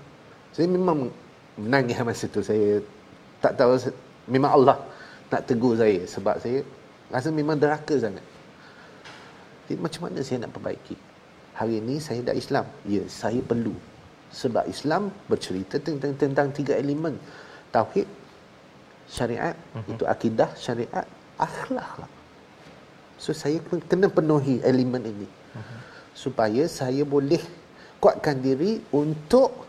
saya 0.50 0.66
memang 0.66 1.14
menangis 1.60 2.00
masa 2.02 2.26
tu 2.26 2.42
saya 2.42 2.82
tak 3.44 3.60
tahu 3.60 3.78
memang 4.26 4.58
Allah 4.58 4.78
nak 5.28 5.42
tegur 5.46 5.76
saya 5.76 6.02
sebab 6.08 6.40
saya 6.40 6.64
rasa 7.14 7.30
memang 7.30 7.60
deraka 7.60 7.94
sangat. 8.00 8.24
Jadi 9.68 9.84
macam 9.84 10.08
mana 10.08 10.20
saya 10.24 10.48
nak 10.48 10.56
perbaiki? 10.56 10.96
Hari 11.60 11.84
ini 11.84 12.00
saya 12.00 12.24
dah 12.24 12.36
Islam. 12.38 12.66
Ya, 12.88 13.04
saya 13.12 13.44
perlu. 13.44 13.76
Sebab 14.32 14.64
Islam 14.72 15.12
bercerita 15.28 15.76
tentang 15.82 16.16
tentang 16.16 16.48
tiga 16.56 16.80
elemen. 16.80 17.20
Tauhid, 17.76 18.08
syariat, 19.08 19.56
uh-huh. 19.74 19.92
itu 19.96 20.04
akidah, 20.04 20.52
syariat, 20.60 21.08
akhlak. 21.40 21.92
lah. 22.04 22.12
So 23.18 23.34
saya 23.34 23.58
pun 23.64 23.82
kena 23.82 24.12
penuhi 24.12 24.62
elemen 24.62 25.02
ini. 25.02 25.28
Uh-huh. 25.28 25.80
Supaya 26.14 26.68
saya 26.70 27.02
boleh 27.08 27.42
kuatkan 27.98 28.38
diri 28.38 28.84
untuk 28.94 29.66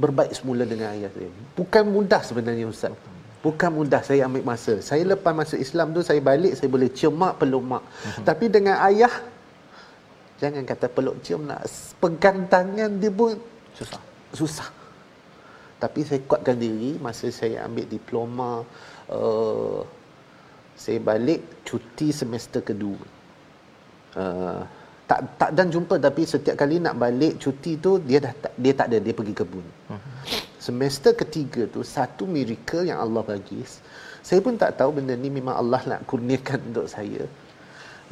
berbaik 0.00 0.32
semula 0.32 0.64
dengan 0.64 0.96
ayah 0.96 1.12
saya. 1.12 1.28
Bukan 1.52 1.84
mudah 1.92 2.22
sebenarnya 2.24 2.64
Ustaz. 2.70 2.96
Bukan 3.40 3.72
mudah 3.72 4.00
saya 4.04 4.24
ambil 4.28 4.44
masa. 4.44 4.80
Saya 4.80 5.04
lepas 5.04 5.32
masuk 5.32 5.60
Islam 5.60 5.92
tu 5.92 6.00
saya 6.00 6.20
balik 6.20 6.56
saya 6.56 6.68
boleh 6.72 6.88
cium 6.92 7.12
mak 7.12 7.36
peluk 7.40 7.64
mak. 7.64 7.84
Uh-huh. 7.84 8.24
Tapi 8.24 8.48
dengan 8.48 8.80
ayah 8.88 9.12
jangan 10.40 10.64
kata 10.64 10.88
peluk 10.88 11.20
cium 11.20 11.44
nak 11.44 11.68
pegang 12.00 12.48
tangan 12.48 12.96
dia 12.96 13.12
pun 13.12 13.36
Susah. 13.76 14.00
susah. 14.32 14.68
Tapi 15.80 16.04
saya 16.04 16.20
kuatkan 16.28 16.60
diri 16.60 17.00
masa 17.00 17.32
saya 17.32 17.64
ambil 17.64 17.88
diploma 17.88 18.50
uh, 19.08 19.80
saya 20.76 21.00
balik 21.00 21.64
cuti 21.64 22.12
semester 22.12 22.60
kedua. 22.60 23.00
Uh, 24.12 24.60
tak 25.10 25.20
tak 25.40 25.50
dan 25.58 25.66
jumpa 25.74 25.98
tapi 25.98 26.22
setiap 26.22 26.54
kali 26.54 26.78
nak 26.78 26.94
balik 26.94 27.40
cuti 27.42 27.74
tu 27.82 27.98
dia 27.98 28.22
dah 28.22 28.30
tak, 28.30 28.52
dia 28.54 28.72
tak 28.76 28.86
ada 28.92 28.98
dia 29.02 29.10
pergi 29.10 29.34
kebun. 29.34 29.66
Semester 30.60 31.16
ketiga 31.16 31.66
tu 31.66 31.82
satu 31.82 32.28
miracle 32.28 32.86
yang 32.86 33.00
Allah 33.00 33.24
bagi. 33.26 33.64
Saya 34.22 34.38
pun 34.44 34.54
tak 34.54 34.78
tahu 34.78 35.00
benda 35.00 35.16
ni 35.16 35.32
memang 35.32 35.56
Allah 35.56 35.80
nak 35.82 36.00
kurniakan 36.06 36.70
untuk 36.70 36.86
saya. 36.86 37.26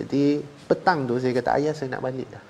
Jadi 0.00 0.42
petang 0.66 1.06
tu 1.06 1.20
saya 1.22 1.36
kata 1.36 1.54
ayah 1.60 1.76
saya 1.76 1.92
nak 1.94 2.02
balik 2.02 2.26
dah. 2.32 2.44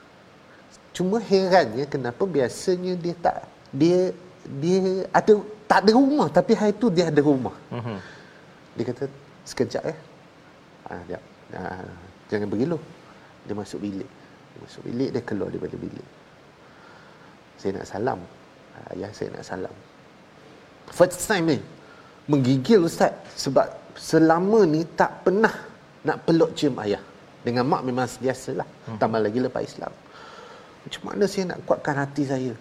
Cuma 0.96 1.20
herannya 1.20 1.84
kenapa 1.84 2.24
biasanya 2.24 2.96
dia 2.96 3.14
tak 3.18 3.44
dia 3.68 4.16
dia 4.56 5.04
ada 5.12 5.32
tak 5.68 5.84
ada 5.84 5.92
rumah 5.92 6.32
tapi 6.32 6.56
hari 6.56 6.72
tu 6.80 6.88
dia 6.88 7.12
ada 7.12 7.20
rumah. 7.20 7.52
Mhm. 7.68 7.98
Dia 8.80 8.84
kata 8.88 9.04
sekejap 9.44 9.82
ya. 9.84 9.96
Ah, 10.88 11.02
dia, 11.04 11.18
ah, 11.52 11.84
jangan 12.32 12.48
pergi. 12.48 12.66
Dia 13.44 13.54
masuk 13.54 13.80
bilik. 13.84 14.08
Dia 14.54 14.58
masuk 14.64 14.82
bilik 14.88 15.08
dia 15.12 15.22
keluar 15.24 15.48
daripada 15.52 15.76
bilik. 15.76 16.08
Saya 17.60 17.76
nak 17.76 17.86
salam. 17.90 18.18
Ah, 18.72 18.94
ayah 18.96 19.10
saya 19.12 19.28
nak 19.36 19.44
salam. 19.44 19.74
First 20.88 21.20
time 21.28 21.44
ni 21.52 21.58
menggigil 22.28 22.80
ustaz 22.84 23.12
sebab 23.36 23.68
selama 23.96 24.64
ni 24.64 24.84
tak 24.96 25.28
pernah 25.28 25.52
nak 26.04 26.24
peluk 26.24 26.56
cium 26.56 26.80
ayah. 26.80 27.02
Dengan 27.44 27.68
mak 27.68 27.84
memang 27.84 28.08
biasalah. 28.08 28.66
Hmm. 28.88 28.96
Tambah 28.96 29.20
lagi 29.20 29.38
lepas 29.40 29.62
Islam. 29.64 29.92
Macam 30.84 31.02
mana 31.04 31.24
saya 31.28 31.44
nak 31.52 31.58
kuatkan 31.68 31.94
hati 32.00 32.24
saya? 32.24 32.52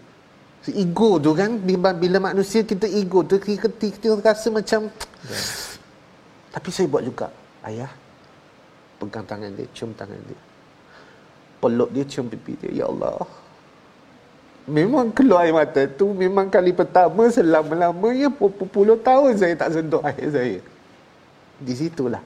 Ego 0.74 1.22
tu 1.22 1.32
kan 1.32 1.56
bila, 1.56 1.94
bila 1.94 2.18
manusia 2.32 2.64
kita 2.64 2.88
ego 2.90 3.24
tu 3.24 3.40
kita, 3.40 3.70
kita, 3.70 3.86
kita 3.92 4.08
rasa 4.20 4.48
macam 4.52 4.92
tapi 6.52 6.70
saya 6.74 6.90
buat 6.90 7.06
juga. 7.06 7.30
Ayah 7.62 7.92
pegang 8.98 9.26
tangan 9.30 9.54
dia, 9.54 9.70
cium 9.78 9.94
tangan 9.94 10.18
dia. 10.26 10.40
Peluk 11.62 11.90
dia, 11.94 12.04
cium 12.06 12.26
pipi 12.26 12.58
dia. 12.58 12.84
Ya 12.84 12.86
Allah. 12.90 13.22
memang 14.68 15.16
keluar 15.16 15.48
air 15.48 15.56
mata 15.56 15.88
tu 15.88 16.12
memang 16.12 16.52
kali 16.52 16.76
pertama 16.76 17.32
selama-lamanya 17.32 18.28
puluh 18.36 19.00
tahun 19.00 19.40
saya 19.40 19.56
tak 19.56 19.80
sentuh 19.80 20.04
air 20.04 20.28
saya. 20.28 20.60
Di 21.62 21.74
situlah. 21.78 22.20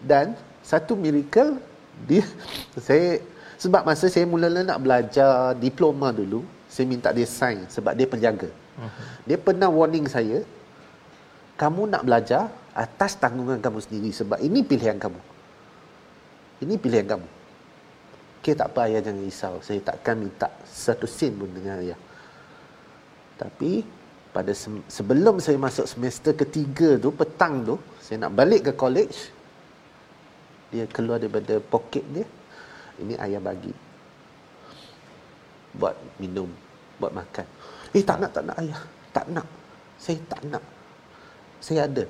Dan 0.00 0.32
satu 0.64 0.96
miracle 0.96 1.60
dia 2.08 2.24
saya 2.88 3.20
sebab 3.60 3.84
masa 3.84 4.08
saya 4.08 4.24
mula-mula 4.24 4.64
nak 4.64 4.80
belajar 4.80 5.52
diploma 5.60 6.08
dulu, 6.14 6.46
saya 6.74 6.90
minta 6.90 7.14
dia 7.14 7.22
sign 7.22 7.70
sebab 7.70 7.94
dia 7.94 8.02
penjaga. 8.10 8.50
Dia 9.22 9.38
pernah 9.38 9.70
warning 9.70 10.10
saya, 10.10 10.42
kamu 11.54 11.86
nak 11.86 12.02
belajar 12.02 12.50
atas 12.74 13.14
tanggungan 13.14 13.62
kamu 13.62 13.78
sendiri 13.78 14.10
sebab 14.10 14.42
ini 14.42 14.66
pilihan 14.66 14.98
kamu. 14.98 15.20
Ini 16.66 16.74
pilihan 16.74 17.06
kamu. 17.06 17.28
Okey 18.42 18.58
tak 18.58 18.74
apa 18.74 18.90
ayah 18.90 19.06
jangan 19.06 19.22
risau. 19.22 19.54
Saya 19.62 19.78
takkan 19.86 20.18
minta 20.18 20.50
satu 20.66 21.06
sen 21.06 21.38
pun 21.38 21.46
dengan 21.46 21.78
ayah. 21.78 21.98
Tapi 23.38 23.86
pada 24.34 24.50
se- 24.50 24.82
sebelum 24.90 25.38
saya 25.38 25.54
masuk 25.54 25.86
semester 25.86 26.34
ketiga 26.34 26.98
tu 26.98 27.14
petang 27.14 27.62
tu 27.62 27.78
saya 28.02 28.26
nak 28.26 28.34
balik 28.34 28.66
ke 28.66 28.72
college 28.74 29.30
dia 30.74 30.90
keluar 30.90 31.22
daripada 31.22 31.62
poket 31.62 32.02
dia 32.10 32.26
ini 32.98 33.14
ayah 33.14 33.38
bagi 33.38 33.70
buat 35.78 35.94
minum 36.18 36.50
buat 36.98 37.12
makan. 37.14 37.46
Eh 37.94 38.02
tak 38.02 38.18
nak 38.22 38.30
tak 38.34 38.44
nak 38.46 38.56
ayah. 38.62 38.82
Tak 39.14 39.26
nak. 39.30 39.46
Saya 39.98 40.18
tak 40.26 40.42
nak. 40.50 40.64
Saya 41.62 41.86
ada. 41.86 42.04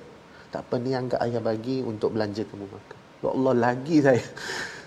Tak 0.48 0.62
apa 0.64 0.74
ni 0.78 0.94
anggap 0.94 1.20
ayah 1.26 1.42
bagi 1.42 1.82
untuk 1.82 2.14
belanja 2.14 2.42
kamu 2.46 2.66
makan. 2.66 2.98
Ya 3.20 3.28
Allah 3.32 3.54
lagi 3.54 3.96
saya. 4.00 4.22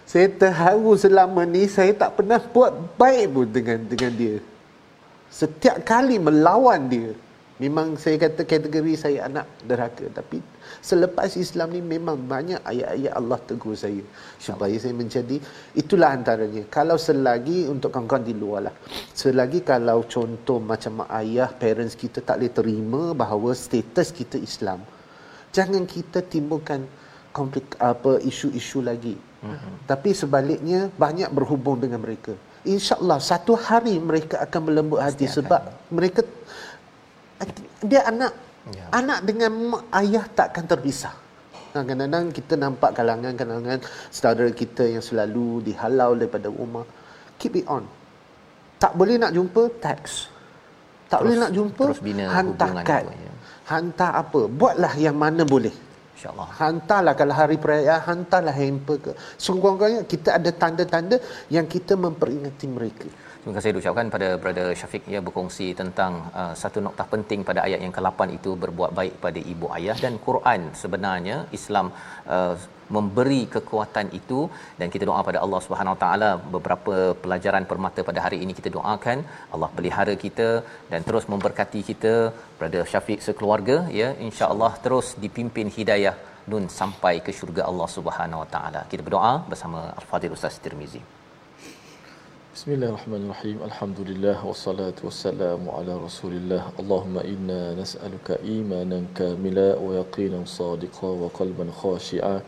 Saya 0.08 0.32
terharu 0.32 0.96
selama 0.96 1.44
ni 1.44 1.68
saya 1.68 1.92
tak 1.92 2.16
pernah 2.16 2.40
buat 2.40 2.72
baik 2.96 3.28
pun 3.28 3.44
dengan 3.52 3.80
dengan 3.92 4.12
dia. 4.16 4.40
Setiap 5.28 5.84
kali 5.84 6.16
melawan 6.16 6.88
dia 6.88 7.12
memang 7.58 7.98
saya 7.98 8.22
kata 8.22 8.46
kategori 8.46 8.94
saya 8.94 9.26
anak 9.26 9.50
derhaka 9.66 10.06
tapi 10.14 10.38
selepas 10.90 11.34
Islam 11.42 11.74
ni 11.74 11.82
memang 11.82 12.18
banyak 12.34 12.62
ayat-ayat 12.62 13.14
Allah 13.18 13.40
tegur 13.50 13.74
saya 13.74 14.04
supaya 14.38 14.78
saya 14.78 14.94
menjadi 14.94 15.42
itulah 15.74 16.14
antaranya 16.14 16.70
kalau 16.70 16.98
selagi 17.02 17.66
untuk 17.66 17.90
kawan-kawan 17.94 18.26
di 18.30 18.36
luar 18.38 18.70
lah 18.70 18.76
selagi 19.18 19.66
kalau 19.66 20.06
contoh 20.06 20.62
macam 20.62 21.02
mak 21.02 21.10
ayah 21.22 21.50
parents 21.50 21.98
kita 21.98 22.22
tak 22.22 22.38
boleh 22.38 22.54
terima 22.54 23.04
bahawa 23.18 23.58
status 23.58 24.14
kita 24.14 24.38
Islam 24.38 24.86
jangan 25.50 25.90
kita 25.90 26.22
timbulkan 26.22 26.86
konflik 27.34 27.74
apa 27.82 28.22
isu-isu 28.22 28.86
lagi 28.86 29.18
mm-hmm. 29.18 29.74
tapi 29.90 30.14
sebaliknya 30.14 30.94
banyak 30.94 31.34
berhubung 31.34 31.82
dengan 31.82 32.06
mereka 32.06 32.38
insyaallah 32.68 33.18
satu 33.18 33.58
hari 33.58 33.98
mereka 33.98 34.46
akan 34.46 34.62
melembut 34.70 35.00
hati 35.02 35.26
Pasti 35.26 35.38
sebab 35.42 35.62
akan. 35.64 35.96
mereka 35.98 36.22
dia 37.84 38.02
anak 38.10 38.34
ya. 38.74 38.86
anak 38.94 39.20
dengan 39.28 39.52
mak, 39.72 39.84
ayah 40.02 40.26
takkan 40.34 40.66
terpisah 40.66 41.14
kadang-kadang 41.76 42.34
kita 42.34 42.54
nampak 42.58 42.92
kalangan-kalangan 42.98 43.80
saudara 44.10 44.50
kita 44.50 44.84
yang 44.90 45.04
selalu 45.04 45.62
dihalau 45.62 46.18
daripada 46.18 46.50
rumah 46.50 46.86
keep 47.38 47.54
it 47.60 47.66
on 47.70 47.86
tak 48.82 48.98
boleh 48.98 49.22
nak 49.22 49.32
jumpa 49.38 49.64
teks 49.78 50.34
tak 51.08 51.22
terus, 51.22 51.28
boleh 51.30 51.38
nak 51.38 51.52
jumpa 51.54 51.86
hantar 52.34 52.72
kad 52.82 53.04
ya. 53.14 53.34
hantar 53.70 54.12
apa 54.26 54.42
buatlah 54.50 54.94
yang 54.98 55.16
mana 55.16 55.46
boleh 55.46 55.88
InsyaAllah. 56.18 56.50
Hantarlah 56.58 57.14
kalau 57.14 57.34
hari 57.38 57.62
perayaan, 57.62 58.02
hantarlah 58.02 58.50
hamper 58.50 58.98
ke. 58.98 59.12
Sungguh-sungguhnya 59.38 60.02
kita 60.10 60.42
ada 60.42 60.50
tanda-tanda 60.50 61.22
yang 61.54 61.70
kita 61.70 61.94
memperingati 61.94 62.66
mereka. 62.66 63.06
Terima 63.48 63.60
kasih 63.60 63.80
ucapkan 63.80 64.08
pada 64.14 64.28
brother 64.44 64.66
Syafiq. 64.80 65.04
Ya 65.14 65.20
berkongsi 65.26 65.68
tentang 65.82 66.14
uh, 66.40 66.54
satu 66.62 66.80
noktah 66.86 67.06
penting 67.12 67.42
pada 67.50 67.60
ayat 67.68 67.80
yang 67.84 67.94
ke-8 67.98 68.20
itu 68.38 68.52
berbuat 68.64 68.92
baik 68.98 69.14
pada 69.26 69.40
ibu 69.52 69.68
ayah 69.78 69.96
dan 70.06 70.16
Quran. 70.26 70.62
Sebenarnya 70.82 71.38
Islam 71.58 71.86
uh, 72.36 72.56
memberi 72.96 73.40
kekuatan 73.56 74.08
itu 74.20 74.40
dan 74.80 74.92
kita 74.94 75.08
doa 75.10 75.22
pada 75.30 75.40
Allah 75.46 75.62
Subhanahu 75.66 75.96
Wa 75.96 76.00
Taala. 76.04 76.32
Beberapa 76.56 76.96
pelajaran 77.24 77.68
permata 77.72 78.04
pada 78.10 78.20
hari 78.26 78.40
ini 78.44 78.56
kita 78.60 78.72
doakan. 78.78 79.24
Allah 79.56 79.70
pelihara 79.78 80.16
kita 80.26 80.50
dan 80.92 81.08
terus 81.10 81.28
memberkati 81.34 81.84
kita. 81.92 82.16
Brother 82.60 82.84
Syafiq 82.94 83.22
sekeluarga 83.28 83.78
ya 84.02 84.10
insya-Allah 84.28 84.74
terus 84.88 85.10
dipimpin 85.26 85.70
hidayah 85.78 86.18
nun 86.52 86.68
sampai 86.80 87.16
ke 87.28 87.32
syurga 87.40 87.64
Allah 87.72 87.88
Subhanahu 88.00 88.44
Wa 88.44 88.50
Taala. 88.58 88.84
Kita 88.92 89.06
berdoa 89.08 89.36
bersama 89.54 89.82
Al-Fadhil 90.02 90.36
Ustaz 90.40 90.60
Tirmizi. 90.66 91.04
بسم 92.58 92.72
الله 92.74 92.90
الرحمن 92.90 93.22
الرحيم 93.30 93.58
الحمد 93.70 94.00
لله 94.10 94.46
والصلاة 94.46 94.98
والسلام 95.04 95.70
على 95.70 95.94
رسول 95.94 96.34
الله 96.34 96.64
اللهم 96.82 97.16
إنا 97.18 97.78
نسألك 97.78 98.42
إيمانا 98.42 99.14
كاملا 99.16 99.78
ويقينا 99.78 100.42
صادقا 100.46 101.08
وقلبا 101.08 101.66
خاشعا 101.72 102.42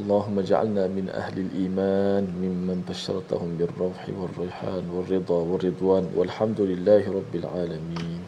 اللهم 0.00 0.38
اجعلنا 0.38 0.86
من 0.88 1.08
أهل 1.12 1.36
الإيمان 1.38 2.24
ممن 2.32 2.78
بشرتهم 2.88 3.60
بالروح 3.60 4.00
والريحان 4.20 4.84
والرضا 4.88 5.38
والرضوان 5.44 6.04
والحمد 6.16 6.60
لله 6.60 7.02
رب 7.12 7.32
العالمين 7.34 8.20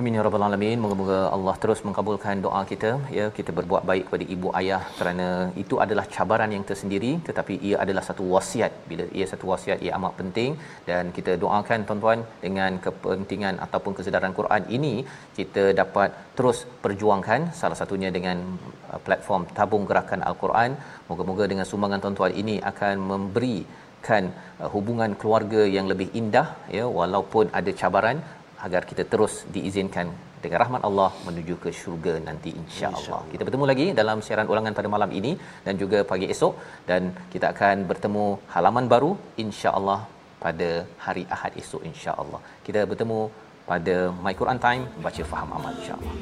Amin 0.00 0.16
ya 0.16 0.22
rabbal 0.26 0.44
alamin. 0.44 0.78
Moga-moga 0.82 1.18
Allah 1.34 1.52
terus 1.62 1.80
mengabulkan 1.86 2.40
doa 2.44 2.62
kita 2.70 2.90
ya 3.16 3.26
kita 3.36 3.50
berbuat 3.58 3.82
baik 3.90 4.04
kepada 4.06 4.24
ibu 4.34 4.48
ayah 4.60 4.80
kerana 4.98 5.28
itu 5.62 5.74
adalah 5.84 6.04
cabaran 6.14 6.50
yang 6.56 6.64
tersendiri 6.70 7.12
tetapi 7.28 7.54
ia 7.68 7.76
adalah 7.84 8.02
satu 8.08 8.24
wasiat. 8.32 8.72
Bila 8.88 9.06
ia 9.18 9.26
satu 9.32 9.44
wasiat 9.52 9.78
ia 9.86 9.92
amat 9.98 10.12
penting 10.20 10.50
dan 10.88 11.14
kita 11.18 11.34
doakan 11.44 11.86
tuan-tuan 11.86 12.26
dengan 12.46 12.80
kepentingan 12.86 13.62
ataupun 13.68 13.94
kesedaran 14.00 14.36
Quran 14.40 14.62
ini 14.78 14.94
kita 15.38 15.64
dapat 15.82 16.10
terus 16.38 16.66
perjuangkan 16.84 17.40
salah 17.62 17.78
satunya 17.82 18.10
dengan 18.18 18.38
uh, 18.90 19.00
platform 19.06 19.44
tabung 19.58 19.86
gerakan 19.90 20.26
al-Quran. 20.30 20.72
Moga-moga 21.10 21.46
dengan 21.54 21.68
sumbangan 21.72 22.02
tuan-tuan 22.06 22.34
ini 22.44 22.56
akan 22.72 22.94
memberikan 23.12 24.24
uh, 24.58 24.70
hubungan 24.74 25.12
keluarga 25.22 25.62
yang 25.78 25.86
lebih 25.92 26.10
indah 26.22 26.48
ya 26.78 26.86
walaupun 27.00 27.46
ada 27.60 27.72
cabaran 27.82 28.18
agar 28.66 28.82
kita 28.90 29.02
terus 29.12 29.34
diizinkan 29.54 30.08
dengan 30.44 30.58
rahmat 30.62 30.82
Allah 30.88 31.10
menuju 31.26 31.54
ke 31.64 31.70
syurga 31.80 32.14
nanti 32.28 32.50
insya-Allah. 32.62 33.20
Insya 33.20 33.30
kita 33.32 33.42
bertemu 33.48 33.66
lagi 33.70 33.86
dalam 34.00 34.18
siaran 34.26 34.50
ulangan 34.52 34.76
pada 34.78 34.88
malam 34.94 35.12
ini 35.20 35.32
dan 35.66 35.76
juga 35.82 36.00
pagi 36.10 36.28
esok 36.34 36.54
dan 36.90 37.12
kita 37.34 37.46
akan 37.54 37.86
bertemu 37.92 38.26
halaman 38.56 38.88
baru 38.94 39.12
insya-Allah 39.44 40.00
pada 40.44 40.70
hari 41.06 41.24
Ahad 41.36 41.54
esok 41.62 41.84
insya-Allah. 41.92 42.42
Kita 42.66 42.82
bertemu 42.92 43.20
pada 43.70 43.96
My 44.24 44.34
Quran 44.42 44.60
Time 44.66 44.84
baca 45.06 45.24
faham 45.32 45.50
amal 45.58 45.72
insya-Allah. 45.80 46.14